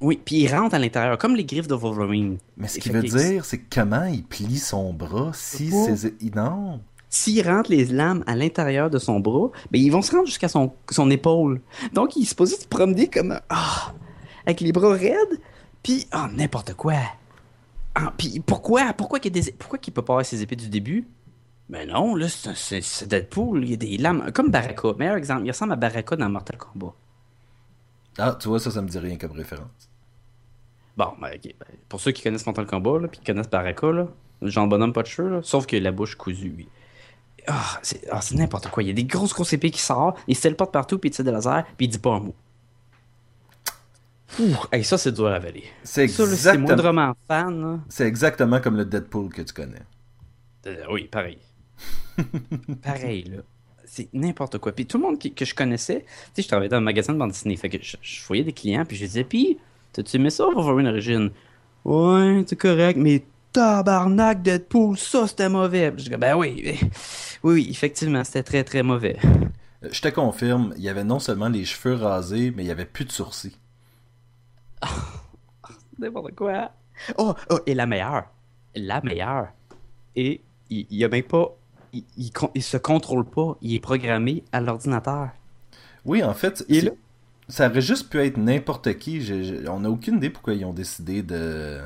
Oui, 0.00 0.18
puis 0.24 0.36
ils 0.36 0.48
rentrent 0.54 0.74
à 0.74 0.78
l'intérieur, 0.78 1.18
comme 1.18 1.36
les 1.36 1.44
griffes 1.44 1.68
de 1.68 1.74
Wolverine. 1.74 2.38
Mais 2.56 2.68
ce 2.68 2.80
fait 2.80 2.90
veut 2.90 3.02
dire, 3.02 3.44
c'est 3.44 3.58
comment 3.58 4.04
il 4.06 4.24
plie 4.24 4.58
son 4.58 4.94
bras 4.94 5.30
si 5.34 5.70
Oh. 5.74 5.86
ses... 5.94 6.14
il- 6.20 6.34
Non. 6.34 6.80
S'ils 7.10 7.46
rentrent 7.46 7.70
les 7.70 7.84
lames 7.86 8.24
à 8.26 8.34
l'intérieur 8.36 8.88
de 8.88 8.98
son 8.98 9.20
bras, 9.20 9.50
ben 9.70 9.80
ils 9.82 9.90
vont 9.90 10.00
se 10.00 10.12
rendre 10.12 10.26
jusqu'à 10.26 10.48
son, 10.48 10.72
son 10.90 11.10
épaule. 11.10 11.60
Donc, 11.92 12.16
il 12.16 12.22
est 12.22 12.26
supposé 12.26 12.56
se 12.56 12.66
promener 12.66 13.08
comme 13.08 13.32
un... 13.32 13.40
Ah! 13.50 13.92
avec 14.46 14.60
les 14.62 14.72
bras 14.72 14.94
raides, 14.94 15.38
puis 15.82 16.06
ah, 16.12 16.30
n'importe 16.32 16.72
quoi. 16.74 16.94
Ah, 17.94 18.12
puis 18.16 18.40
pourquoi? 18.40 18.92
Pourquoi 18.94 19.18
qu'il 19.20 19.36
y 19.36 19.38
a 19.38 19.42
des... 19.42 19.52
pourquoi 19.52 19.78
qu'il 19.78 19.92
peut 19.92 20.02
pas 20.02 20.14
avoir 20.14 20.24
ses 20.26 20.40
épées 20.40 20.56
du 20.56 20.68
début? 20.68 21.06
Ben 21.70 21.88
non, 21.88 22.16
là, 22.16 22.26
c'est- 22.28 23.06
Deadpool, 23.06 23.62
il 23.62 23.70
y 23.70 23.74
a 23.74 23.76
des 23.76 23.96
lames, 23.96 24.32
comme 24.32 24.50
Baraka. 24.50 24.88
Meilleur 24.98 25.14
exemple, 25.14 25.44
il 25.44 25.52
ressemble 25.52 25.72
à 25.72 25.76
Baraka 25.76 26.16
dans 26.16 26.28
Mortal 26.28 26.56
Kombat. 26.56 26.92
Ah, 28.18 28.36
tu 28.40 28.48
vois, 28.48 28.58
ça, 28.58 28.72
ça 28.72 28.82
me 28.82 28.88
dit 28.88 28.98
rien 28.98 29.16
comme 29.16 29.30
référence. 29.30 29.88
Bon, 30.96 31.12
ben, 31.20 31.30
ok. 31.32 31.42
ben, 31.44 31.76
pour 31.88 32.00
ceux 32.00 32.10
qui 32.10 32.24
connaissent 32.24 32.44
Mortal 32.44 32.66
Kombat, 32.66 32.98
là, 32.98 33.08
puis 33.08 33.20
qui 33.20 33.24
connaissent 33.26 33.48
Baraka, 33.48 33.86
là, 33.92 34.08
le 34.42 34.50
genre 34.50 34.64
de 34.64 34.70
bonhomme 34.70 34.92
pas 34.92 35.02
de 35.02 35.06
cheveux, 35.06 35.30
là, 35.30 35.40
sauf 35.44 35.66
que 35.66 35.76
la 35.76 35.92
bouche 35.92 36.16
cousue, 36.16 36.52
oui. 36.56 36.68
Ah, 37.46 37.78
c'est 37.82 38.04
ah, 38.10 38.20
c'est 38.20 38.34
n'importe 38.34 38.68
quoi. 38.68 38.82
Il 38.82 38.88
y 38.88 38.90
a 38.90 38.94
des 38.94 39.04
grosses, 39.04 39.32
grosses 39.32 39.52
épées 39.52 39.70
qui 39.70 39.80
sortent, 39.80 40.18
il 40.26 40.34
se 40.34 40.42
téléporte 40.42 40.72
partout, 40.72 40.98
puis 40.98 41.10
il 41.10 41.12
tire 41.12 41.24
des 41.24 41.30
lasers, 41.30 41.62
puis 41.76 41.86
il 41.86 41.88
dit 41.88 41.98
pas 42.00 42.14
un 42.14 42.20
mot. 42.20 42.34
Ouh, 44.40 44.56
hey, 44.72 44.82
ça, 44.82 44.98
c'est 44.98 45.12
dur 45.12 45.28
à 45.28 45.36
avaler. 45.36 45.64
C'est 45.84 46.02
exactement... 46.02 46.66
moindrement 46.66 47.14
fan, 47.28 47.80
c'est 47.88 48.06
exactement 48.06 48.60
comme 48.60 48.76
le 48.76 48.84
Deadpool 48.84 49.32
que 49.32 49.42
tu 49.42 49.54
connais. 49.54 49.82
Euh, 50.66 50.84
oui, 50.90 51.04
pareil. 51.04 51.38
pareil, 52.82 53.24
là. 53.24 53.38
C'est 53.86 54.08
n'importe 54.12 54.58
quoi. 54.58 54.70
Puis 54.72 54.86
tout 54.86 54.98
le 54.98 55.04
monde 55.04 55.18
qui- 55.18 55.32
que 55.34 55.44
je 55.44 55.54
connaissais, 55.54 56.00
tu 56.06 56.06
sais, 56.34 56.42
je 56.42 56.48
travaillais 56.48 56.68
dans 56.68 56.76
un 56.76 56.80
magasin 56.80 57.12
de 57.12 57.18
bande 57.18 57.30
dessinée. 57.30 57.56
Fait 57.56 57.68
que 57.68 57.78
je, 57.82 57.96
je 58.00 58.24
voyais 58.26 58.44
des 58.44 58.52
clients, 58.52 58.84
puis 58.84 58.96
je 58.96 59.04
disais, 59.04 59.24
puis, 59.24 59.58
t'as-tu 59.92 60.16
aimé 60.16 60.30
ça, 60.30 60.44
Wolverine 60.44 60.86
Origin? 60.86 61.30
Ouais, 61.84 62.44
c'est 62.46 62.56
correct, 62.56 62.96
mais 62.98 63.24
tabarnak 63.52 64.42
Deadpool, 64.42 64.96
ça 64.96 65.26
c'était 65.26 65.48
mauvais. 65.48 65.92
Je 65.96 66.04
dis, 66.04 66.10
ben 66.10 66.36
oui, 66.36 66.62
oui, 66.64 66.90
oui, 67.42 67.66
effectivement, 67.68 68.22
c'était 68.22 68.44
très 68.44 68.62
très 68.62 68.82
mauvais. 68.84 69.16
Euh, 69.82 69.88
Je 69.90 70.00
te 70.00 70.08
confirme, 70.08 70.72
il 70.76 70.82
y 70.84 70.88
avait 70.88 71.02
non 71.04 71.18
seulement 71.18 71.48
les 71.48 71.64
cheveux 71.64 71.94
rasés, 71.96 72.52
mais 72.54 72.62
il 72.62 72.68
y 72.68 72.70
avait 72.70 72.84
plus 72.84 73.06
de 73.06 73.12
sourcils. 73.12 73.56
N'importe 75.98 76.34
quoi. 76.34 76.70
Oh, 77.18 77.34
oh, 77.50 77.58
et 77.66 77.74
la 77.74 77.86
meilleure. 77.86 78.24
La 78.74 79.00
meilleure. 79.00 79.48
Et 80.16 80.40
il, 80.70 80.86
il 80.90 80.96
y 80.98 81.04
a 81.04 81.08
même 81.08 81.24
pas. 81.24 81.56
Il, 81.92 82.04
il, 82.54 82.62
se 82.62 82.76
contrôle 82.76 83.24
pas. 83.24 83.56
Il 83.62 83.74
est 83.74 83.80
programmé 83.80 84.44
à 84.52 84.60
l'ordinateur. 84.60 85.30
Oui, 86.04 86.22
en 86.22 86.34
fait, 86.34 86.64
là. 86.68 86.90
ça 87.48 87.68
aurait 87.68 87.80
juste 87.80 88.08
pu 88.10 88.18
être 88.20 88.36
n'importe 88.36 88.94
qui. 88.98 89.20
On 89.68 89.80
n'a 89.80 89.90
aucune 89.90 90.16
idée 90.16 90.30
pourquoi 90.30 90.54
ils 90.54 90.64
ont 90.64 90.72
décidé 90.72 91.22
de... 91.22 91.80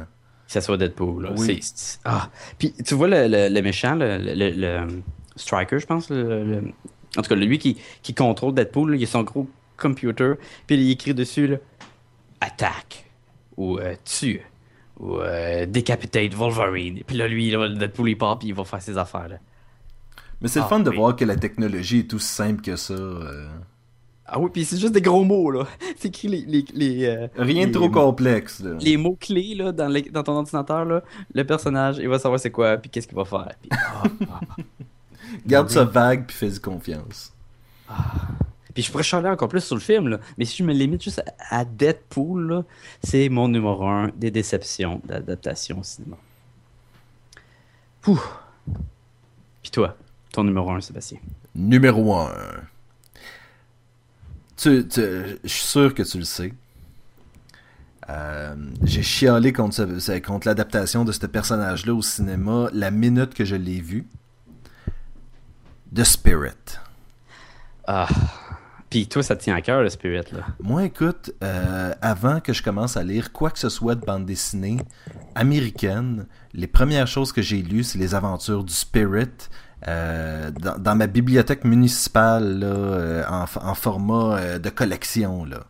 Que 0.46 0.52
ça 0.52 0.60
soit 0.60 0.76
Deadpool. 0.76 1.24
Là. 1.24 1.30
Oui. 1.36 1.58
C'est- 1.62 2.00
ah. 2.04 2.28
Puis 2.58 2.74
tu 2.84 2.94
vois 2.94 3.08
le, 3.08 3.26
le- 3.28 3.48
le 3.52 3.62
méchant, 3.62 3.94
le, 3.94 4.18
le- 4.18 4.34
le- 4.34 4.50
le 4.50 5.02
Striker, 5.36 5.78
je 5.78 5.86
pense. 5.86 6.10
le- 6.10 6.44
le- 6.44 6.72
en 7.16 7.22
tout 7.22 7.28
cas, 7.28 7.34
lui 7.34 7.58
qui, 7.58 7.78
qui 8.02 8.12
contrôle 8.14 8.52
Deadpool, 8.54 8.90
là, 8.90 8.96
il 8.98 9.04
a 9.04 9.06
son 9.06 9.22
gros 9.22 9.48
computer. 9.78 10.34
Puis 10.66 10.76
il 10.76 10.90
écrit 10.90 11.14
dessus 11.14 11.46
là, 11.46 11.56
Attaque. 12.40 13.10
Ou 13.56 13.78
euh, 13.78 13.94
tue. 14.04 14.42
Ou 15.00 15.16
euh, 15.16 15.64
Decapitate 15.66 16.34
Wolverine. 16.34 17.00
Puis 17.06 17.16
là, 17.16 17.26
lui, 17.26 17.50
là, 17.50 17.68
Deadpool, 17.68 18.10
il 18.10 18.18
part, 18.18 18.38
puis 18.38 18.48
il 18.48 18.54
va 18.54 18.64
faire 18.64 18.82
ses 18.82 18.98
affaires. 18.98 19.28
Là. 19.28 19.36
Mais 20.40 20.48
c'est 20.48 20.58
le 20.60 20.64
Ah, 20.64 20.68
fun 20.68 20.80
de 20.80 20.90
oui. 20.90 20.96
voir 20.96 21.16
que 21.16 21.24
la 21.24 21.36
technologie 21.36 22.00
est 22.00 22.14
aussi 22.14 22.28
simple 22.28 22.60
que 22.62 22.76
ça. 22.76 22.94
euh. 22.94 23.48
Ah 24.26 24.38
oui, 24.40 24.48
puis 24.52 24.64
c'est 24.64 24.78
juste 24.78 24.94
des 24.94 25.02
gros 25.02 25.22
mots, 25.22 25.50
là. 25.50 25.64
C'est 25.98 26.08
écrit 26.08 26.28
les, 26.28 26.40
les, 26.46 26.64
les, 26.72 27.04
euh, 27.04 27.28
Rien 27.36 27.66
de 27.66 27.72
trop 27.72 27.90
complexe. 27.90 28.60
là. 28.60 28.76
les 28.80 28.96
mots-clés, 28.96 29.54
là, 29.54 29.70
dans, 29.70 29.92
dans 30.12 30.22
ton 30.22 30.32
ordinateur, 30.36 30.84
là. 30.86 31.02
Le 31.34 31.44
personnage, 31.44 31.98
il 31.98 32.08
va 32.08 32.18
savoir 32.18 32.40
c'est 32.40 32.50
quoi, 32.50 32.76
puis 32.78 32.88
qu'est-ce 32.90 33.06
qu'il 33.06 33.16
va 33.16 33.24
faire. 33.26 33.50
Puis, 33.60 33.70
ah, 33.78 34.02
ah. 34.30 34.40
Garde 35.46 35.68
ça 35.70 35.84
vague 35.84 36.26
puis 36.26 36.36
fais-y 36.36 36.58
confiance. 36.60 37.32
Puis 38.72 38.82
je 38.82 38.90
pourrais 38.90 39.04
chialer 39.04 39.28
encore 39.28 39.48
plus 39.48 39.60
sur 39.62 39.76
le 39.76 39.80
film, 39.80 40.08
là. 40.08 40.18
Mais 40.38 40.46
si 40.46 40.56
je 40.56 40.64
me 40.64 40.72
limite 40.72 41.02
juste 41.02 41.22
à, 41.50 41.60
à 41.60 41.64
Deadpool, 41.66 42.48
là, 42.50 42.64
c'est 43.02 43.28
mon 43.28 43.46
numéro 43.48 43.86
un 43.86 44.10
des 44.16 44.30
déceptions 44.30 45.00
d'adaptation 45.04 45.80
au 45.80 45.82
cinéma. 45.82 46.16
Pouh. 48.00 48.20
Puis 49.62 49.70
toi, 49.70 49.96
ton 50.34 50.44
numéro 50.44 50.70
un, 50.70 50.80
Sébastien. 50.80 51.18
Numéro 51.54 52.14
1. 52.14 52.30
Tu, 54.56 54.86
tu- 54.86 55.00
je 55.42 55.48
suis 55.48 55.64
sûr 55.66 55.94
que 55.94 56.02
tu 56.02 56.18
le 56.18 56.24
sais. 56.24 56.52
Euh, 58.08 58.54
J'ai 58.82 59.02
chialé 59.02 59.52
contre, 59.52 59.74
ce- 59.98 60.18
contre 60.20 60.46
l'adaptation 60.46 61.04
de 61.04 61.12
ce 61.12 61.26
personnage-là 61.26 61.94
au 61.94 62.02
cinéma 62.02 62.68
la 62.72 62.90
minute 62.90 63.34
que 63.34 63.44
je 63.44 63.56
l'ai 63.56 63.80
vu. 63.80 64.06
The 65.94 66.04
Spirit. 66.04 66.78
Ah. 67.86 68.08
Puis 68.90 69.08
toi, 69.08 69.22
ça 69.22 69.34
te 69.36 69.42
tient 69.42 69.56
à 69.56 69.60
cœur, 69.60 69.82
le 69.82 69.88
Spirit, 69.90 70.24
là. 70.32 70.46
Moi, 70.60 70.84
écoute, 70.84 71.32
euh, 71.42 71.92
avant 72.00 72.40
que 72.40 72.52
je 72.52 72.62
commence 72.62 72.96
à 72.96 73.02
lire 73.02 73.32
quoi 73.32 73.50
que 73.50 73.58
ce 73.58 73.68
soit 73.68 73.94
de 73.96 74.04
bande 74.04 74.24
dessinée 74.24 74.76
américaine, 75.34 76.26
les 76.52 76.68
premières 76.68 77.08
choses 77.08 77.32
que 77.32 77.42
j'ai 77.42 77.60
lues, 77.62 77.82
c'est 77.84 77.98
les 77.98 78.14
aventures 78.14 78.62
du 78.62 78.72
Spirit 78.72 79.30
euh, 79.86 80.50
dans, 80.50 80.96
ma 80.96 81.06
bibliothèque 81.06 81.64
municipale 81.64 82.62
euh, 82.62 83.22
en, 83.28 83.74
format 83.74 84.38
euh, 84.38 84.58
de 84.58 84.70
collection. 84.70 85.44
Là. 85.44 85.64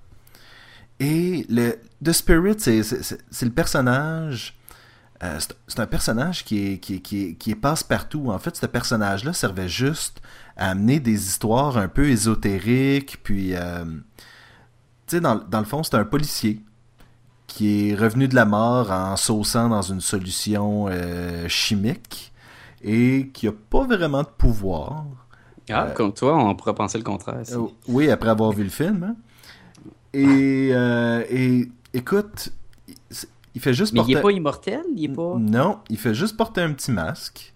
Et 1.00 1.44
le 1.48 1.80
The 2.04 2.12
Spirit, 2.12 2.56
c'est- 2.60 3.42
le 3.42 3.50
personnage. 3.50 4.56
c'est- 5.66 5.80
un 5.80 5.86
personnage 5.86 6.44
qui 6.44 6.74
est, 6.74 6.78
qui, 6.78 7.00
qui, 7.34 7.54
passe-partout. 7.56 8.30
En 8.30 8.38
fait, 8.38 8.54
ce 8.54 8.66
personnage-là 8.66 9.32
servait 9.32 9.68
juste 9.68 10.20
à 10.56 10.70
amener 10.70 11.00
des 11.00 11.26
histoires 11.26 11.76
un 11.76 11.88
peu 11.88 12.08
ésotériques. 12.08 13.20
Puis, 13.24 13.54
tu 13.54 13.56
sais, 15.08 15.20
dans, 15.20 15.36
dans 15.36 15.58
le 15.58 15.64
fond, 15.64 15.82
c'est 15.82 15.96
un 15.96 16.04
policier 16.04 16.62
qui 17.48 17.90
est 17.90 17.94
revenu 17.96 18.28
de 18.28 18.36
la 18.36 18.44
mort 18.44 18.92
en 18.92 19.16
saussant 19.16 19.68
dans 19.68 19.82
une 19.82 20.00
solution 20.00 20.88
chimique 21.48 22.34
et 22.85 23.30
qui 23.32 23.49
a 23.49 23.53
pas 23.53 23.85
vraiment 23.87 24.22
de 24.22 24.28
pouvoir. 24.28 25.05
Ah, 25.70 25.91
comme 25.95 26.12
toi, 26.12 26.37
on 26.37 26.55
pourrait 26.55 26.74
penser 26.74 26.99
le 26.99 27.05
contraire. 27.05 27.43
Euh, 27.53 27.66
oui, 27.89 28.11
après 28.11 28.28
avoir 28.28 28.53
vu 28.53 28.64
le 28.64 28.70
film. 28.70 29.03
hein. 29.03 29.16
Et, 30.12 30.68
euh, 30.72 31.24
et 31.30 31.68
écoute, 31.95 32.53
il, 33.55 33.61
fait 33.61 33.72
juste 33.74 33.95
Mais 33.95 34.03
il 34.07 34.16
est 34.16 34.20
pas 34.20 34.30
immortel, 34.30 34.82
il 34.95 35.05
est 35.05 35.09
pas... 35.14 35.37
Non, 35.39 35.78
il 35.89 35.97
fait 35.99 36.14
juste 36.14 36.37
porter 36.37 36.61
un 36.61 36.72
petit 36.72 36.93
masque. 36.93 37.55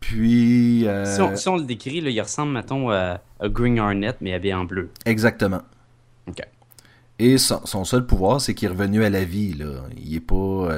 Puis... 0.00 0.88
euh, 0.88 1.04
Si, 1.04 1.20
on, 1.20 1.36
si 1.36 1.48
on 1.48 1.56
le 1.56 1.64
décrit, 1.64 2.00
là, 2.00 2.10
il 2.10 2.20
ressemble, 2.20 2.52
mettons, 2.52 2.90
à, 2.90 3.20
à 3.38 3.48
Green 3.48 3.78
Hornet, 3.78 4.14
mais 4.20 4.32
habillé 4.32 4.54
en 4.54 4.64
bleu. 4.64 4.90
Exactement. 5.04 5.60
Ok. 6.26 6.40
Et 7.18 7.38
son, 7.38 7.60
son 7.66 7.84
seul 7.84 8.06
pouvoir, 8.06 8.40
c'est 8.40 8.54
qu'il 8.54 8.66
est 8.66 8.72
revenu 8.72 9.04
à 9.04 9.10
la 9.10 9.22
vie. 9.24 9.52
Là. 9.52 9.82
Il 9.96 10.14
est 10.16 10.20
pas... 10.20 10.68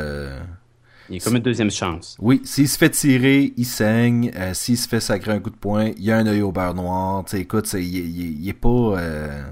Il 1.11 1.17
est 1.17 1.21
comme 1.21 1.37
une 1.37 1.43
deuxième 1.43 1.71
chance. 1.71 2.17
Oui, 2.19 2.41
s'il 2.45 2.69
se 2.69 2.79
fait 2.79 2.91
tirer, 2.91 3.53
il 3.57 3.67
saigne. 3.67 4.31
Euh, 4.37 4.55
s'il 4.55 4.79
se 4.79 4.89
fait 4.89 5.01
sacrer 5.01 5.33
un 5.33 5.41
coup 5.41 5.51
de 5.51 5.57
poing, 5.57 5.87
il 5.97 6.03
y 6.05 6.11
a 6.11 6.17
un 6.17 6.27
œil 6.27 6.41
au 6.43 6.51
beurre 6.53 6.75
noir. 6.75 7.25
Tu 7.25 7.33
sais, 7.33 7.41
écoute, 7.41 7.71
il, 7.75 7.83
il- 7.83 8.43
il 8.43 8.49
est 8.49 8.53
pas... 8.55 8.69
euh, 8.69 9.45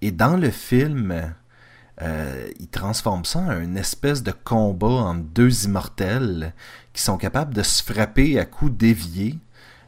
Et 0.00 0.12
dans 0.12 0.36
le 0.36 0.50
film, 0.50 1.34
euh, 2.00 2.46
il 2.60 2.68
transforme 2.68 3.24
ça 3.24 3.40
en 3.40 3.60
une 3.60 3.76
espèce 3.76 4.22
de 4.22 4.32
combat 4.32 4.86
entre 4.88 5.22
deux 5.34 5.64
immortels 5.64 6.54
qui 6.92 7.02
sont 7.02 7.16
capables 7.16 7.54
de 7.54 7.62
se 7.62 7.82
frapper 7.82 8.38
à 8.38 8.44
coups 8.44 8.72
déviés. 8.72 9.38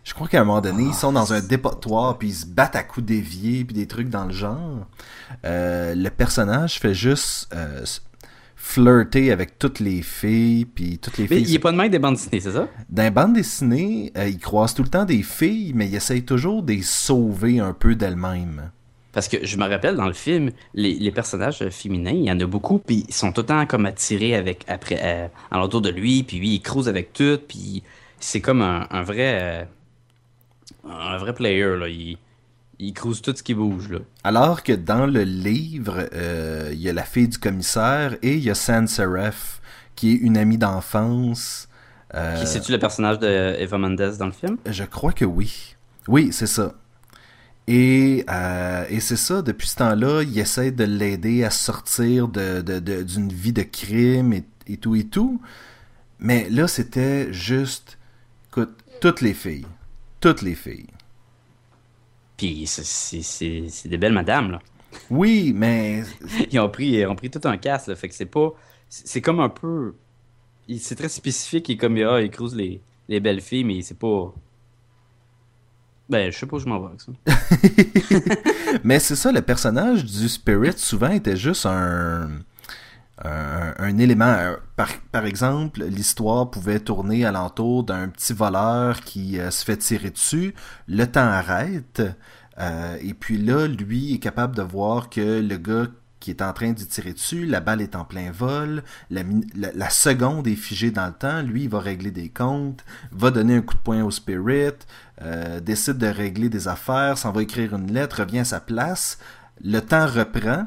Je 0.03 0.13
crois 0.13 0.29
qu'à 0.29 0.41
un 0.41 0.45
moment 0.45 0.61
donné, 0.61 0.83
ils 0.85 0.95
sont 0.95 1.13
dans 1.13 1.33
un 1.33 1.41
dépotoir, 1.41 2.19
puis 2.19 2.29
ils 2.29 2.35
se 2.35 2.47
battent 2.47 2.77
à 2.77 2.83
coups 2.83 3.07
déviés, 3.07 3.65
puis 3.65 3.75
des 3.75 3.87
trucs 3.87 4.11
dans 4.11 4.27
le 4.27 4.33
genre. 4.33 4.87
Euh, 5.47 5.95
le 5.95 6.11
personnage 6.11 6.79
fait 6.79 6.95
juste 6.95 7.49
euh, 7.55 7.85
flirter 8.65 9.31
avec 9.31 9.59
toutes 9.59 9.79
les 9.79 10.01
filles, 10.01 10.65
puis 10.65 10.99
toutes 10.99 11.19
les 11.19 11.29
Mais 11.29 11.37
filles... 11.37 11.45
il 11.49 11.55
est 11.55 11.59
pas 11.59 11.71
de 11.71 11.77
même 11.77 11.91
des 11.91 11.99
bandes 11.99 12.15
dessinées, 12.15 12.41
c'est 12.41 12.53
ça? 12.53 12.67
Dans 12.89 13.03
les 13.03 13.11
bandes 13.11 13.35
dessinées, 13.35 14.11
euh, 14.17 14.27
ils 14.27 14.39
croisent 14.39 14.75
tout 14.75 14.83
le 14.83 14.89
temps 14.89 15.05
des 15.05 15.23
filles, 15.23 15.73
mais 15.75 15.87
ils 15.87 15.95
essayent 15.95 16.25
toujours 16.25 16.63
de 16.63 16.73
les 16.73 16.83
sauver 16.83 17.61
un 17.61 17.75
peu 17.75 17.95
d'elles-mêmes. 17.95 18.71
Parce 19.13 19.29
que 19.29 19.45
je 19.45 19.57
me 19.59 19.69
rappelle 19.69 19.97
dans 19.97 20.07
le 20.07 20.15
film, 20.15 20.51
les, 20.73 20.95
les 20.95 21.11
personnages 21.13 21.69
féminins, 21.69 22.11
il 22.11 22.25
y 22.25 22.33
en 22.33 22.41
a 22.41 22.47
beaucoup, 22.47 22.79
puis 22.79 23.05
ils 23.07 23.15
sont 23.15 23.33
tout 23.33 23.43
le 23.43 23.47
temps 23.49 23.67
comme 23.67 23.85
attirés 23.85 24.35
avec 24.35 24.65
après 24.67 24.99
euh, 25.03 25.81
de 25.81 25.91
lui, 25.91 26.23
puis 26.23 26.39
lui 26.39 26.55
il 26.55 26.61
crouse 26.63 26.89
avec 26.89 27.13
tout, 27.13 27.39
puis 27.47 27.83
c'est 28.19 28.41
comme 28.41 28.63
un, 28.63 28.89
un 28.91 29.03
vrai 29.03 29.41
euh, 29.43 29.65
un 30.89 31.19
vrai 31.19 31.35
player 31.35 31.77
là. 31.79 31.87
Il, 31.89 32.17
il 32.79 32.93
crouse 32.93 33.23
tout 33.23 33.35
ce 33.35 33.43
qui 33.43 33.55
bouge, 33.55 33.91
là. 33.91 33.99
Alors 34.23 34.63
que 34.63 34.73
dans 34.73 35.07
le 35.07 35.23
livre, 35.23 36.09
euh, 36.13 36.71
il 36.73 36.81
y 36.81 36.89
a 36.89 36.93
la 36.93 37.05
fille 37.05 37.29
du 37.29 37.39
commissaire 37.39 38.17
et 38.23 38.35
il 38.35 38.45
y 38.45 38.51
a 38.51 38.55
Sans 38.55 38.87
Seraph, 38.89 39.61
qui 39.95 40.13
est 40.13 40.17
une 40.17 40.37
amie 40.37 40.59
d'enfance. 40.59 41.69
Euh, 42.15 42.41
qui 42.41 42.47
c'est-tu 42.47 42.73
le 42.73 42.79
personnage 42.79 43.19
de 43.19 43.57
Eva 43.59 43.79
Mendes 43.79 44.17
dans 44.19 44.27
le 44.27 44.33
film? 44.33 44.57
Je 44.67 44.85
crois 44.85 45.13
que 45.13 45.25
oui. 45.25 45.77
Oui, 46.09 46.29
c'est 46.33 46.47
ça. 46.47 46.75
Et, 47.67 48.25
euh, 48.31 48.85
et 48.91 49.01
c'est 49.01 49.17
ça, 49.17 49.41
depuis 49.41 49.69
ce 49.69 49.77
temps-là, 49.77 50.23
il 50.23 50.39
essaie 50.39 50.71
de 50.71 50.85
l'aider 50.85 51.45
à 51.45 51.51
sortir 51.51 52.29
d'une 52.29 52.63
de, 52.63 52.79
de, 52.81 53.35
vie 53.35 53.55
de 53.55 53.63
crime 53.63 54.35
et, 54.35 54.45
et, 54.67 54.77
tout 54.77 54.95
et 54.95 55.05
tout. 55.05 55.41
Mais 56.19 56.49
là, 56.51 56.69
c'était 56.69 57.33
juste, 57.33 57.99
écoute, 58.51 58.75
toutes 59.01 59.23
les 59.23 59.35
filles. 59.35 59.67
Toutes 60.21 60.43
les 60.43 60.55
filles. 60.55 60.87
Puis 62.37 62.67
c'est 62.67 63.89
des 63.89 63.99
belles 63.99 64.13
madames, 64.13 64.51
là. 64.53 64.61
Oui, 65.11 65.53
mais. 65.55 66.03
ils, 66.51 66.59
ont 66.59 66.69
pris, 66.69 66.87
ils 66.87 67.07
ont 67.07 67.17
pris 67.17 67.31
tout 67.31 67.41
un 67.45 67.57
casse, 67.57 67.87
là. 67.89 67.97
Fait 67.97 68.09
que 68.09 68.15
c'est 68.15 68.27
pas. 68.27 68.53
C'est 68.89 69.21
comme 69.21 69.41
un 69.41 69.49
peu. 69.49 69.95
C'est 70.79 70.97
très 70.97 71.09
spécifique 71.09 71.69
et 71.71 71.77
comme 71.77 71.97
ah, 71.99 72.21
ils 72.23 72.31
creusent 72.31 72.57
les, 72.57 72.81
les 73.09 73.21
belles 73.21 73.41
filles, 73.41 73.65
mais 73.65 73.83
c'est 73.83 73.99
pas. 73.99 74.33
Ben, 76.09 76.31
je 76.31 76.39
sais 76.39 76.47
pas 76.47 76.57
où 76.57 76.61
je 76.61 76.67
m'en 76.67 76.81
vais 76.81 76.89
avec 76.89 77.01
ça. 77.01 77.13
mais 78.85 78.99
c'est 78.99 79.17
ça, 79.17 79.33
le 79.33 79.41
personnage 79.41 80.05
du 80.05 80.29
Spirit 80.29 80.77
souvent 80.77 81.11
était 81.11 81.37
juste 81.37 81.67
un. 81.67 82.29
Un, 83.23 83.99
élément. 83.99 84.55
Par, 84.77 84.89
par 85.13 85.25
exemple, 85.25 85.85
l'histoire 85.85 86.51
pouvait 86.51 86.81
tourner 86.81 87.25
alentour 87.25 87.85
d'un 87.85 88.09
petit 88.09 88.33
voleur 88.33 89.01
qui 89.03 89.39
euh, 89.39 89.51
se 89.51 89.65
fait 89.65 89.77
tirer 89.77 90.11
dessus. 90.11 90.55
Le 90.89 91.05
temps 91.07 91.21
arrête. 91.21 92.03
Euh, 92.59 92.97
et 93.01 93.15
puis 93.15 93.39
là, 93.39 93.67
lui 93.67 94.15
est 94.15 94.19
capable 94.19 94.57
de 94.57 94.63
voir 94.63 95.11
que 95.11 95.41
le 95.41 95.57
gars 95.57 95.87
qui 96.25 96.31
est 96.31 96.41
en 96.41 96.55
train 96.55 96.73
de 96.73 96.81
tirer 96.81 97.13
dessus, 97.13 97.45
la 97.45 97.61
balle 97.61 97.83
est 97.83 97.95
en 97.95 98.07
plein 98.07 98.31
vol, 98.31 98.83
la, 99.11 99.91
seconde 99.91 100.47
est 100.47 100.55
figée 100.55 100.91
dans 100.91 101.05
le 101.05 101.13
temps, 101.13 101.43
lui 101.43 101.69
va 101.69 101.81
régler 101.81 102.11
des 102.11 102.31
comptes, 102.31 102.83
va 103.13 103.31
donner 103.31 103.57
un 103.57 103.61
coup 103.61 103.75
de 103.75 103.81
poing 103.81 104.03
au 104.03 104.11
spirit, 104.11 104.73
euh, 105.21 105.61
décide 105.61 105.99
de 105.99 106.07
régler 106.07 106.49
des 106.49 106.67
affaires, 106.67 107.19
s'en 107.19 107.31
va 107.31 107.43
écrire 107.43 107.75
une 107.75 107.93
lettre, 107.93 108.21
revient 108.21 108.39
à 108.39 108.45
sa 108.45 108.61
place, 108.61 109.19
le 109.63 109.81
temps 109.81 110.07
reprend, 110.07 110.67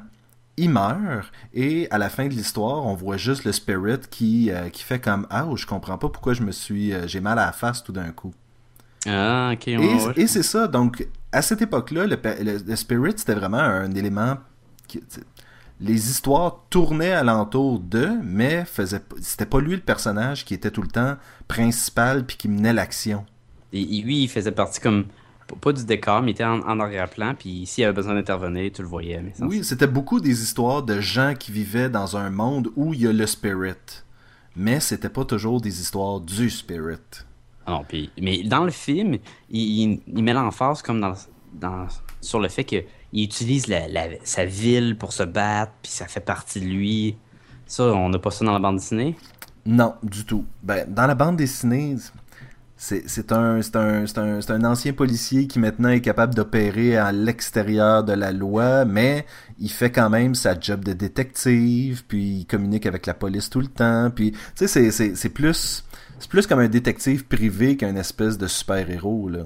il 0.58 0.70
meurt 0.70 1.32
et 1.54 1.88
à 1.92 1.98
la 1.98 2.10
fin 2.10 2.26
de 2.26 2.34
l'histoire, 2.34 2.86
on 2.86 2.96
voit 2.96 3.18
juste 3.18 3.44
le 3.46 3.52
spirit 3.52 4.00
qui, 4.10 4.52
euh, 4.52 4.70
qui 4.70 4.84
fait 4.84 5.00
comme 5.00 5.28
ah 5.30 5.48
je 5.56 5.66
comprends 5.66 5.98
pas 5.98 6.10
pourquoi 6.10 6.34
je 6.34 6.44
me 6.44 6.52
suis 6.52 6.94
j'ai 7.06 7.22
mal 7.22 7.40
à 7.40 7.48
la 7.48 7.52
face 7.52 7.84
tout 7.84 7.92
d'un 7.94 8.12
coup. 8.12 8.34
Ah, 9.06 9.52
ok. 9.54 9.68
et, 9.68 10.28
c'est 10.28 10.44
ça. 10.44 10.68
Donc, 10.68 11.08
à 11.32 11.42
cette 11.42 11.62
époque-là, 11.62 12.08
le, 12.08 12.76
Spirit, 12.76 13.14
c'était 13.18 13.36
vraiment 13.36 13.58
un 13.60 13.94
élément. 13.94 14.38
Qui, 14.88 15.02
les 15.80 16.10
histoires 16.10 16.64
tournaient 16.70 17.12
alentour 17.12 17.80
d'eux, 17.80 18.20
mais 18.24 18.66
faisait, 18.66 19.02
c'était 19.22 19.46
pas 19.46 19.60
lui 19.60 19.76
le 19.76 19.82
personnage 19.82 20.44
qui 20.44 20.54
était 20.54 20.72
tout 20.72 20.82
le 20.82 20.88
temps 20.88 21.18
principal 21.48 22.26
puis 22.26 22.38
qui 22.38 22.48
menait 22.48 22.74
l'action. 22.74 23.26
Et, 23.74 23.84
lui, 23.84 24.24
il 24.24 24.28
faisait 24.28 24.52
partie 24.52 24.80
comme 24.80 25.06
pas 25.56 25.72
du 25.72 25.86
décor, 25.86 26.22
mais 26.22 26.32
il 26.32 26.34
était 26.34 26.44
en, 26.44 26.80
arrière-plan, 26.80 27.34
puis 27.38 27.66
s'il 27.66 27.84
avait 27.84 27.94
besoin 27.94 28.16
d'intervenir, 28.16 28.72
tu 28.74 28.82
le 28.82 28.88
voyais. 28.88 29.22
Mais 29.22 29.34
oui, 29.46 29.64
c'était 29.64 29.88
beaucoup 29.88 30.20
des 30.20 30.44
histoires 30.44 30.84
de 30.84 31.00
gens 31.00 31.34
qui 31.38 31.52
vivaient 31.52 31.90
dans 31.90 32.18
un 32.18 32.30
monde 32.30 32.70
où 32.76 32.94
il 32.94 33.02
y 33.02 33.08
a 33.08 33.14
le 33.14 33.26
spirit. 33.26 34.04
Mais 34.56 34.80
c'était 34.80 35.10
pas 35.10 35.24
toujours 35.24 35.62
des 35.62 35.82
histoires 35.82 36.20
du 36.20 36.50
spirit. 36.50 36.98
Non, 37.68 37.84
puis, 37.88 38.10
mais 38.20 38.44
dans 38.44 38.64
le 38.64 38.72
film, 38.72 39.18
il, 39.50 40.00
met 40.08 40.34
l'emphase 40.34 40.82
comme 40.82 41.00
dans, 41.00 41.14
dans, 41.54 41.88
sur 42.22 42.40
le 42.40 42.50
fait 42.50 42.64
qu'il 42.64 42.86
utilise 43.14 43.68
la, 43.68 43.88
sa 44.24 44.46
ville 44.46 44.98
pour 44.98 45.14
se 45.14 45.24
battre, 45.24 45.74
puis 45.82 45.92
ça 45.92 46.08
fait 46.08 46.22
partie 46.22 46.60
de 46.60 46.66
lui. 46.66 47.18
Ça, 47.66 47.84
on 47.84 48.10
n'a 48.10 48.20
pas 48.20 48.32
ça 48.32 48.46
dans 48.46 48.54
la 48.54 48.60
bande 48.60 48.78
dessinée? 48.78 49.16
Non, 49.66 49.96
du 50.02 50.26
tout. 50.26 50.46
Ben, 50.64 50.86
dans 50.88 51.08
la 51.08 51.16
bande 51.16 51.36
dessinée, 51.36 51.98
c'est 52.78 53.32
un, 53.32 54.64
ancien 54.64 54.94
policier 54.94 55.48
qui 55.48 55.60
maintenant 55.60 55.90
est 55.90 56.02
capable 56.02 56.36
d'opérer 56.36 56.96
à 56.96 57.12
l'extérieur 57.12 58.04
de 58.04 58.14
la 58.14 58.32
loi, 58.32 58.86
mais 58.86 59.26
il 59.60 59.72
fait 59.72 59.92
quand 59.92 60.12
même 60.12 60.36
sa 60.36 60.60
job 60.60 60.86
de 60.86 60.94
détective, 60.94 62.04
puis 62.08 62.40
il 62.40 62.46
communique 62.46 62.86
avec 62.86 63.08
la 63.08 63.16
police 63.16 63.50
tout 63.50 63.62
le 63.62 63.68
temps, 63.68 64.12
puis 64.14 64.34
tu 64.56 64.68
sais, 64.68 64.92
c'est 64.92 65.30
plus 65.30 65.84
plus 66.30 66.46
comme 66.46 66.60
un 66.60 66.68
détective 66.68 67.26
privé 67.26 67.78
qu'un 67.78 67.96
espèce 67.96 68.38
de 68.38 68.48
super-héros, 68.48 69.30
là. 69.30 69.46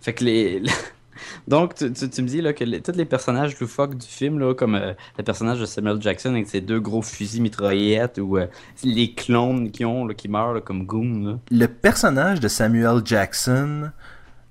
Fait 0.00 0.14
que 0.14 0.24
les... 0.24 0.62
Donc, 1.48 1.74
tu, 1.74 1.86
me 1.86 2.26
dis 2.26 2.40
là, 2.40 2.52
que 2.52 2.64
tous 2.78 2.96
les 2.96 3.04
personnages 3.04 3.58
loufoques 3.58 3.96
du 3.96 4.06
film, 4.06 4.38
là, 4.38 4.54
comme 4.54 4.76
euh, 4.76 4.92
le 5.18 5.24
personnage 5.24 5.60
de 5.60 5.66
Samuel 5.66 6.00
Jackson 6.00 6.30
avec 6.30 6.48
ses 6.48 6.60
deux 6.60 6.80
gros 6.80 7.02
fusils 7.02 7.42
mitraillettes 7.42 8.18
ou 8.18 8.38
euh, 8.38 8.46
les 8.84 9.12
clones 9.12 9.70
qui 9.70 9.84
ont, 9.84 10.08
qui 10.08 10.28
meurent 10.28 10.62
comme 10.62 10.84
Goon. 10.84 11.40
Le 11.50 11.66
personnage 11.66 12.40
de 12.40 12.48
Samuel 12.48 13.02
Jackson, 13.04 13.90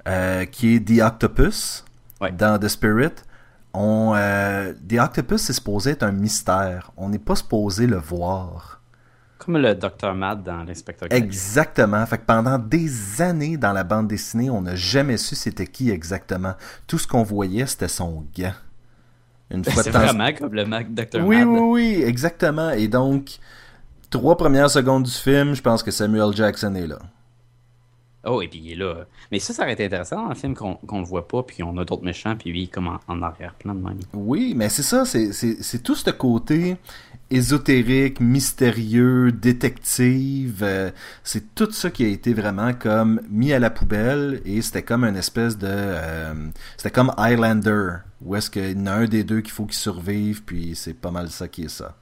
euh, 0.07 0.45
qui 0.45 0.75
est 0.75 0.79
The 0.79 1.01
Octopus 1.01 1.85
dans 2.37 2.59
The 2.59 2.67
Spirit, 2.67 3.23
on, 3.73 4.13
The 4.89 4.99
Octopus 4.99 5.49
est 5.49 5.53
supposé 5.53 5.91
être 5.91 6.03
un 6.03 6.11
mystère. 6.11 6.91
On 6.97 7.07
n'est 7.07 7.19
pas 7.19 7.35
supposé 7.35 7.87
le 7.87 7.97
voir. 7.97 8.80
Comme 9.43 9.57
le 9.57 9.73
Dr. 9.73 10.13
Mad 10.13 10.43
dans 10.43 10.63
l'inspecteur 10.63 11.07
Exactement. 11.11 12.05
Fait 12.05 12.19
que 12.19 12.25
pendant 12.25 12.59
des 12.59 13.23
années 13.23 13.57
dans 13.57 13.73
la 13.73 13.83
bande 13.83 14.07
dessinée, 14.07 14.51
on 14.51 14.61
n'a 14.61 14.75
jamais 14.75 15.17
su 15.17 15.33
c'était 15.33 15.65
qui 15.65 15.89
exactement. 15.89 16.53
Tout 16.85 16.99
ce 16.99 17.07
qu'on 17.07 17.23
voyait, 17.23 17.65
c'était 17.65 17.87
son 17.87 18.23
gant. 18.37 18.53
Une 19.49 19.65
fois 19.65 19.81
C'est 19.81 19.89
vraiment 19.89 20.31
comme 20.37 20.53
le 20.53 20.65
Mac 20.65 20.93
Dr. 20.93 21.25
Oui, 21.25 21.41
oui, 21.41 21.59
oui, 21.59 22.03
exactement. 22.05 22.69
Et 22.69 22.87
donc, 22.87 23.39
trois 24.11 24.37
premières 24.37 24.69
secondes 24.69 25.03
du 25.03 25.11
film, 25.11 25.55
je 25.55 25.61
pense 25.63 25.81
que 25.81 25.89
Samuel 25.89 26.35
Jackson 26.35 26.75
est 26.75 26.85
là. 26.85 26.99
Oh, 28.23 28.43
et 28.43 28.47
puis 28.47 28.59
il 28.59 28.73
est 28.73 28.75
là. 28.75 29.05
Mais 29.31 29.39
ça, 29.39 29.53
ça 29.53 29.63
aurait 29.63 29.73
été 29.73 29.85
intéressant 29.85 30.21
dans 30.21 30.29
le 30.29 30.35
film 30.35 30.53
qu'on 30.53 30.77
ne 30.83 30.99
le 30.99 31.05
voit 31.05 31.27
pas, 31.27 31.41
puis 31.41 31.63
on 31.63 31.75
a 31.77 31.85
d'autres 31.85 32.03
méchants, 32.03 32.35
puis 32.35 32.51
lui, 32.51 32.69
comme 32.69 32.95
en, 33.07 33.21
arrière-plan 33.23 33.73
de 33.73 33.81
même. 33.81 33.97
Oui, 34.13 34.53
mais 34.55 34.69
c'est 34.69 34.83
ça, 34.83 35.05
c'est 35.05 35.83
tout 35.83 35.95
ce 35.95 36.11
côté 36.11 36.77
ésotérique, 37.31 38.19
mystérieux, 38.19 39.31
détective. 39.31 40.59
Euh, 40.61 40.91
c'est 41.23 41.55
tout 41.55 41.71
ça 41.71 41.89
qui 41.89 42.05
a 42.05 42.07
été 42.07 42.33
vraiment 42.33 42.73
comme 42.73 43.21
mis 43.29 43.53
à 43.53 43.59
la 43.59 43.69
poubelle 43.69 44.41
et 44.45 44.61
c'était 44.61 44.83
comme 44.83 45.03
une 45.03 45.15
espèce 45.15 45.57
de... 45.57 45.67
Euh, 45.69 46.33
c'était 46.77 46.91
comme 46.91 47.11
Highlander, 47.17 47.97
où 48.21 48.35
est-ce 48.35 48.51
qu'il 48.51 48.71
y 48.71 48.81
en 48.81 48.87
a 48.87 48.91
un 48.91 49.05
des 49.05 49.23
deux 49.23 49.41
qu'il 49.41 49.53
faut 49.53 49.65
qu'il 49.65 49.75
survive, 49.75 50.43
puis 50.43 50.75
c'est 50.75 50.93
pas 50.93 51.11
mal 51.11 51.29
ça 51.29 51.47
qui 51.47 51.63
est 51.63 51.69
ça. 51.69 51.95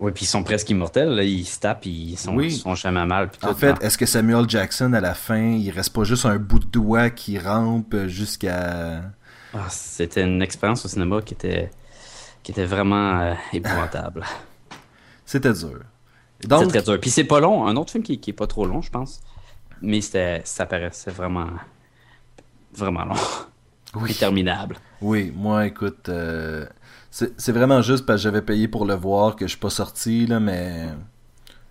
Oui, 0.00 0.12
puis 0.12 0.24
ils 0.24 0.28
sont 0.28 0.44
presque 0.44 0.70
immortels, 0.70 1.08
là. 1.08 1.24
ils 1.24 1.44
se 1.44 1.58
tapent, 1.58 1.86
ils 1.86 2.16
sont, 2.16 2.38
sont 2.50 2.74
jamais 2.76 3.04
mal. 3.04 3.30
en 3.42 3.54
fait, 3.54 3.74
est-ce 3.82 3.98
que 3.98 4.06
Samuel 4.06 4.48
Jackson, 4.48 4.92
à 4.92 5.00
la 5.00 5.14
fin, 5.14 5.42
il 5.42 5.70
reste 5.70 5.92
pas 5.92 6.04
juste 6.04 6.24
un 6.24 6.36
bout 6.36 6.60
de 6.60 6.66
doigt 6.66 7.10
qui 7.10 7.38
rampe 7.38 7.96
jusqu'à... 8.06 9.02
Ah, 9.52 9.66
c'était 9.70 10.22
une 10.22 10.40
expérience 10.40 10.84
au 10.84 10.88
cinéma 10.88 11.20
qui 11.22 11.34
était 11.34 11.70
qui 12.48 12.52
était 12.52 12.64
vraiment 12.64 13.20
euh, 13.20 13.34
épouvantable. 13.52 14.24
C'était 15.26 15.52
dur. 15.52 15.80
Donc... 16.44 16.60
C'était 16.60 16.80
très 16.80 16.92
dur. 16.92 16.98
Puis 16.98 17.10
c'est 17.10 17.24
pas 17.24 17.40
long. 17.40 17.66
Un 17.66 17.76
autre 17.76 17.92
film 17.92 18.02
qui, 18.02 18.18
qui 18.18 18.30
est 18.30 18.32
pas 18.32 18.46
trop 18.46 18.64
long, 18.64 18.80
je 18.80 18.90
pense. 18.90 19.20
Mais 19.82 20.00
ça 20.00 20.64
paraissait 20.64 21.10
vraiment, 21.10 21.50
vraiment 22.72 23.04
long. 23.04 23.20
Oui. 23.96 24.12
Interminable. 24.12 24.76
Oui, 25.02 25.30
moi, 25.36 25.66
écoute, 25.66 26.08
euh, 26.08 26.64
c'est 27.10 27.52
vraiment 27.52 27.82
juste 27.82 28.06
parce 28.06 28.20
que 28.20 28.22
j'avais 28.22 28.40
payé 28.40 28.66
pour 28.66 28.86
le 28.86 28.94
voir 28.94 29.36
que 29.36 29.44
je 29.44 29.50
suis 29.50 29.60
pas 29.60 29.68
sorti, 29.68 30.26
là, 30.26 30.40
mais 30.40 30.88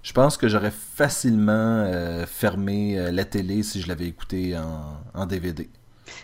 je 0.04 0.14
pense 0.14 0.38
que 0.38 0.48
j'aurais 0.48 0.70
facilement 0.70 1.86
euh, 1.88 2.28
fermé 2.28 3.12
la 3.12 3.26
télé 3.26 3.64
si 3.64 3.82
je 3.82 3.88
l'avais 3.88 4.06
écouté 4.06 4.56
en, 4.56 5.02
en 5.20 5.26
DVD. 5.26 5.68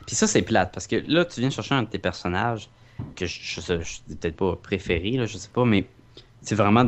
Puis 0.05 0.15
ça, 0.15 0.27
c'est 0.27 0.43
plate, 0.43 0.71
parce 0.71 0.85
que 0.85 0.97
là, 1.07 1.25
tu 1.25 1.39
viens 1.39 1.49
chercher 1.49 1.73
un 1.73 1.81
de 1.81 1.89
tes 1.89 1.97
personnages 1.97 2.69
que 3.15 3.25
je, 3.25 3.61
je, 3.61 4.15
peut-être 4.15 4.35
pas 4.35 4.55
préféré, 4.55 5.11
là, 5.11 5.25
je 5.25 5.37
sais 5.37 5.49
pas, 5.51 5.65
mais 5.65 5.85
c'est 6.41 6.55
vraiment 6.55 6.85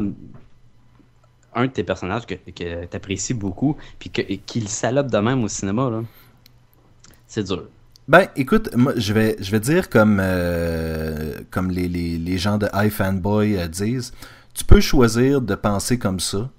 un 1.56 1.66
de 1.66 1.72
tes 1.72 1.84
personnages 1.84 2.26
que, 2.26 2.36
que 2.36 2.86
tu 2.86 2.97
apprécies 2.97 3.34
beaucoup, 3.34 3.78
puis 3.97 4.10
qu'il 4.10 4.68
salope 4.68 5.10
de 5.10 5.18
même 5.18 5.43
au 5.43 5.47
cinéma. 5.47 5.89
Là. 5.89 6.03
C'est 7.28 7.43
dur. 7.43 7.66
Ben, 8.08 8.28
écoute, 8.36 8.76
moi, 8.76 8.93
je 8.97 9.14
vais, 9.14 9.36
je 9.39 9.49
vais 9.49 9.60
dire 9.60 9.89
comme, 9.89 10.20
euh, 10.22 11.39
comme 11.49 11.72
les, 11.72 11.88
les, 11.88 12.18
les, 12.20 12.38
gens 12.38 12.60
de 12.60 12.68
iFanboy 12.72 13.58
euh, 13.58 13.68
disent, 13.68 14.14
tu 14.53 14.64
peux 14.64 14.80
choisir 14.80 15.41
de 15.41 15.56
penser 15.56 15.97
comme 15.97 16.20
ça, 16.20 16.51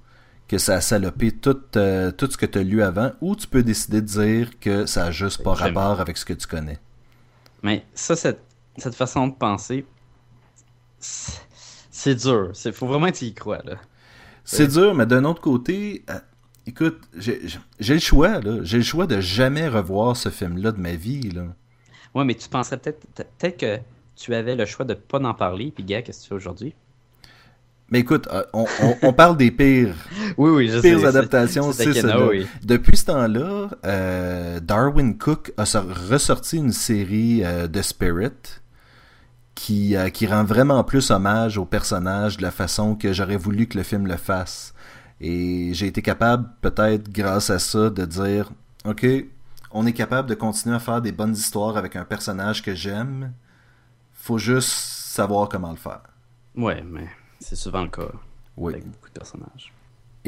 que 0.48 0.58
ça 0.58 0.74
a 0.74 0.80
salopé 0.80 1.30
tout, 1.30 1.60
euh, 1.76 2.10
tout 2.10 2.28
ce 2.30 2.36
que 2.36 2.46
tu 2.46 2.58
as 2.58 2.62
lu 2.64 2.82
avant, 2.82 3.12
ou 3.20 3.36
tu 3.36 3.46
peux 3.46 3.62
décider 3.62 4.00
de 4.00 4.06
dire 4.06 4.58
que 4.58 4.86
ça 4.86 5.04
a 5.04 5.10
juste 5.12 5.42
pas 5.44 5.54
rapport 5.54 6.00
avec 6.00 6.16
ce 6.16 6.24
que 6.24 6.32
tu 6.32 6.48
connais. 6.48 6.78
Mais 7.62 7.84
ça, 7.94 8.16
c'est 8.16 8.38
cette 8.78 8.94
façon 8.94 9.28
de 9.28 9.34
penser, 9.34 9.84
c'est 10.98 12.14
dur. 12.14 12.52
Il 12.64 12.72
faut 12.72 12.86
vraiment 12.86 13.06
que 13.10 13.16
tu 13.16 13.24
y 13.26 13.34
crois. 13.34 13.62
C'est 14.44 14.68
dur, 14.68 14.94
mais 14.94 15.06
d'un 15.06 15.24
autre 15.24 15.40
côté, 15.40 16.04
euh, 16.10 16.14
écoute, 16.66 17.00
j'ai 17.16 17.40
le 17.80 17.98
choix. 17.98 18.40
J'ai 18.62 18.78
le 18.78 18.82
choix 18.84 19.06
de 19.06 19.20
jamais 19.20 19.68
revoir 19.68 20.16
ce 20.16 20.28
film-là 20.28 20.72
de 20.72 20.80
ma 20.80 20.94
vie. 20.94 21.30
Là. 21.30 21.46
Ouais, 22.14 22.24
mais 22.24 22.34
tu 22.34 22.48
penserais 22.48 22.76
peut-être 22.78 23.06
peut-être 23.14 23.56
que 23.58 23.78
tu 24.16 24.34
avais 24.34 24.56
le 24.56 24.64
choix 24.64 24.84
de 24.84 24.94
pas 24.94 25.18
en 25.20 25.34
parler, 25.34 25.72
puis 25.74 25.84
gars, 25.84 26.02
qu'est-ce 26.02 26.18
que 26.20 26.22
tu 26.24 26.28
fais 26.30 26.34
aujourd'hui? 26.34 26.74
Mais 27.90 28.00
écoute, 28.00 28.26
euh, 28.32 28.42
on, 28.52 28.66
on- 28.82 28.96
on 29.02 29.12
parle 29.12 29.36
des 29.36 29.50
pires, 29.52 29.94
Oui, 30.38 30.50
oui, 30.50 30.68
je 30.68 30.80
pires 30.80 30.98
sais, 31.00 31.06
adaptations, 31.06 31.70
c'est- 31.72 31.84
oui. 32.28 32.46
Depuis 32.64 32.96
ce 32.96 33.04
temps-là, 33.06 33.68
euh, 33.84 34.58
Darwin 34.60 35.16
Cook 35.16 35.52
a 35.56 35.66
sor- 35.66 35.84
ressorti 36.10 36.56
une 36.56 36.72
série 36.72 37.42
de 37.68 37.82
Spirit 37.82 38.32
qui, 39.56 39.96
euh, 39.96 40.10
qui 40.10 40.26
rend 40.28 40.44
vraiment 40.44 40.84
plus 40.84 41.10
hommage 41.10 41.58
au 41.58 41.64
personnage 41.64 42.36
de 42.36 42.42
la 42.42 42.52
façon 42.52 42.94
que 42.94 43.12
j'aurais 43.12 43.36
voulu 43.38 43.66
que 43.66 43.76
le 43.78 43.82
film 43.82 44.06
le 44.06 44.16
fasse. 44.16 44.72
Et 45.20 45.70
j'ai 45.72 45.86
été 45.86 46.02
capable, 46.02 46.48
peut-être 46.60 47.10
grâce 47.10 47.50
à 47.50 47.58
ça, 47.58 47.90
de 47.90 48.04
dire, 48.04 48.50
OK, 48.84 49.04
on 49.72 49.86
est 49.86 49.94
capable 49.94 50.28
de 50.28 50.34
continuer 50.34 50.76
à 50.76 50.78
faire 50.78 51.00
des 51.02 51.10
bonnes 51.10 51.32
histoires 51.34 51.76
avec 51.76 51.96
un 51.96 52.04
personnage 52.04 52.62
que 52.62 52.74
j'aime. 52.74 53.32
Faut 54.12 54.38
juste 54.38 54.68
savoir 54.70 55.48
comment 55.48 55.70
le 55.70 55.76
faire. 55.76 56.02
Ouais, 56.54 56.82
mais 56.86 57.08
c'est 57.40 57.56
souvent 57.56 57.82
le 57.82 57.88
cas 57.90 58.08
Oui. 58.56 58.74
avec 58.74 58.86
beaucoup 58.86 59.08
de 59.08 59.14
personnages. 59.18 59.72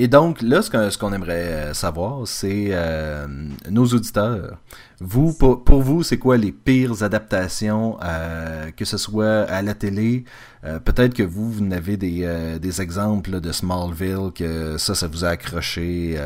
Et 0.00 0.06
donc, 0.06 0.42
là, 0.42 0.62
ce 0.62 0.70
qu'on 0.70 0.90
ce 0.90 1.14
aimerait 1.14 1.52
euh, 1.52 1.74
savoir, 1.74 2.24
c'est 2.24 2.68
euh, 2.70 3.26
nos 3.68 3.84
auditeurs. 3.84 4.56
Vous, 5.00 5.34
pour, 5.34 5.64
pour 5.64 5.82
vous, 5.82 6.04
c'est 6.04 6.18
quoi 6.18 6.36
les 6.36 6.52
pires 6.52 7.02
adaptations, 7.02 7.98
euh, 8.04 8.70
que 8.70 8.84
ce 8.84 8.96
soit 8.96 9.40
à 9.50 9.60
la 9.60 9.74
télé? 9.74 10.24
Euh, 10.64 10.78
Peut-être 10.78 11.14
que 11.14 11.24
vous, 11.24 11.50
vous 11.50 11.72
avez 11.72 11.96
des, 11.96 12.58
des 12.60 12.80
exemples 12.80 13.32
là, 13.32 13.40
de 13.40 13.50
Smallville, 13.50 14.30
que 14.32 14.76
ça, 14.78 14.94
ça 14.94 15.08
vous 15.08 15.24
a 15.24 15.30
accroché. 15.30 16.16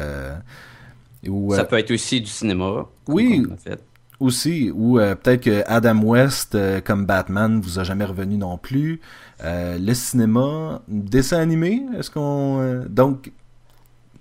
ou, 1.26 1.54
Ça 1.54 1.64
peut 1.64 1.78
être 1.78 1.92
aussi 1.92 2.20
du 2.20 2.30
cinéma. 2.30 2.86
Oui. 3.08 3.46
a 3.50 3.56
fait. 3.56 3.82
aussi, 4.20 4.70
ou 4.70 4.98
euh, 4.98 5.14
peut-être 5.14 5.44
que 5.44 5.62
Adam 5.66 6.00
West, 6.02 6.54
euh, 6.54 6.80
comme 6.82 7.06
Batman, 7.06 7.60
vous 7.60 7.78
a 7.78 7.84
jamais 7.84 8.04
revenu 8.04 8.36
non 8.36 8.58
plus. 8.58 9.00
Euh, 9.42 9.78
le 9.80 9.94
cinéma, 9.94 10.82
dessin 10.88 11.38
animé, 11.38 11.82
est-ce 11.98 12.10
qu'on... 12.10 12.84
donc, 12.88 13.32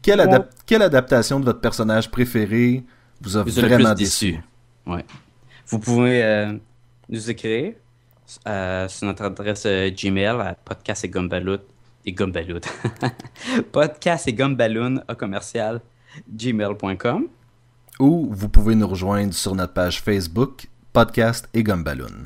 quelle, 0.02 0.20
Ouais. 0.20 0.26
adap- 0.28 0.50
quelle 0.66 0.82
adaptation 0.82 1.40
de 1.40 1.46
votre 1.46 1.60
personnage 1.62 2.10
préféré 2.12 2.84
vous 3.22 3.38
a 3.38 3.44
Vous 3.44 3.58
êtes 3.58 3.64
le 3.64 3.70
vraiment 3.70 3.90
plus 3.96 4.04
déçu? 4.06 4.32
déçu? 4.32 4.44
Ouais. 4.88 5.06
Vous 5.68 5.80
pouvez 5.80 6.24
euh, 6.24 6.54
nous 7.10 7.30
écrire 7.30 7.74
euh, 8.48 8.88
sur 8.88 9.08
notre 9.08 9.24
adresse 9.24 9.64
euh, 9.66 9.90
Gmail 9.92 10.26
à 10.28 10.56
podcast 10.66 11.04
et 11.06 11.10
gumballoon 11.10 11.60
et 12.06 12.12
gumballoon. 12.14 12.60
podcast 13.72 14.28
et 14.28 14.34
gumballoon 14.34 15.02
à 15.08 15.16
commercial 15.16 15.82
gmail.com. 16.36 17.28
Ou 18.00 18.28
vous 18.32 18.50
pouvez 18.50 18.74
nous 18.76 18.88
rejoindre 18.88 19.34
sur 19.34 19.54
notre 19.56 19.74
page 19.74 20.02
Facebook, 20.02 20.68
Podcast 20.92 21.48
et 21.54 21.62
Gumballoon. 21.64 22.26